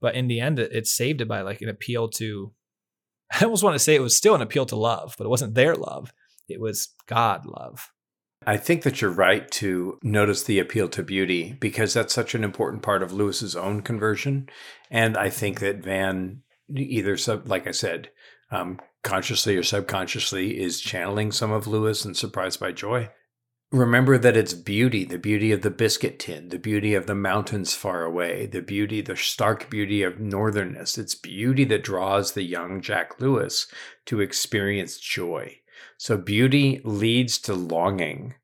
But 0.00 0.14
in 0.14 0.28
the 0.28 0.40
end, 0.40 0.58
it, 0.58 0.72
it 0.72 0.86
saved 0.86 1.20
it 1.20 1.28
by 1.28 1.42
like 1.42 1.60
an 1.60 1.68
appeal 1.68 2.08
to, 2.10 2.52
I 3.40 3.44
almost 3.44 3.62
want 3.62 3.74
to 3.74 3.80
say 3.80 3.94
it 3.94 4.02
was 4.02 4.16
still 4.16 4.34
an 4.34 4.42
appeal 4.42 4.66
to 4.66 4.76
love, 4.76 5.14
but 5.18 5.24
it 5.24 5.30
wasn't 5.30 5.54
their 5.54 5.74
love. 5.74 6.12
It 6.48 6.60
was 6.60 6.94
God 7.06 7.46
love. 7.46 7.90
I 8.46 8.56
think 8.56 8.82
that 8.82 9.02
you're 9.02 9.10
right 9.10 9.50
to 9.52 9.98
notice 10.02 10.44
the 10.44 10.58
appeal 10.58 10.88
to 10.90 11.02
beauty 11.02 11.56
because 11.60 11.92
that's 11.92 12.14
such 12.14 12.34
an 12.34 12.44
important 12.44 12.82
part 12.82 13.02
of 13.02 13.12
Lewis's 13.12 13.56
own 13.56 13.82
conversion. 13.82 14.48
And 14.90 15.16
I 15.16 15.28
think 15.28 15.60
that 15.60 15.82
Van 15.82 16.42
either 16.74 17.16
sub, 17.16 17.48
like 17.48 17.66
I 17.66 17.72
said, 17.72 18.10
um, 18.50 18.80
consciously 19.02 19.56
or 19.56 19.62
subconsciously 19.62 20.58
is 20.58 20.80
channeling 20.80 21.32
some 21.32 21.50
of 21.50 21.66
Lewis 21.66 22.04
and 22.04 22.16
Surprised 22.16 22.60
by 22.60 22.72
Joy. 22.72 23.10
Remember 23.70 24.16
that 24.16 24.36
it's 24.36 24.54
beauty, 24.54 25.04
the 25.04 25.18
beauty 25.18 25.52
of 25.52 25.60
the 25.60 25.70
biscuit 25.70 26.18
tin, 26.18 26.48
the 26.48 26.58
beauty 26.58 26.94
of 26.94 27.06
the 27.06 27.14
mountains 27.14 27.74
far 27.74 28.02
away, 28.02 28.46
the 28.46 28.62
beauty, 28.62 29.02
the 29.02 29.14
stark 29.14 29.68
beauty 29.68 30.02
of 30.02 30.14
northernness. 30.14 30.96
It's 30.96 31.14
beauty 31.14 31.64
that 31.66 31.84
draws 31.84 32.32
the 32.32 32.44
young 32.44 32.80
Jack 32.80 33.20
Lewis 33.20 33.66
to 34.06 34.20
experience 34.20 34.98
joy. 34.98 35.58
So 35.98 36.16
beauty 36.16 36.80
leads 36.82 37.36
to 37.40 37.52
longing, 37.52 38.36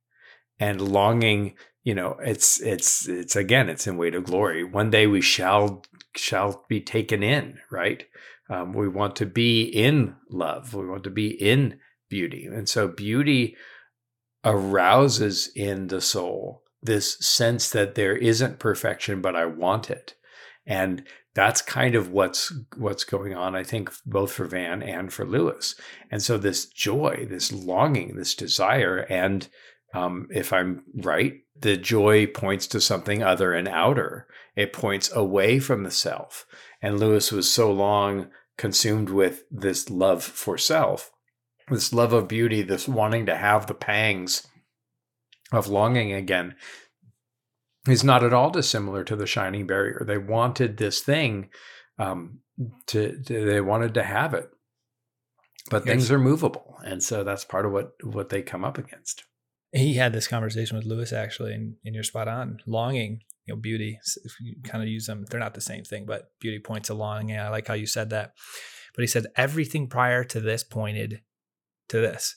and 0.61 0.81
longing, 0.81 1.55
you 1.83 1.95
know, 1.95 2.19
it's 2.23 2.61
it's 2.61 3.09
it's 3.09 3.35
again, 3.35 3.71
it's 3.71 3.87
in 3.87 3.97
Weight 3.97 4.15
of 4.15 4.25
Glory. 4.25 4.63
One 4.63 4.91
day 4.91 5.07
we 5.07 5.23
shall 5.23 5.85
shall 6.15 6.67
be 6.69 6.83
taken 6.83 7.23
in, 7.23 7.61
right? 7.71 8.05
Um, 8.51 8.75
we 8.75 8.89
want 8.89 9.17
to 9.17 9.27
be 9.27 9.63
in 9.63 10.17
love. 10.29 10.75
We 10.75 10.87
want 10.87 11.05
to 11.05 11.11
be 11.11 11.29
in 11.29 11.79
beauty. 12.11 12.45
And 12.47 12.69
so 12.69 12.89
beauty 12.89 13.57
arouses 14.45 15.51
in 15.55 15.89
the 15.89 16.01
soul 16.01 16.63
this 16.85 17.19
sense 17.19 17.71
that 17.71 17.95
there 17.95 18.15
isn't 18.15 18.59
perfection, 18.59 19.23
but 19.23 19.35
I 19.35 19.47
want 19.47 19.91
it. 19.91 20.15
And 20.67 21.05
that's 21.35 21.63
kind 21.63 21.95
of 21.95 22.11
what's 22.11 22.53
what's 22.77 23.05
going 23.05 23.35
on, 23.35 23.57
I 23.57 23.65
think, 23.65 23.91
both 24.07 24.33
for 24.33 24.45
Van 24.45 24.83
and 24.83 25.13
for 25.13 25.25
Lewis. 25.25 25.75
And 26.11 26.23
so 26.23 26.39
this 26.39 26.67
joy, 26.67 27.27
this 27.29 27.51
longing, 27.51 28.17
this 28.17 28.35
desire, 28.35 29.07
and 29.11 29.49
um, 29.95 30.29
if 30.31 30.53
I'm 30.53 30.85
right, 30.95 31.41
the 31.59 31.77
joy 31.77 32.27
points 32.27 32.67
to 32.69 32.81
something 32.81 33.23
other 33.23 33.53
and 33.53 33.69
outer. 33.69 34.27
It 34.57 34.73
points 34.73 35.11
away 35.15 35.59
from 35.59 35.83
the 35.83 35.91
self. 35.91 36.47
And 36.83 37.01
Lewis 37.01 37.33
was 37.33 37.51
so 37.51 37.73
long 37.73 38.29
consumed 38.57 39.11
with 39.11 39.45
this 39.51 39.91
love 39.91 40.23
for 40.23 40.59
self, 40.59 41.11
this 41.69 41.93
love 41.93 42.13
of 42.13 42.29
beauty, 42.29 42.63
this 42.63 42.89
wanting 42.89 43.27
to 43.27 43.37
have 43.37 43.67
the 43.67 43.75
pangs 43.75 44.47
of 45.53 45.69
longing 45.69 46.13
again, 46.13 46.55
is 47.89 48.05
not 48.05 48.25
at 48.25 48.33
all 48.33 48.51
dissimilar 48.51 49.05
to 49.05 49.17
the 49.17 49.27
shining 49.27 49.67
barrier. 49.67 50.03
They 50.07 50.19
wanted 50.19 50.77
this 50.77 51.01
thing, 51.01 51.51
um, 51.99 52.41
to, 52.89 53.23
to 53.23 53.45
they 53.45 53.61
wanted 53.61 53.95
to 53.95 54.03
have 54.03 54.35
it, 54.35 54.49
but 55.71 55.85
yes. 55.85 55.93
things 55.93 56.11
are 56.11 56.19
movable, 56.19 56.77
and 56.85 57.03
so 57.03 57.25
that's 57.25 57.45
part 57.45 57.67
of 57.67 57.73
what 57.73 57.93
what 58.03 58.29
they 58.29 58.43
come 58.43 58.65
up 58.65 58.79
against. 58.79 59.25
He 59.73 59.95
had 59.95 60.13
this 60.13 60.29
conversation 60.29 60.77
with 60.77 60.87
Lewis 60.87 61.13
actually, 61.13 61.53
and, 61.53 61.77
and 61.85 61.95
you're 61.95 62.05
spot 62.05 62.29
on. 62.29 62.59
Longing 62.67 63.21
you 63.47 63.55
know 63.55 63.61
beauty 63.61 63.99
if 64.25 64.35
you 64.41 64.57
kind 64.63 64.83
of 64.83 64.89
use 64.89 65.07
them 65.07 65.25
they're 65.31 65.41
not 65.41 65.55
the 65.55 65.61
same 65.61 65.85
thing 65.85 66.05
but 66.07 66.31
beauty 66.41 66.59
points 66.59 66.89
along 66.89 67.31
and 67.31 67.41
i 67.41 67.49
like 67.49 67.67
how 67.67 67.75
you 67.75 67.87
said 67.87 68.11
that 68.11 68.33
but 68.95 69.03
he 69.03 69.07
said 69.07 69.27
everything 69.37 69.87
prior 69.87 70.25
to 70.25 70.41
this 70.41 70.65
pointed 70.65 71.21
to 71.89 71.99
this 72.01 72.37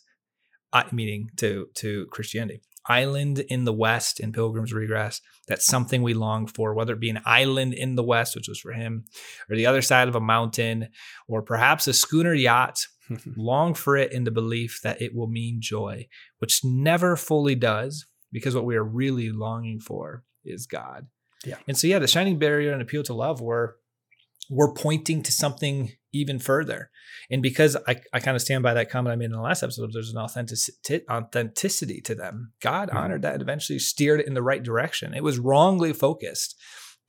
uh, 0.73 0.83
meaning 0.91 1.29
to 1.37 1.67
to 1.75 2.05
christianity 2.11 2.61
island 2.89 3.39
in 3.49 3.65
the 3.65 3.73
west 3.73 4.19
in 4.19 4.31
pilgrim's 4.31 4.73
regress 4.73 5.21
that's 5.47 5.65
something 5.65 6.01
we 6.01 6.13
long 6.13 6.47
for 6.47 6.73
whether 6.73 6.93
it 6.93 6.99
be 6.99 7.09
an 7.09 7.21
island 7.25 7.73
in 7.73 7.95
the 7.95 8.03
west 8.03 8.35
which 8.35 8.47
was 8.47 8.59
for 8.59 8.71
him 8.71 9.03
or 9.49 9.55
the 9.55 9.65
other 9.65 9.81
side 9.81 10.07
of 10.07 10.15
a 10.15 10.21
mountain 10.21 10.87
or 11.27 11.41
perhaps 11.41 11.87
a 11.87 11.93
schooner 11.93 12.33
yacht 12.33 12.85
long 13.37 13.73
for 13.73 13.97
it 13.97 14.11
in 14.11 14.23
the 14.23 14.31
belief 14.31 14.79
that 14.83 15.01
it 15.01 15.13
will 15.13 15.27
mean 15.27 15.59
joy 15.61 16.07
which 16.39 16.63
never 16.63 17.15
fully 17.15 17.55
does 17.55 18.05
because 18.31 18.55
what 18.55 18.65
we 18.65 18.75
are 18.75 18.83
really 18.83 19.31
longing 19.31 19.79
for 19.79 20.23
is 20.43 20.65
God. 20.65 21.07
Yeah. 21.45 21.57
And 21.67 21.77
so 21.77 21.87
yeah, 21.87 21.99
the 21.99 22.07
shining 22.07 22.39
barrier 22.39 22.73
and 22.73 22.81
appeal 22.81 23.03
to 23.03 23.13
love 23.13 23.41
were 23.41 23.77
were 24.49 24.73
pointing 24.73 25.23
to 25.23 25.31
something 25.31 25.91
even 26.13 26.39
further. 26.39 26.89
And 27.29 27.41
because 27.41 27.75
I, 27.87 28.01
I 28.13 28.19
kind 28.19 28.35
of 28.35 28.41
stand 28.41 28.63
by 28.63 28.73
that 28.73 28.89
comment 28.89 29.13
I 29.13 29.17
made 29.17 29.25
in 29.25 29.31
the 29.31 29.41
last 29.41 29.63
episode, 29.63 29.91
there's 29.93 30.11
an 30.11 30.17
authenticity, 30.17 31.01
authenticity 31.09 32.01
to 32.01 32.15
them. 32.15 32.53
God 32.61 32.89
mm-hmm. 32.89 32.97
honored 32.97 33.21
that 33.23 33.33
and 33.33 33.41
eventually 33.41 33.79
steered 33.79 34.21
it 34.21 34.27
in 34.27 34.33
the 34.33 34.43
right 34.43 34.63
direction. 34.63 35.13
It 35.13 35.23
was 35.23 35.39
wrongly 35.39 35.93
focused 35.93 36.55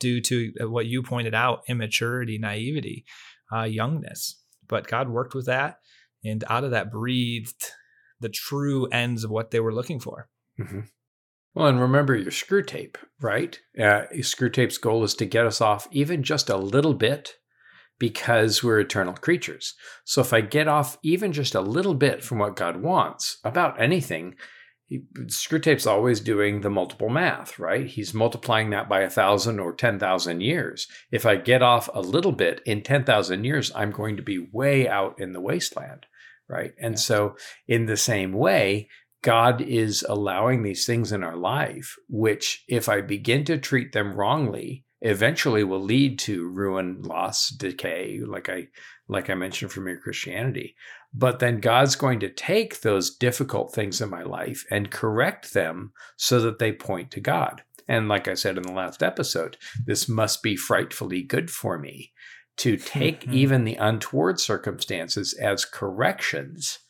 due 0.01 0.21
to 0.23 0.53
uh, 0.61 0.69
what 0.69 0.87
you 0.87 1.03
pointed 1.03 1.35
out 1.35 1.63
immaturity, 1.69 2.39
naivety, 2.39 3.05
uh, 3.53 3.65
youngness. 3.65 4.43
But 4.67 4.87
God 4.87 5.09
worked 5.09 5.35
with 5.35 5.47
that, 5.47 5.79
and 6.25 6.45
out 6.49 6.65
of 6.65 6.73
that 6.73 6.91
breathed 6.91 7.65
the 8.21 8.29
true 8.29 8.87
ends 8.89 9.25
of 9.25 9.31
what 9.31 9.51
they 9.51 9.61
were 9.61 9.73
looking 9.73 10.01
for. 10.01 10.29
Mm-hmm. 10.61 10.81
Well, 11.55 11.67
and 11.67 11.81
remember 11.81 12.15
your 12.15 12.31
Screwtape, 12.31 12.97
right? 13.21 13.59
Uh, 13.77 14.05
Screwtape's 14.15 14.79
goal 14.79 15.03
is 15.03 15.15
to 15.15 15.25
get 15.25 15.47
us 15.47 15.61
off 15.61 15.89
even 15.91 16.23
just 16.23 16.49
a 16.51 16.57
little 16.57 16.95
bit 16.95 17.35
because 17.99 18.63
we're 18.63 18.81
eternal 18.81 19.15
creatures. 19.15 19.75
So 20.05 20.21
if 20.21 20.33
I 20.33 20.41
get 20.41 20.69
off 20.69 20.99
even 21.03 21.33
just 21.33 21.55
a 21.55 21.61
little 21.61 21.95
bit 21.95 22.23
from 22.23 22.39
what 22.39 22.57
God 22.57 22.81
wants 22.83 23.39
about 23.45 23.81
anything, 23.81 24.37
Screwtape's 25.27 25.87
always 25.87 26.21
doing 26.21 26.63
the 26.63 26.71
multiple 26.71 27.11
math, 27.11 27.59
right? 27.59 27.87
He's 27.87 28.15
multiplying 28.15 28.71
that 28.71 28.89
by 28.89 29.01
a 29.01 29.11
thousand 29.11 29.61
or 29.61 29.75
10,000 29.75 30.41
years. 30.41 30.87
If 31.11 31.27
I 31.27 31.37
get 31.37 31.63
off 31.63 31.91
a 31.93 32.01
little 32.01 32.33
bit 32.33 32.63
in 32.65 32.83
10,000 32.83 33.45
years, 33.45 33.71
I'm 33.75 33.91
going 33.91 34.17
to 34.17 34.23
be 34.23 34.49
way 34.51 34.89
out 34.89 35.21
in 35.21 35.33
the 35.33 35.41
wasteland, 35.41 36.07
right? 36.49 36.73
And 36.81 36.99
so, 36.99 37.37
in 37.67 37.85
the 37.85 37.99
same 37.99 38.33
way, 38.33 38.89
God 39.23 39.61
is 39.61 40.05
allowing 40.09 40.63
these 40.63 40.87
things 40.87 41.13
in 41.13 41.25
our 41.25 41.37
life, 41.37 41.97
which, 42.09 42.65
if 42.69 42.89
I 42.89 43.01
begin 43.01 43.45
to 43.47 43.59
treat 43.59 43.93
them 43.93 44.15
wrongly, 44.15 44.85
eventually 45.01 45.65
will 45.65 45.83
lead 45.83 46.19
to 46.21 46.49
ruin, 46.49 47.03
loss, 47.03 47.49
decay, 47.49 48.21
like 48.25 48.49
I 48.49 48.69
like 49.09 49.31
I 49.31 49.35
mentioned 49.35 49.73
from 49.73 49.87
your 49.89 49.99
Christianity. 49.99 50.77
But 51.15 51.39
then 51.39 51.61
God's 51.61 51.97
going 51.97 52.21
to 52.21 52.29
take 52.29 52.81
those 52.81 53.17
difficult 53.17 53.73
things 53.73 54.01
in 54.01 54.11
my 54.11 54.23
life 54.23 54.65
and 54.71 54.91
correct 54.91 55.55
them 55.55 55.93
so 56.17 56.41
that 56.41 56.59
they 56.59 56.73
point 56.73 57.11
to 57.13 57.21
God. 57.21 57.63
And 57.89 58.09
like 58.09 58.29
I 58.29 58.35
said 58.35 58.59
in 58.59 58.65
the 58.65 58.73
last 58.73 59.03
episode, 59.03 59.57
this 59.87 60.09
must 60.09 60.43
be 60.43 60.57
frightfully 60.57 61.23
good 61.23 61.51
for 61.51 61.79
me 61.79 62.13
to 62.59 62.77
take 62.77 63.27
even 63.33 63.65
the 63.65 63.77
untoward 63.77 64.39
circumstances 64.39 65.33
as 65.41 65.65
corrections, 65.65 66.81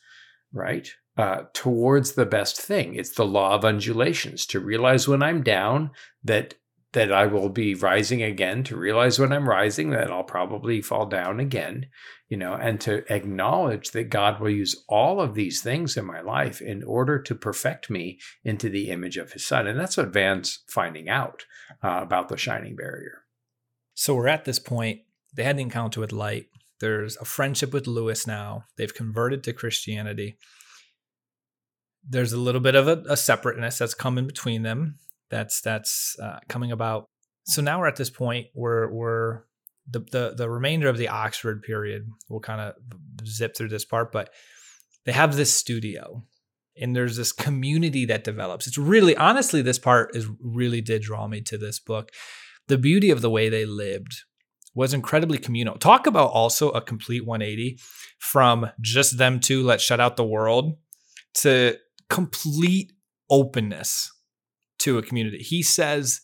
right? 0.51 0.91
Uh, 1.19 1.43
towards 1.51 2.13
the 2.13 2.25
best 2.25 2.61
thing. 2.61 2.95
It's 2.95 3.15
the 3.15 3.25
law 3.25 3.53
of 3.53 3.65
undulations 3.65 4.45
to 4.45 4.61
realize 4.61 5.05
when 5.05 5.21
I'm 5.21 5.43
down 5.43 5.91
that 6.23 6.53
that 6.93 7.11
I 7.11 7.27
will 7.27 7.49
be 7.49 7.75
rising 7.75 8.23
again, 8.23 8.63
to 8.63 8.77
realize 8.77 9.19
when 9.19 9.33
I'm 9.33 9.47
rising 9.47 9.89
that 9.89 10.09
I'll 10.09 10.23
probably 10.23 10.81
fall 10.81 11.05
down 11.05 11.41
again, 11.41 11.87
you 12.29 12.37
know, 12.37 12.53
and 12.53 12.79
to 12.81 13.03
acknowledge 13.13 13.91
that 13.91 14.09
God 14.09 14.39
will 14.39 14.49
use 14.49 14.81
all 14.87 15.19
of 15.19 15.35
these 15.35 15.61
things 15.61 15.97
in 15.97 16.05
my 16.05 16.21
life 16.21 16.61
in 16.61 16.83
order 16.83 17.19
to 17.19 17.35
perfect 17.35 17.89
me 17.89 18.17
into 18.45 18.69
the 18.69 18.89
image 18.89 19.17
of 19.17 19.33
his 19.33 19.45
son. 19.45 19.67
And 19.67 19.77
that's 19.77 19.97
what 19.97 20.13
Van's 20.13 20.63
finding 20.67 21.09
out 21.09 21.45
uh, 21.83 21.99
about 22.01 22.29
the 22.29 22.37
shining 22.37 22.77
barrier. 22.77 23.25
So 23.93 24.15
we're 24.15 24.29
at 24.29 24.45
this 24.45 24.57
point. 24.57 25.01
They 25.33 25.43
had 25.43 25.57
an 25.57 25.61
encounter 25.61 25.99
with 25.99 26.13
light. 26.13 26.47
There's 26.79 27.17
a 27.17 27.25
friendship 27.25 27.73
with 27.73 27.87
Lewis 27.87 28.25
now. 28.25 28.63
They've 28.77 28.95
converted 28.95 29.43
to 29.43 29.53
Christianity 29.53 30.37
there's 32.09 32.33
a 32.33 32.39
little 32.39 32.61
bit 32.61 32.75
of 32.75 32.87
a, 32.87 33.03
a 33.07 33.15
separateness 33.15 33.77
that's 33.77 33.93
coming 33.93 34.25
between 34.25 34.63
them. 34.63 34.95
That's 35.29 35.61
that's 35.61 36.15
uh, 36.21 36.39
coming 36.47 36.71
about. 36.71 37.05
So 37.45 37.61
now 37.61 37.79
we're 37.79 37.87
at 37.87 37.95
this 37.95 38.09
point 38.09 38.47
where 38.53 38.89
we're 38.89 39.43
the, 39.89 39.99
the 40.11 40.33
the 40.35 40.49
remainder 40.49 40.89
of 40.89 40.97
the 40.97 41.07
Oxford 41.07 41.61
period. 41.61 42.09
We'll 42.27 42.39
kind 42.39 42.61
of 42.61 42.75
zip 43.25 43.55
through 43.55 43.69
this 43.69 43.85
part, 43.85 44.11
but 44.11 44.31
they 45.05 45.11
have 45.11 45.35
this 45.35 45.53
studio 45.53 46.23
and 46.79 46.95
there's 46.95 47.17
this 47.17 47.31
community 47.31 48.05
that 48.05 48.23
develops. 48.23 48.67
It's 48.67 48.77
really 48.77 49.15
honestly 49.15 49.61
this 49.61 49.79
part 49.79 50.15
is 50.15 50.27
really 50.41 50.81
did 50.81 51.03
draw 51.03 51.27
me 51.27 51.41
to 51.41 51.57
this 51.57 51.79
book. 51.79 52.11
The 52.67 52.77
beauty 52.77 53.11
of 53.11 53.21
the 53.21 53.29
way 53.29 53.49
they 53.49 53.65
lived 53.65 54.23
was 54.75 54.93
incredibly 54.93 55.37
communal. 55.37 55.77
Talk 55.77 56.07
about 56.07 56.31
also 56.31 56.69
a 56.69 56.81
complete 56.81 57.25
180 57.25 57.79
from 58.19 58.69
just 58.81 59.17
them 59.17 59.39
two 59.39 59.63
let's 59.63 59.83
shut 59.83 59.99
out 59.99 60.17
the 60.17 60.23
world 60.23 60.77
to 61.35 61.77
complete 62.09 62.93
openness 63.29 64.11
to 64.79 64.97
a 64.97 65.03
community. 65.03 65.39
He 65.39 65.61
says 65.61 66.21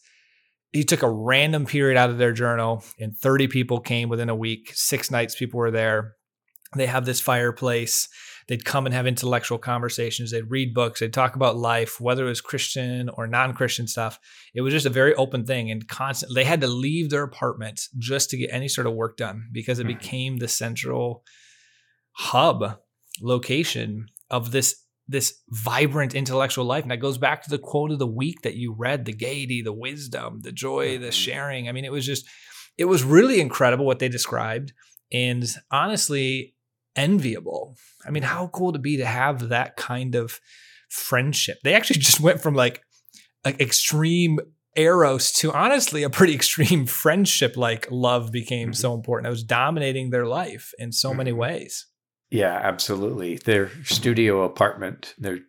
he 0.72 0.84
took 0.84 1.04
a 1.04 1.10
random 1.10 1.66
period 1.66 1.98
out 1.98 2.10
of 2.10 2.18
their 2.18 2.34
journal 2.34 2.84
and 3.00 3.16
30 3.16 3.48
people 3.48 3.80
came 3.80 4.10
within 4.10 4.30
a 4.30 4.36
week. 4.36 4.72
Six 4.74 5.12
nights 5.12 5.36
people 5.36 5.60
were 5.60 5.72
there. 5.72 6.16
They 6.76 6.88
have 6.88 7.06
this 7.06 7.22
fireplace. 7.22 8.10
They'd 8.48 8.66
come 8.66 8.86
and 8.86 8.94
have 8.94 9.08
intellectual 9.08 9.58
conversations. 9.58 10.32
They'd 10.32 10.52
read 10.52 10.74
books. 10.74 11.00
They'd 11.00 11.14
talk 11.14 11.36
about 11.36 11.58
life 11.58 12.02
whether 12.02 12.26
it 12.26 12.30
was 12.30 12.42
christian 12.42 13.10
or 13.10 13.28
non-christian 13.28 13.88
stuff. 13.88 14.20
It 14.54 14.62
was 14.62 14.74
just 14.74 14.86
a 14.86 14.92
very 14.92 15.14
open 15.16 15.46
thing 15.46 15.72
and 15.72 15.88
constant 15.88 16.34
they 16.36 16.44
had 16.44 16.62
to 16.62 16.68
leave 16.68 17.10
their 17.10 17.24
apartment 17.24 17.82
just 17.98 18.30
to 18.32 18.38
get 18.38 18.52
any 18.52 18.68
sort 18.68 18.88
of 18.88 18.94
work 18.94 19.18
done 19.18 19.50
because 19.52 19.80
it 19.80 19.88
mm-hmm. 19.88 19.98
became 19.98 20.38
the 20.38 20.48
central 20.48 21.24
hub 22.12 22.80
location 23.22 24.08
of 24.30 24.52
this 24.52 24.85
this 25.08 25.42
vibrant 25.50 26.16
intellectual 26.16 26.66
life. 26.66 26.84
And 26.84 26.92
that 26.92 26.98
goes 26.98 27.18
back 27.18 27.44
to 27.44 27.50
the 27.50 27.60
quote 27.60 27.92
of 27.92 28.00
the 28.00 28.08
week 28.08 28.42
that 28.42 28.56
you 28.56 28.74
read 28.74 29.06
the 29.06 29.14
gaiety, 29.14 29.62
the 29.62 29.74
wisdom, 29.74 30.42
the 30.42 30.52
joy, 30.52 30.98
the 30.98 31.08
mm-hmm. 31.08 31.12
sharing. 31.12 31.70
I 31.70 31.72
mean, 31.72 31.86
it 31.86 31.92
was 31.92 32.06
just, 32.06 32.26
it 32.78 32.86
was 32.86 33.04
really 33.04 33.40
incredible 33.40 33.86
what 33.86 34.00
they 34.00 34.10
described 34.10 34.74
and 35.12 35.48
honestly 35.72 36.56
enviable. 36.96 37.76
I 38.06 38.10
mean, 38.10 38.24
how 38.24 38.48
cool 38.48 38.74
to 38.74 38.80
be 38.80 38.98
to 38.98 39.06
have 39.06 39.50
that 39.50 39.76
kind 39.76 40.16
of 40.16 40.40
friendship. 40.90 41.60
They 41.64 41.74
actually 41.74 42.00
just 42.00 42.20
went 42.20 42.42
from 42.42 42.56
like, 42.56 42.82
like 43.44 43.62
extreme 43.62 44.40
eros 44.76 45.32
to 45.32 45.54
honestly 45.54 46.04
a 46.04 46.10
pretty 46.10 46.34
extreme 46.36 46.88
friendship 46.88 47.56
like 47.56 47.88
love 47.92 48.32
became 48.32 48.70
mm-hmm. 48.70 48.74
so 48.74 48.94
important. 48.94 49.28
It 49.28 49.30
was 49.30 49.44
dominating 49.44 50.10
their 50.10 50.26
life 50.26 50.74
in 50.80 50.92
so 50.92 51.14
many 51.14 51.32
mm-hmm. 51.32 51.40
ways. 51.40 51.88
Yeah, 52.36 52.60
absolutely. 52.62 53.38
Their 53.38 53.72
studio 53.86 54.44
apartment, 54.44 55.16
their 55.18 55.40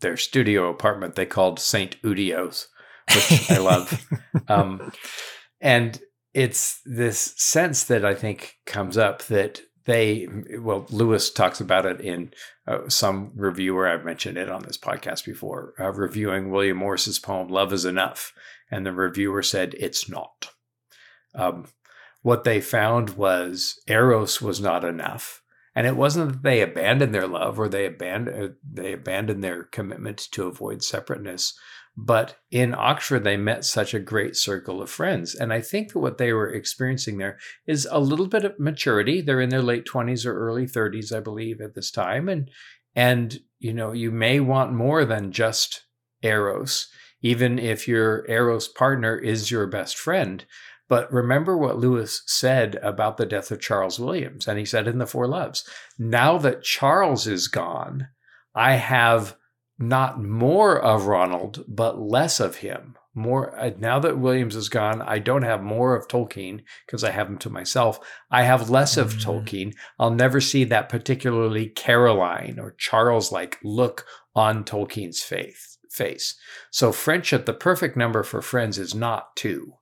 their 0.00 0.16
studio 0.16 0.68
apartment, 0.68 1.14
they 1.14 1.26
called 1.26 1.60
Saint 1.60 2.00
Udio's, 2.02 2.66
which 3.14 3.50
I 3.50 3.58
love. 3.58 4.06
Um, 4.48 4.92
and 5.60 6.00
it's 6.34 6.80
this 6.84 7.34
sense 7.36 7.84
that 7.84 8.04
I 8.04 8.14
think 8.14 8.56
comes 8.66 8.96
up 8.98 9.22
that 9.26 9.60
they, 9.84 10.26
well, 10.58 10.86
Lewis 10.90 11.30
talks 11.30 11.60
about 11.60 11.86
it 11.86 12.00
in 12.00 12.32
uh, 12.66 12.88
some 12.88 13.30
reviewer. 13.36 13.86
I've 13.86 14.04
mentioned 14.04 14.36
it 14.38 14.48
on 14.48 14.62
this 14.62 14.78
podcast 14.78 15.24
before, 15.24 15.74
uh, 15.78 15.92
reviewing 15.92 16.50
William 16.50 16.78
Morris's 16.78 17.20
poem 17.20 17.48
"Love 17.48 17.72
Is 17.72 17.84
Enough," 17.84 18.32
and 18.72 18.84
the 18.84 18.92
reviewer 18.92 19.42
said 19.42 19.74
it's 19.78 20.08
not. 20.08 20.50
Um, 21.34 21.66
what 22.22 22.42
they 22.42 22.60
found 22.60 23.10
was 23.10 23.78
Eros 23.86 24.42
was 24.42 24.60
not 24.60 24.84
enough 24.84 25.40
and 25.80 25.86
it 25.86 25.96
wasn't 25.96 26.30
that 26.30 26.42
they 26.42 26.60
abandoned 26.60 27.14
their 27.14 27.26
love 27.26 27.58
or 27.58 27.66
they 27.66 27.86
abandoned 27.86 28.44
uh, 28.44 28.52
they 28.70 28.92
abandoned 28.92 29.42
their 29.42 29.64
commitment 29.64 30.18
to 30.32 30.46
avoid 30.46 30.84
separateness, 30.84 31.58
but 31.96 32.36
in 32.50 32.74
Oxford 32.74 33.24
they 33.24 33.38
met 33.38 33.64
such 33.64 33.94
a 33.94 33.98
great 33.98 34.36
circle 34.36 34.82
of 34.82 34.90
friends. 34.90 35.34
And 35.34 35.54
I 35.54 35.62
think 35.62 35.94
that 35.94 36.00
what 36.00 36.18
they 36.18 36.34
were 36.34 36.52
experiencing 36.52 37.16
there 37.16 37.38
is 37.66 37.88
a 37.90 37.98
little 37.98 38.26
bit 38.26 38.44
of 38.44 38.60
maturity. 38.60 39.22
They're 39.22 39.40
in 39.40 39.48
their 39.48 39.62
late 39.62 39.86
20s 39.86 40.26
or 40.26 40.38
early 40.38 40.66
30s, 40.66 41.16
I 41.16 41.20
believe, 41.20 41.62
at 41.62 41.74
this 41.74 41.90
time. 41.90 42.28
And 42.28 42.50
and 42.94 43.40
you 43.58 43.72
know, 43.72 43.92
you 43.92 44.10
may 44.10 44.38
want 44.38 44.74
more 44.74 45.06
than 45.06 45.32
just 45.32 45.84
Eros, 46.22 46.88
even 47.22 47.58
if 47.58 47.88
your 47.88 48.26
Eros 48.28 48.68
partner 48.68 49.16
is 49.16 49.50
your 49.50 49.66
best 49.66 49.96
friend. 49.96 50.44
But 50.90 51.10
remember 51.12 51.56
what 51.56 51.78
Lewis 51.78 52.24
said 52.26 52.74
about 52.82 53.16
the 53.16 53.24
death 53.24 53.52
of 53.52 53.60
Charles 53.60 54.00
Williams, 54.00 54.48
and 54.48 54.58
he 54.58 54.64
said 54.64 54.88
in 54.88 54.98
The 54.98 55.06
Four 55.06 55.28
Loves 55.28 55.64
now 55.96 56.36
that 56.38 56.64
Charles 56.64 57.28
is 57.28 57.46
gone, 57.46 58.08
I 58.56 58.72
have 58.72 59.36
not 59.78 60.20
more 60.20 60.76
of 60.80 61.06
Ronald, 61.06 61.64
but 61.68 62.00
less 62.00 62.40
of 62.40 62.56
him. 62.56 62.96
More 63.14 63.56
uh, 63.56 63.70
now 63.78 64.00
that 64.00 64.18
Williams 64.18 64.56
is 64.56 64.68
gone, 64.68 65.00
I 65.00 65.20
don't 65.20 65.42
have 65.42 65.62
more 65.62 65.94
of 65.94 66.08
Tolkien 66.08 66.62
because 66.86 67.04
I 67.04 67.12
have 67.12 67.28
him 67.28 67.38
to 67.38 67.50
myself. 67.50 68.00
I 68.28 68.42
have 68.42 68.68
less 68.68 68.96
of 68.96 69.14
mm. 69.14 69.24
Tolkien. 69.24 69.74
I'll 70.00 70.10
never 70.10 70.40
see 70.40 70.64
that 70.64 70.88
particularly 70.88 71.68
Caroline 71.68 72.58
or 72.58 72.74
Charles 72.78 73.30
like 73.30 73.58
look 73.62 74.06
on 74.34 74.64
Tolkien's 74.64 75.22
faith, 75.22 75.76
face. 75.88 76.34
So 76.72 76.90
friendship, 76.90 77.46
the 77.46 77.54
perfect 77.54 77.96
number 77.96 78.24
for 78.24 78.42
friends 78.42 78.76
is 78.76 78.92
not 78.92 79.36
two 79.36 79.74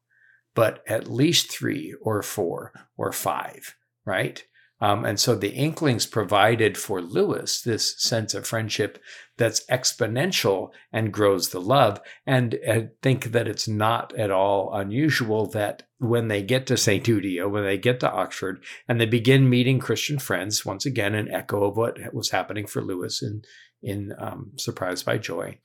but 0.59 0.83
at 0.89 1.09
least 1.09 1.53
three 1.53 1.95
or 2.03 2.21
four 2.21 2.73
or 2.97 3.13
five, 3.13 3.77
right? 4.05 4.43
Um, 4.81 5.05
and 5.05 5.21
so 5.21 5.37
the 5.37 5.53
Inklings 5.53 6.05
provided 6.05 6.77
for 6.77 7.01
Lewis 7.01 7.63
this 7.63 7.95
sense 8.03 8.35
of 8.35 8.45
friendship 8.45 9.01
that's 9.37 9.65
exponential 9.67 10.71
and 10.93 11.13
grows 11.13 11.51
the 11.51 11.61
love. 11.61 12.01
And 12.27 12.59
I 12.69 12.89
think 13.03 13.27
that 13.27 13.47
it's 13.47 13.69
not 13.69 14.13
at 14.17 14.33
all 14.33 14.75
unusual 14.75 15.47
that 15.51 15.85
when 15.99 16.27
they 16.27 16.43
get 16.43 16.67
to 16.67 16.77
St. 16.77 17.05
Udio, 17.07 17.49
when 17.49 17.63
they 17.63 17.79
get 17.79 18.01
to 18.01 18.11
Oxford, 18.11 18.65
and 18.89 19.01
they 19.01 19.07
begin 19.07 19.49
meeting 19.49 19.79
Christian 19.79 20.19
friends, 20.19 20.67
once 20.67 20.85
again, 20.85 21.15
an 21.15 21.31
echo 21.31 21.67
of 21.67 21.77
what 21.77 21.99
was 22.13 22.31
happening 22.31 22.67
for 22.67 22.83
Lewis 22.83 23.23
in, 23.23 23.43
in 23.81 24.13
um, 24.19 24.55
Surprised 24.57 25.07
by 25.07 25.19
Joy, 25.19 25.61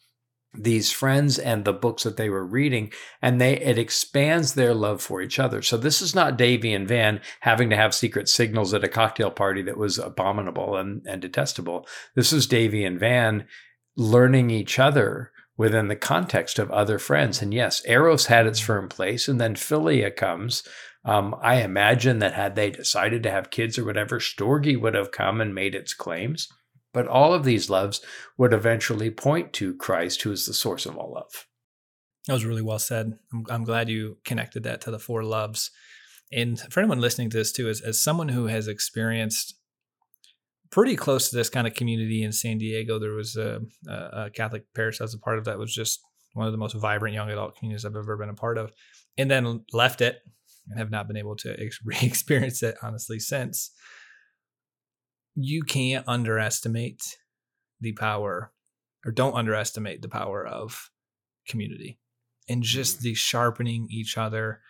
these 0.53 0.91
friends 0.91 1.39
and 1.39 1.65
the 1.65 1.73
books 1.73 2.03
that 2.03 2.17
they 2.17 2.29
were 2.29 2.45
reading 2.45 2.91
and 3.21 3.41
they 3.41 3.57
it 3.59 3.79
expands 3.79 4.53
their 4.53 4.73
love 4.73 5.01
for 5.01 5.21
each 5.21 5.39
other. 5.39 5.61
So 5.61 5.77
this 5.77 6.01
is 6.01 6.13
not 6.13 6.37
davy 6.37 6.73
and 6.73 6.87
van 6.87 7.21
having 7.41 7.69
to 7.71 7.75
have 7.75 7.95
secret 7.95 8.29
signals 8.29 8.73
at 8.73 8.83
a 8.83 8.89
cocktail 8.89 9.31
party 9.31 9.61
that 9.63 9.77
was 9.77 9.97
abominable 9.97 10.77
and, 10.77 11.01
and 11.07 11.21
detestable. 11.21 11.87
This 12.15 12.31
is 12.31 12.45
davy 12.45 12.85
and 12.85 12.99
van 12.99 13.47
learning 13.95 14.49
each 14.51 14.77
other 14.77 15.31
within 15.57 15.87
the 15.87 15.95
context 15.95 16.59
of 16.59 16.69
other 16.71 16.99
friends. 16.99 17.41
And 17.41 17.53
yes 17.53 17.81
eros 17.85 18.27
had 18.27 18.45
its 18.45 18.59
firm 18.59 18.89
place 18.89 19.27
and 19.27 19.41
then 19.41 19.55
philia 19.55 20.15
comes. 20.15 20.63
Um, 21.05 21.35
i 21.41 21.55
imagine 21.55 22.19
that 22.19 22.33
had 22.33 22.55
they 22.55 22.69
decided 22.69 23.23
to 23.23 23.31
have 23.31 23.49
kids 23.49 23.77
or 23.77 23.85
whatever 23.85 24.19
storge 24.19 24.79
would 24.79 24.93
have 24.93 25.11
come 25.11 25.41
and 25.41 25.53
made 25.53 25.75
its 25.75 25.93
claims 25.93 26.47
but 26.93 27.07
all 27.07 27.33
of 27.33 27.43
these 27.43 27.69
loves 27.69 28.01
would 28.37 28.53
eventually 28.53 29.09
point 29.09 29.51
to 29.53 29.75
Christ, 29.75 30.21
who 30.21 30.31
is 30.31 30.45
the 30.45 30.53
source 30.53 30.85
of 30.85 30.97
all 30.97 31.13
love. 31.13 31.47
That 32.27 32.33
was 32.33 32.45
really 32.45 32.61
well 32.61 32.79
said. 32.79 33.13
I'm, 33.33 33.45
I'm 33.49 33.63
glad 33.63 33.89
you 33.89 34.17
connected 34.23 34.63
that 34.63 34.81
to 34.81 34.91
the 34.91 34.99
four 34.99 35.23
loves. 35.23 35.71
And 36.31 36.59
for 36.71 36.79
anyone 36.79 37.01
listening 37.01 37.29
to 37.31 37.37
this 37.37 37.51
too, 37.51 37.67
as, 37.67 37.81
as 37.81 38.01
someone 38.01 38.29
who 38.29 38.47
has 38.47 38.67
experienced 38.67 39.55
pretty 40.71 40.95
close 40.95 41.29
to 41.29 41.35
this 41.35 41.49
kind 41.49 41.67
of 41.67 41.75
community 41.75 42.23
in 42.23 42.31
San 42.31 42.57
Diego, 42.57 42.97
there 42.97 43.13
was 43.13 43.35
a, 43.35 43.59
a 43.87 44.29
Catholic 44.29 44.63
parish 44.73 44.97
that 44.97 45.03
was 45.03 45.13
a 45.13 45.19
part 45.19 45.37
of 45.37 45.45
that 45.45 45.59
was 45.59 45.73
just 45.73 45.99
one 46.33 46.47
of 46.47 46.51
the 46.51 46.57
most 46.57 46.75
vibrant 46.75 47.13
young 47.13 47.29
adult 47.29 47.57
communities 47.57 47.85
I've 47.85 47.95
ever 47.95 48.17
been 48.17 48.29
a 48.29 48.33
part 48.33 48.57
of, 48.57 48.71
and 49.17 49.29
then 49.29 49.65
left 49.71 50.01
it 50.01 50.21
and 50.67 50.79
have 50.79 50.89
not 50.89 51.07
been 51.07 51.17
able 51.17 51.35
to 51.37 51.55
re-experience 51.85 52.63
it 52.63 52.75
honestly 52.81 53.19
since 53.19 53.71
you 55.35 55.63
can't 55.63 56.07
underestimate 56.07 57.17
the 57.81 57.93
power 57.93 58.51
or 59.05 59.11
don't 59.11 59.35
underestimate 59.35 60.01
the 60.01 60.09
power 60.09 60.45
of 60.45 60.89
community 61.47 61.99
and 62.47 62.63
just 62.63 62.97
mm-hmm. 62.97 63.05
the 63.05 63.13
sharpening 63.13 63.87
each 63.89 64.17
other 64.17 64.61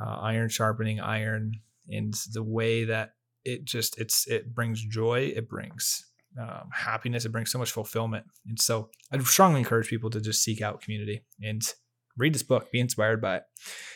uh, 0.00 0.16
iron 0.20 0.48
sharpening 0.48 1.00
iron 1.00 1.52
and 1.88 2.14
the 2.32 2.42
way 2.42 2.84
that 2.84 3.14
it 3.44 3.64
just 3.64 3.98
it's 3.98 4.26
it 4.26 4.54
brings 4.54 4.82
joy 4.82 5.32
it 5.34 5.48
brings 5.48 6.04
um, 6.40 6.68
happiness 6.72 7.24
it 7.24 7.32
brings 7.32 7.50
so 7.50 7.58
much 7.58 7.72
fulfillment. 7.72 8.26
And 8.46 8.60
so 8.60 8.90
i 9.12 9.18
strongly 9.18 9.60
encourage 9.60 9.88
people 9.88 10.10
to 10.10 10.20
just 10.20 10.42
seek 10.42 10.60
out 10.60 10.82
community 10.82 11.24
and 11.42 11.62
read 12.16 12.34
this 12.34 12.42
book 12.42 12.70
be 12.70 12.80
inspired 12.80 13.20
by 13.20 13.36
it. 13.38 13.42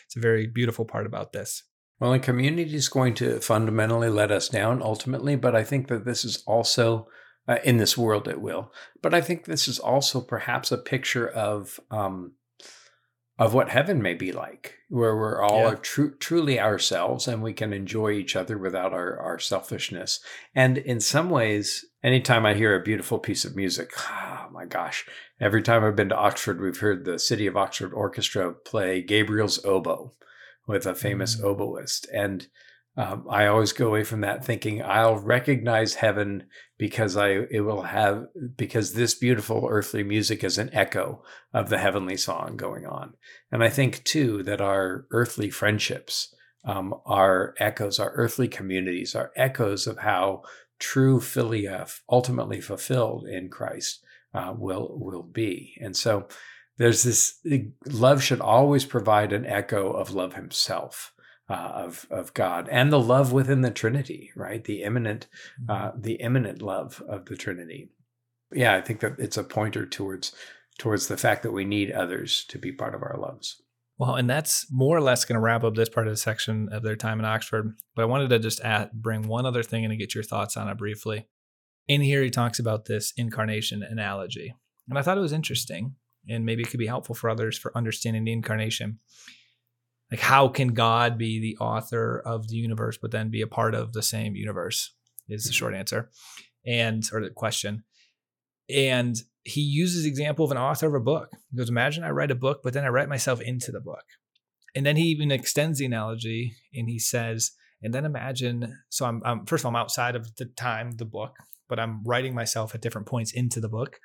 It's 0.07 0.17
a 0.17 0.21
very 0.21 0.47
beautiful 0.47 0.85
part 0.85 1.07
about 1.07 1.33
this 1.33 1.63
well, 2.03 2.11
the 2.11 2.19
community 2.19 2.75
is 2.75 2.89
going 2.89 3.15
to 3.15 3.39
fundamentally 3.39 4.09
let 4.09 4.33
us 4.33 4.49
down 4.49 4.83
ultimately, 4.83 5.37
but 5.37 5.55
I 5.55 5.63
think 5.63 5.87
that 5.87 6.05
this 6.05 6.25
is 6.25 6.43
also 6.49 7.07
uh, 7.47 7.59
in 7.63 7.77
this 7.77 7.97
world 7.97 8.27
it 8.27 8.41
will. 8.41 8.73
But 9.01 9.15
I 9.15 9.21
think 9.21 9.45
this 9.45 9.69
is 9.69 9.79
also 9.79 10.21
perhaps 10.21 10.73
a 10.73 10.79
picture 10.79 11.29
of 11.29 11.79
um, 11.93 12.33
of 13.39 13.55
what 13.55 13.69
heaven 13.69 14.03
may 14.03 14.15
be 14.15 14.33
like, 14.33 14.79
where 14.89 15.15
we're 15.15 15.41
all 15.41 15.71
yeah. 15.71 15.75
tr- 15.81 16.17
truly 16.19 16.59
ourselves 16.59 17.29
and 17.29 17.41
we 17.41 17.53
can 17.53 17.73
enjoy 17.73 18.11
each 18.11 18.35
other 18.35 18.59
without 18.59 18.93
our, 18.93 19.17
our 19.21 19.39
selfishness. 19.39 20.19
And 20.57 20.79
in 20.79 20.99
some 20.99 21.31
ways, 21.31 21.85
anytime 22.03 22.45
I 22.45 22.55
hear 22.55 22.75
a 22.75 22.83
beautiful 22.83 23.21
piece 23.21 23.45
of 23.45 23.55
music, 23.55 23.93
oh 24.11 24.49
my 24.51 24.65
gosh, 24.65 25.07
every 25.41 25.63
time 25.63 25.85
I've 25.85 25.95
been 25.95 26.09
to 26.09 26.17
Oxford, 26.17 26.61
we've 26.61 26.81
heard 26.81 27.05
the 27.05 27.21
City 27.21 27.47
of 27.47 27.57
Oxford 27.57 27.93
Orchestra 27.93 28.53
play 28.53 29.03
Gabriel's 29.03 29.65
Oboe 29.65 30.15
with 30.67 30.87
a 30.87 30.95
famous 30.95 31.37
mm-hmm. 31.37 31.47
oboist. 31.47 32.07
And 32.13 32.47
um, 32.97 33.27
I 33.31 33.47
always 33.47 33.73
go 33.73 33.87
away 33.87 34.05
from 34.05 34.21
that 34.21 34.45
thinking 34.45 34.83
I'll 34.83 35.17
recognize 35.17 35.95
heaven 35.95 36.45
because 36.77 37.17
I 37.17 37.47
it 37.51 37.61
will 37.65 37.83
have 37.83 38.27
because 38.57 38.93
this 38.93 39.15
beautiful 39.15 39.67
earthly 39.71 40.03
music 40.03 40.45
is 40.45 40.59
an 40.59 40.69
echo 40.75 41.23
of 41.55 41.71
the 41.71 41.79
heavenly 41.79 42.19
song 42.19 42.57
going 42.57 42.85
on. 42.85 43.15
And 43.51 43.65
I 43.65 43.71
think 43.71 44.05
too 44.05 44.43
that 44.43 44.61
our 44.61 45.07
earthly 45.11 45.49
friendships 45.49 46.35
um, 46.67 46.95
are 47.07 47.55
echoes, 47.59 47.99
our 47.99 48.13
earthly 48.13 48.47
communities 48.47 49.15
are 49.15 49.33
echoes 49.37 49.87
of 49.87 49.99
how 49.99 50.43
true 50.79 51.19
philia 51.19 51.91
ultimately 52.11 52.61
fulfilled 52.61 53.27
in 53.27 53.49
Christ 53.49 54.05
uh, 54.35 54.53
will 54.57 54.99
will 55.01 55.23
be. 55.23 55.79
And 55.81 55.97
so 55.97 56.29
there's 56.83 57.03
this 57.03 57.39
love 57.87 58.23
should 58.23 58.41
always 58.41 58.85
provide 58.85 59.33
an 59.33 59.47
echo 59.47 59.93
of 59.93 60.13
love 60.13 60.35
himself. 60.35 61.13
Uh, 61.51 61.73
of 61.75 62.07
of 62.09 62.33
God 62.33 62.69
and 62.71 62.91
the 62.91 63.01
love 63.01 63.33
within 63.33 63.61
the 63.61 63.71
Trinity, 63.71 64.31
right? 64.37 64.65
The 64.65 64.85
immanent, 64.85 65.27
uh, 65.69 65.91
mm-hmm. 65.91 66.01
the 66.01 66.15
immanent 66.15 66.63
love 66.63 67.03
of 67.07 67.27
the 67.27 67.37
Trinity. 67.37 67.91
Yeah, 68.53 68.75
I 68.77 68.81
think 68.81 69.01
that 69.01 69.19
it's 69.19 69.37
a 69.37 69.45
pointer 69.45 69.85
towards 69.85 70.33
towards 70.79 71.09
the 71.09 71.17
fact 71.17 71.43
that 71.43 71.53
we 71.53 71.65
need 71.65 71.91
others 71.91 72.47
to 72.49 72.59
be 72.59 72.73
part 72.73 72.95
of 72.95 73.03
our 73.03 73.19
loves. 73.19 73.61
Well, 73.99 74.15
and 74.15 74.31
that's 74.31 74.67
more 74.71 74.97
or 74.97 75.01
less 75.01 75.25
going 75.25 75.37
to 75.37 75.41
wrap 75.41 75.65
up 75.65 75.75
this 75.75 75.89
part 75.89 76.07
of 76.07 76.13
the 76.13 76.17
section 76.17 76.69
of 76.73 76.83
their 76.83 76.97
time 76.97 77.19
in 77.19 77.27
Oxford. 77.27 77.77
But 77.95 78.03
I 78.03 78.07
wanted 78.07 78.31
to 78.31 78.39
just 78.39 78.61
add, 78.61 78.93
bring 78.93 79.29
one 79.29 79.45
other 79.45 79.63
thing 79.63 79.85
in 79.85 79.91
and 79.91 80.01
get 80.01 80.15
your 80.15 80.25
thoughts 80.25 80.57
on 80.57 80.69
it 80.69 80.79
briefly. 80.79 81.29
In 81.87 82.01
here, 82.01 82.23
he 82.23 82.31
talks 82.31 82.59
about 82.59 82.87
this 82.87 83.13
incarnation 83.17 83.83
analogy. 83.83 84.55
And 84.89 84.99
I 84.99 85.03
thought 85.03 85.19
it 85.19 85.23
was 85.23 85.33
interesting, 85.33 85.97
and 86.29 86.45
maybe 86.45 86.63
it 86.63 86.71
could 86.71 86.79
be 86.79 86.87
helpful 86.87 87.15
for 87.15 87.31
others 87.31 87.59
for 87.59 87.77
understanding 87.77 88.25
the 88.25 88.33
incarnation. 88.33 88.99
Like, 90.11 90.21
how 90.21 90.49
can 90.49 90.69
God 90.69 91.17
be 91.17 91.41
the 91.41 91.57
author 91.63 92.21
of 92.25 92.49
the 92.49 92.57
universe, 92.57 92.99
but 93.01 93.11
then 93.11 93.31
be 93.31 93.41
a 93.41 93.47
part 93.47 93.75
of 93.75 93.93
the 93.93 94.03
same 94.03 94.35
universe? 94.35 94.95
Is 95.29 95.45
the 95.45 95.53
short 95.53 95.75
answer, 95.75 96.11
and 96.67 97.03
or 97.13 97.23
the 97.23 97.31
question. 97.31 97.85
And 98.69 99.17
he 99.45 99.61
uses 99.61 100.03
the 100.03 100.09
example 100.09 100.45
of 100.45 100.51
an 100.51 100.59
author 100.59 100.89
of 100.89 100.95
a 100.95 101.01
book. 101.01 101.31
He 101.51 101.57
goes, 101.57 101.71
Imagine 101.71 102.05
I 102.05 102.11
write 102.11 102.31
a 102.31 102.37
book, 102.37 102.61
but 102.63 102.75
then 102.75 102.85
I 102.85 102.89
write 102.89 103.09
myself 103.09 103.41
into 103.41 103.73
the 103.73 103.81
book. 103.81 104.05
And 104.75 104.85
then 104.85 104.97
he 104.97 105.05
even 105.05 105.31
extends 105.31 105.79
the 105.79 105.87
analogy 105.87 106.55
and 106.75 106.89
he 106.89 106.99
says, 106.99 107.53
and 107.83 107.93
then 107.93 108.05
imagine, 108.05 108.79
so 108.89 109.07
I'm, 109.07 109.21
I'm 109.25 109.45
first 109.45 109.63
of 109.63 109.67
all, 109.67 109.71
I'm 109.71 109.81
outside 109.81 110.15
of 110.15 110.35
the 110.37 110.45
time, 110.45 110.93
the 110.93 111.05
book, 111.05 111.37
but 111.69 111.81
I'm 111.81 112.03
writing 112.05 112.35
myself 112.35 112.75
at 112.75 112.81
different 112.81 113.09
points 113.09 113.33
into 113.33 113.61
the 113.61 113.69
book. 113.69 113.99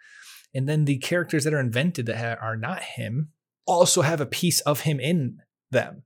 And 0.54 0.68
then 0.68 0.86
the 0.86 0.98
characters 0.98 1.44
that 1.44 1.54
are 1.54 1.60
invented 1.60 2.06
that 2.08 2.40
are 2.42 2.56
not 2.56 2.82
him 2.82 3.30
also 3.66 4.02
have 4.02 4.22
a 4.22 4.26
piece 4.26 4.62
of 4.62 4.82
him 4.82 5.00
in 5.00 5.38
them. 5.72 6.04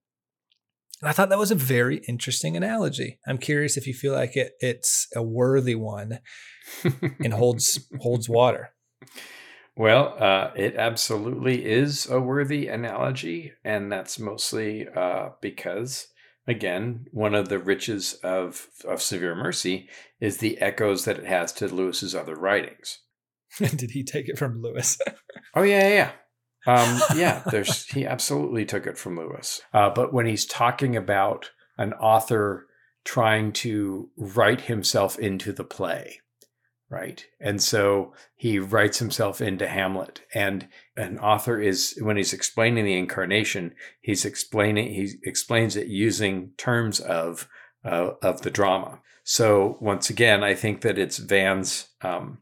And 1.01 1.09
I 1.09 1.13
thought 1.13 1.29
that 1.29 1.39
was 1.39 1.51
a 1.51 1.55
very 1.55 1.97
interesting 2.07 2.55
analogy. 2.55 3.19
I'm 3.27 3.37
curious 3.37 3.75
if 3.75 3.87
you 3.87 3.93
feel 3.93 4.13
like 4.13 4.35
it, 4.35 4.53
it's 4.59 5.07
a 5.15 5.23
worthy 5.23 5.75
one 5.75 6.19
and 7.23 7.33
holds 7.33 7.87
holds 8.01 8.29
water. 8.29 8.73
Well, 9.75 10.15
uh, 10.19 10.51
it 10.55 10.75
absolutely 10.75 11.65
is 11.65 12.07
a 12.09 12.19
worthy 12.19 12.67
analogy, 12.67 13.53
and 13.63 13.91
that's 13.91 14.19
mostly 14.19 14.87
uh, 14.87 15.29
because, 15.41 16.07
again, 16.45 17.05
one 17.11 17.33
of 17.33 17.49
the 17.49 17.57
riches 17.57 18.13
of 18.21 18.67
of 18.85 19.01
severe 19.01 19.33
mercy 19.33 19.89
is 20.19 20.37
the 20.37 20.59
echoes 20.61 21.05
that 21.05 21.17
it 21.17 21.25
has 21.25 21.51
to 21.53 21.73
Lewis's 21.73 22.13
other 22.13 22.35
writings. 22.35 22.99
Did 23.75 23.91
he 23.91 24.03
take 24.03 24.29
it 24.29 24.37
from 24.37 24.61
Lewis? 24.61 24.97
oh 25.55 25.63
yeah, 25.63 25.87
yeah. 25.87 26.11
Um, 26.65 26.99
yeah, 27.15 27.43
there's 27.49 27.85
he 27.87 28.05
absolutely 28.05 28.65
took 28.65 28.85
it 28.87 28.97
from 28.97 29.17
Lewis. 29.17 29.61
Uh, 29.73 29.89
but 29.89 30.13
when 30.13 30.25
he's 30.25 30.45
talking 30.45 30.95
about 30.95 31.51
an 31.77 31.93
author 31.93 32.67
trying 33.03 33.51
to 33.51 34.09
write 34.15 34.61
himself 34.61 35.17
into 35.17 35.51
the 35.51 35.63
play, 35.63 36.19
right? 36.89 37.25
And 37.39 37.61
so 37.61 38.13
he 38.35 38.59
writes 38.59 38.99
himself 38.99 39.41
into 39.41 39.67
Hamlet. 39.67 40.21
And 40.35 40.67
an 40.95 41.17
author 41.17 41.59
is 41.59 41.97
when 41.99 42.17
he's 42.17 42.33
explaining 42.33 42.85
the 42.85 42.97
incarnation, 42.97 43.73
he's 44.01 44.23
explaining 44.23 44.93
he 44.93 45.13
explains 45.23 45.75
it 45.75 45.87
using 45.87 46.51
terms 46.57 46.99
of 46.99 47.47
uh, 47.83 48.11
of 48.21 48.41
the 48.43 48.51
drama. 48.51 48.99
So 49.23 49.77
once 49.81 50.09
again, 50.09 50.43
I 50.43 50.53
think 50.53 50.81
that 50.81 50.99
it's 50.99 51.17
Van's. 51.17 51.89
Um, 52.01 52.39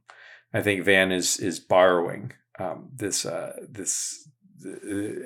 I 0.53 0.61
think 0.61 0.83
Van 0.83 1.11
is 1.11 1.37
is 1.37 1.59
borrowing 1.59 2.33
um, 2.59 2.89
this 2.95 3.25
uh, 3.25 3.53
this 3.69 4.27
uh, 4.65 4.69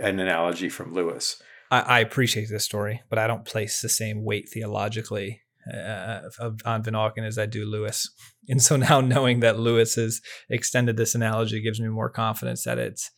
an 0.01 0.19
analogy 0.19 0.69
from 0.69 0.93
Lewis. 0.93 1.41
I, 1.71 1.79
I, 1.79 1.99
appreciate 2.01 2.49
this 2.49 2.65
story, 2.65 3.01
but 3.09 3.17
I 3.17 3.25
don't 3.25 3.45
place 3.45 3.81
the 3.81 3.89
same 3.89 4.23
weight 4.23 4.49
theologically 4.53 5.41
uh, 5.73 6.21
on 6.65 6.83
Vanauken 6.83 7.25
as 7.25 7.37
I 7.37 7.45
do 7.45 7.65
Lewis. 7.65 8.09
And 8.49 8.61
so 8.61 8.75
now 8.75 8.99
knowing 8.99 9.39
that 9.39 9.57
Lewis 9.57 9.95
has 9.95 10.19
extended 10.49 10.97
this 10.97 11.15
analogy 11.15 11.61
gives 11.61 11.79
me 11.79 11.87
more 11.87 12.09
confidence 12.09 12.65
that 12.65 12.77
it's 12.77 13.09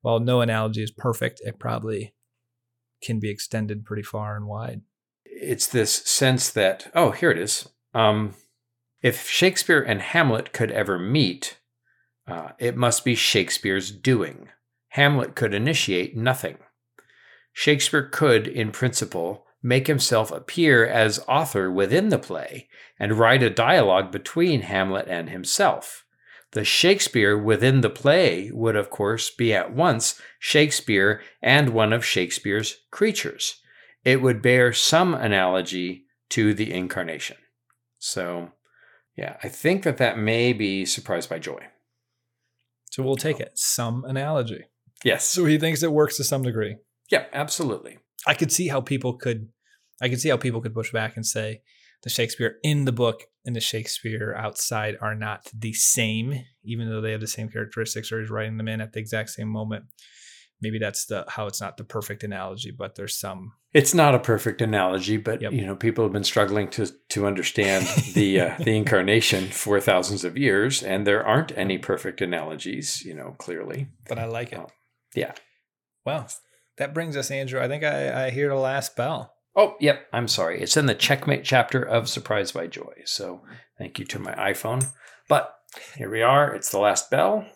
while 0.00 0.18
no 0.18 0.40
analogy 0.40 0.82
is 0.82 0.90
perfect, 0.90 1.40
it 1.44 1.60
probably 1.60 2.16
can 3.00 3.20
be 3.20 3.30
extended 3.30 3.84
pretty 3.84 4.02
far 4.02 4.34
and 4.34 4.48
wide. 4.48 4.80
It's 5.24 5.68
this 5.68 5.92
sense 5.92 6.50
that 6.50 6.90
oh, 6.96 7.12
here 7.12 7.30
it 7.30 7.38
is. 7.38 7.68
Um, 7.94 8.34
if 9.02 9.28
Shakespeare 9.28 9.82
and 9.82 10.00
Hamlet 10.00 10.52
could 10.52 10.70
ever 10.70 10.98
meet, 10.98 11.58
uh, 12.26 12.50
it 12.58 12.76
must 12.76 13.04
be 13.04 13.14
Shakespeare's 13.14 13.90
doing. 13.90 14.48
Hamlet 14.90 15.34
could 15.34 15.54
initiate 15.54 16.16
nothing. 16.16 16.58
Shakespeare 17.52 18.08
could, 18.08 18.46
in 18.46 18.70
principle, 18.70 19.44
make 19.62 19.86
himself 19.86 20.30
appear 20.30 20.86
as 20.86 21.24
author 21.28 21.70
within 21.70 22.08
the 22.08 22.18
play 22.18 22.68
and 22.98 23.18
write 23.18 23.42
a 23.42 23.50
dialogue 23.50 24.10
between 24.12 24.62
Hamlet 24.62 25.06
and 25.08 25.30
himself. 25.30 26.04
The 26.52 26.64
Shakespeare 26.64 27.36
within 27.36 27.80
the 27.80 27.90
play 27.90 28.50
would, 28.52 28.76
of 28.76 28.90
course, 28.90 29.30
be 29.30 29.54
at 29.54 29.72
once 29.72 30.20
Shakespeare 30.38 31.22
and 31.42 31.70
one 31.70 31.92
of 31.92 32.04
Shakespeare's 32.04 32.76
creatures. 32.90 33.56
It 34.04 34.20
would 34.20 34.42
bear 34.42 34.72
some 34.72 35.14
analogy 35.14 36.04
to 36.30 36.52
the 36.54 36.72
incarnation. 36.72 37.36
So, 37.98 38.52
yeah, 39.16 39.36
I 39.42 39.48
think 39.48 39.82
that 39.84 39.98
that 39.98 40.18
may 40.18 40.52
be 40.52 40.86
Surprised 40.86 41.28
by 41.28 41.38
Joy. 41.38 41.66
So 42.90 43.02
we'll 43.02 43.16
take 43.16 43.40
it. 43.40 43.52
Some 43.54 44.04
analogy. 44.04 44.64
Yes. 45.04 45.26
So 45.28 45.44
he 45.44 45.58
thinks 45.58 45.82
it 45.82 45.92
works 45.92 46.16
to 46.18 46.24
some 46.24 46.42
degree. 46.42 46.76
Yeah, 47.10 47.24
absolutely. 47.32 47.98
I 48.26 48.34
could 48.34 48.52
see 48.52 48.68
how 48.68 48.80
people 48.80 49.14
could 49.14 49.48
I 50.00 50.08
could 50.08 50.20
see 50.20 50.28
how 50.28 50.36
people 50.36 50.60
could 50.60 50.74
push 50.74 50.92
back 50.92 51.16
and 51.16 51.24
say 51.24 51.62
the 52.02 52.10
Shakespeare 52.10 52.56
in 52.62 52.84
the 52.84 52.92
book 52.92 53.24
and 53.44 53.54
the 53.54 53.60
Shakespeare 53.60 54.34
outside 54.36 54.96
are 55.00 55.14
not 55.14 55.48
the 55.54 55.72
same, 55.72 56.44
even 56.64 56.88
though 56.88 57.00
they 57.00 57.12
have 57.12 57.20
the 57.20 57.26
same 57.26 57.48
characteristics 57.48 58.10
or 58.10 58.20
he's 58.20 58.30
writing 58.30 58.56
them 58.56 58.68
in 58.68 58.80
at 58.80 58.92
the 58.92 59.00
exact 59.00 59.30
same 59.30 59.48
moment 59.48 59.84
maybe 60.62 60.78
that's 60.78 61.06
the 61.06 61.24
how 61.28 61.46
it's 61.46 61.60
not 61.60 61.76
the 61.76 61.84
perfect 61.84 62.24
analogy, 62.24 62.70
but 62.70 62.94
there's 62.94 63.16
some. 63.16 63.52
It's 63.74 63.94
not 63.94 64.14
a 64.14 64.18
perfect 64.18 64.62
analogy, 64.62 65.16
but 65.16 65.42
yep. 65.42 65.52
you 65.52 65.66
know 65.66 65.76
people 65.76 66.04
have 66.04 66.12
been 66.12 66.24
struggling 66.24 66.68
to 66.70 66.86
to 67.10 67.26
understand 67.26 67.86
the 68.14 68.40
uh, 68.40 68.56
the 68.58 68.76
incarnation 68.76 69.48
for 69.48 69.80
thousands 69.80 70.24
of 70.24 70.38
years, 70.38 70.82
and 70.82 71.06
there 71.06 71.26
aren't 71.26 71.56
any 71.56 71.78
perfect 71.78 72.20
analogies, 72.20 73.04
you 73.04 73.14
know, 73.14 73.34
clearly. 73.38 73.88
But 74.08 74.18
I 74.18 74.26
like 74.26 74.52
it. 74.52 74.58
Uh, 74.58 74.66
yeah. 75.14 75.32
Well, 76.04 76.28
that 76.78 76.94
brings 76.94 77.16
us, 77.16 77.30
Andrew. 77.30 77.60
I 77.60 77.68
think 77.68 77.84
I, 77.84 78.26
I 78.26 78.30
hear 78.30 78.48
the 78.48 78.54
last 78.56 78.96
bell. 78.96 79.34
Oh, 79.54 79.76
yep. 79.80 80.06
I'm 80.12 80.28
sorry. 80.28 80.60
It's 80.60 80.76
in 80.76 80.86
the 80.86 80.94
checkmate 80.94 81.44
chapter 81.44 81.82
of 81.82 82.08
surprise 82.08 82.52
by 82.52 82.66
Joy. 82.66 83.02
So 83.04 83.42
thank 83.78 83.98
you 83.98 84.04
to 84.06 84.18
my 84.18 84.32
iPhone. 84.34 84.86
But 85.28 85.54
here 85.96 86.10
we 86.10 86.22
are. 86.22 86.54
It's 86.54 86.70
the 86.70 86.78
last 86.78 87.10
bell. 87.10 87.46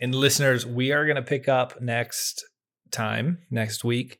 And 0.00 0.14
listeners, 0.14 0.64
we 0.64 0.92
are 0.92 1.04
going 1.04 1.16
to 1.16 1.22
pick 1.22 1.48
up 1.48 1.80
next 1.80 2.44
time, 2.90 3.38
next 3.50 3.84
week, 3.84 4.18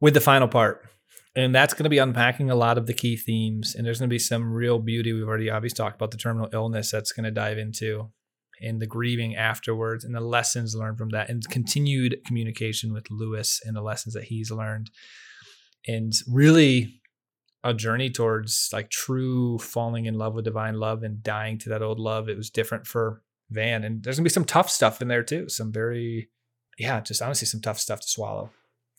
with 0.00 0.14
the 0.14 0.20
final 0.20 0.48
part. 0.48 0.88
And 1.36 1.54
that's 1.54 1.74
going 1.74 1.84
to 1.84 1.90
be 1.90 1.98
unpacking 1.98 2.50
a 2.50 2.56
lot 2.56 2.78
of 2.78 2.86
the 2.86 2.94
key 2.94 3.16
themes. 3.16 3.74
And 3.74 3.86
there's 3.86 4.00
going 4.00 4.08
to 4.08 4.14
be 4.14 4.18
some 4.18 4.52
real 4.52 4.80
beauty. 4.80 5.12
We've 5.12 5.28
already 5.28 5.50
obviously 5.50 5.76
talked 5.76 5.96
about 5.96 6.10
the 6.10 6.16
terminal 6.16 6.48
illness 6.52 6.90
that's 6.90 7.12
going 7.12 7.24
to 7.24 7.30
dive 7.30 7.58
into, 7.58 8.10
and 8.60 8.80
the 8.80 8.86
grieving 8.86 9.36
afterwards, 9.36 10.04
and 10.04 10.14
the 10.14 10.20
lessons 10.20 10.74
learned 10.74 10.98
from 10.98 11.10
that, 11.10 11.30
and 11.30 11.48
continued 11.48 12.16
communication 12.26 12.92
with 12.92 13.10
Lewis 13.10 13.60
and 13.64 13.76
the 13.76 13.82
lessons 13.82 14.14
that 14.14 14.24
he's 14.24 14.50
learned. 14.50 14.90
And 15.86 16.12
really, 16.26 17.00
a 17.62 17.74
journey 17.74 18.10
towards 18.10 18.70
like 18.72 18.90
true 18.90 19.58
falling 19.58 20.06
in 20.06 20.14
love 20.14 20.34
with 20.34 20.44
divine 20.44 20.74
love 20.74 21.02
and 21.02 21.22
dying 21.22 21.58
to 21.58 21.68
that 21.68 21.82
old 21.82 21.98
love. 21.98 22.28
It 22.28 22.36
was 22.36 22.50
different 22.50 22.86
for 22.86 23.22
van. 23.50 23.84
And 23.84 24.02
there's 24.02 24.16
gonna 24.16 24.24
be 24.24 24.30
some 24.30 24.44
tough 24.44 24.70
stuff 24.70 25.02
in 25.02 25.08
there 25.08 25.22
too. 25.22 25.48
Some 25.48 25.72
very, 25.72 26.30
yeah, 26.78 27.00
just 27.00 27.22
honestly 27.22 27.46
some 27.46 27.60
tough 27.60 27.78
stuff 27.78 28.00
to 28.00 28.08
swallow. 28.08 28.50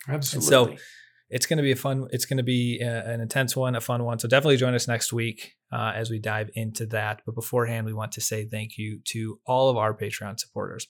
Absolutely. 0.07 0.73
And 0.73 0.77
so 0.77 0.83
it's 1.29 1.45
going 1.45 1.57
to 1.57 1.63
be 1.63 1.71
a 1.71 1.75
fun. 1.75 2.07
It's 2.11 2.25
going 2.25 2.37
to 2.37 2.43
be 2.43 2.79
a, 2.81 3.05
an 3.05 3.21
intense 3.21 3.55
one, 3.55 3.75
a 3.75 3.81
fun 3.81 4.03
one. 4.03 4.19
So 4.19 4.27
definitely 4.27 4.57
join 4.57 4.73
us 4.73 4.87
next 4.87 5.13
week 5.13 5.53
uh, 5.71 5.93
as 5.95 6.09
we 6.09 6.19
dive 6.19 6.49
into 6.55 6.85
that. 6.87 7.21
But 7.25 7.35
beforehand, 7.35 7.85
we 7.85 7.93
want 7.93 8.11
to 8.13 8.21
say 8.21 8.45
thank 8.45 8.77
you 8.77 8.99
to 9.09 9.39
all 9.45 9.69
of 9.69 9.77
our 9.77 9.95
Patreon 9.95 10.39
supporters, 10.39 10.87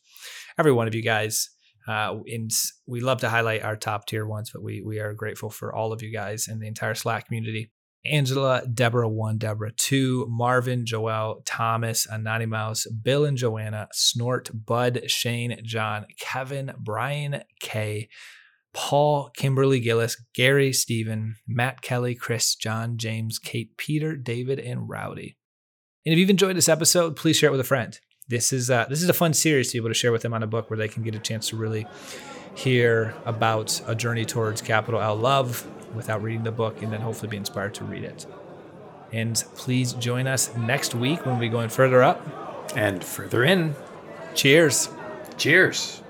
every 0.57 0.71
one 0.71 0.87
of 0.87 0.95
you 0.95 1.03
guys. 1.03 1.49
Uh, 1.87 2.19
and 2.27 2.51
we 2.87 3.01
love 3.01 3.19
to 3.21 3.29
highlight 3.29 3.63
our 3.63 3.75
top 3.75 4.05
tier 4.05 4.25
ones, 4.25 4.51
but 4.53 4.61
we 4.61 4.81
we 4.85 4.99
are 4.99 5.13
grateful 5.13 5.49
for 5.49 5.73
all 5.73 5.91
of 5.91 6.01
you 6.01 6.13
guys 6.13 6.47
and 6.47 6.61
the 6.61 6.67
entire 6.67 6.93
Slack 6.93 7.25
community. 7.25 7.71
Angela, 8.05 8.63
Deborah 8.71 9.09
1, 9.09 9.37
Deborah 9.37 9.71
2, 9.71 10.27
Marvin, 10.29 10.85
Joel, 10.85 11.41
Thomas, 11.45 12.07
Anonymous, 12.09 12.87
Bill 12.87 13.25
and 13.25 13.37
Joanna, 13.37 13.87
Snort, 13.91 14.49
Bud, 14.53 15.01
Shane, 15.07 15.59
John, 15.63 16.05
Kevin, 16.19 16.73
Brian, 16.79 17.41
K, 17.61 18.07
Paul, 18.73 19.31
Kimberly 19.35 19.79
Gillis, 19.79 20.15
Gary, 20.33 20.71
Stephen, 20.71 21.35
Matt 21.47 21.81
Kelly, 21.81 22.15
Chris, 22.15 22.55
John, 22.55 22.97
James, 22.97 23.39
Kate, 23.39 23.75
Peter, 23.77 24.15
David, 24.15 24.59
and 24.59 24.87
Rowdy. 24.87 25.37
And 26.05 26.13
if 26.13 26.19
you've 26.19 26.29
enjoyed 26.29 26.55
this 26.55 26.69
episode, 26.69 27.15
please 27.15 27.35
share 27.35 27.49
it 27.49 27.51
with 27.51 27.61
a 27.61 27.65
friend. 27.65 27.99
this 28.29 28.53
is 28.53 28.69
uh, 28.69 28.85
this 28.89 29.01
is 29.01 29.09
a 29.09 29.13
fun 29.13 29.33
series 29.33 29.69
to 29.69 29.73
be 29.73 29.79
able 29.79 29.89
to 29.89 29.93
share 29.93 30.11
with 30.11 30.21
them 30.21 30.33
on 30.33 30.43
a 30.43 30.47
book 30.47 30.69
where 30.69 30.77
they 30.77 30.87
can 30.87 31.03
get 31.03 31.15
a 31.15 31.19
chance 31.19 31.49
to 31.49 31.57
really 31.57 31.85
hear 32.55 33.13
about 33.25 33.81
a 33.87 33.95
journey 33.95 34.25
towards 34.25 34.61
capital 34.61 35.01
L 35.01 35.15
love 35.15 35.67
without 35.95 36.21
reading 36.21 36.43
the 36.43 36.51
book 36.51 36.81
and 36.81 36.91
then 36.91 37.01
hopefully 37.01 37.29
be 37.29 37.37
inspired 37.37 37.73
to 37.75 37.83
read 37.83 38.03
it. 38.03 38.25
And 39.11 39.43
please 39.55 39.93
join 39.93 40.27
us 40.27 40.55
next 40.55 40.93
week 40.93 41.25
when 41.25 41.39
we 41.39 41.49
go 41.49 41.61
in 41.61 41.69
further 41.69 42.03
up 42.03 42.25
and 42.75 43.03
further 43.03 43.43
in. 43.43 43.75
Cheers. 44.35 44.89
Cheers. 45.37 46.01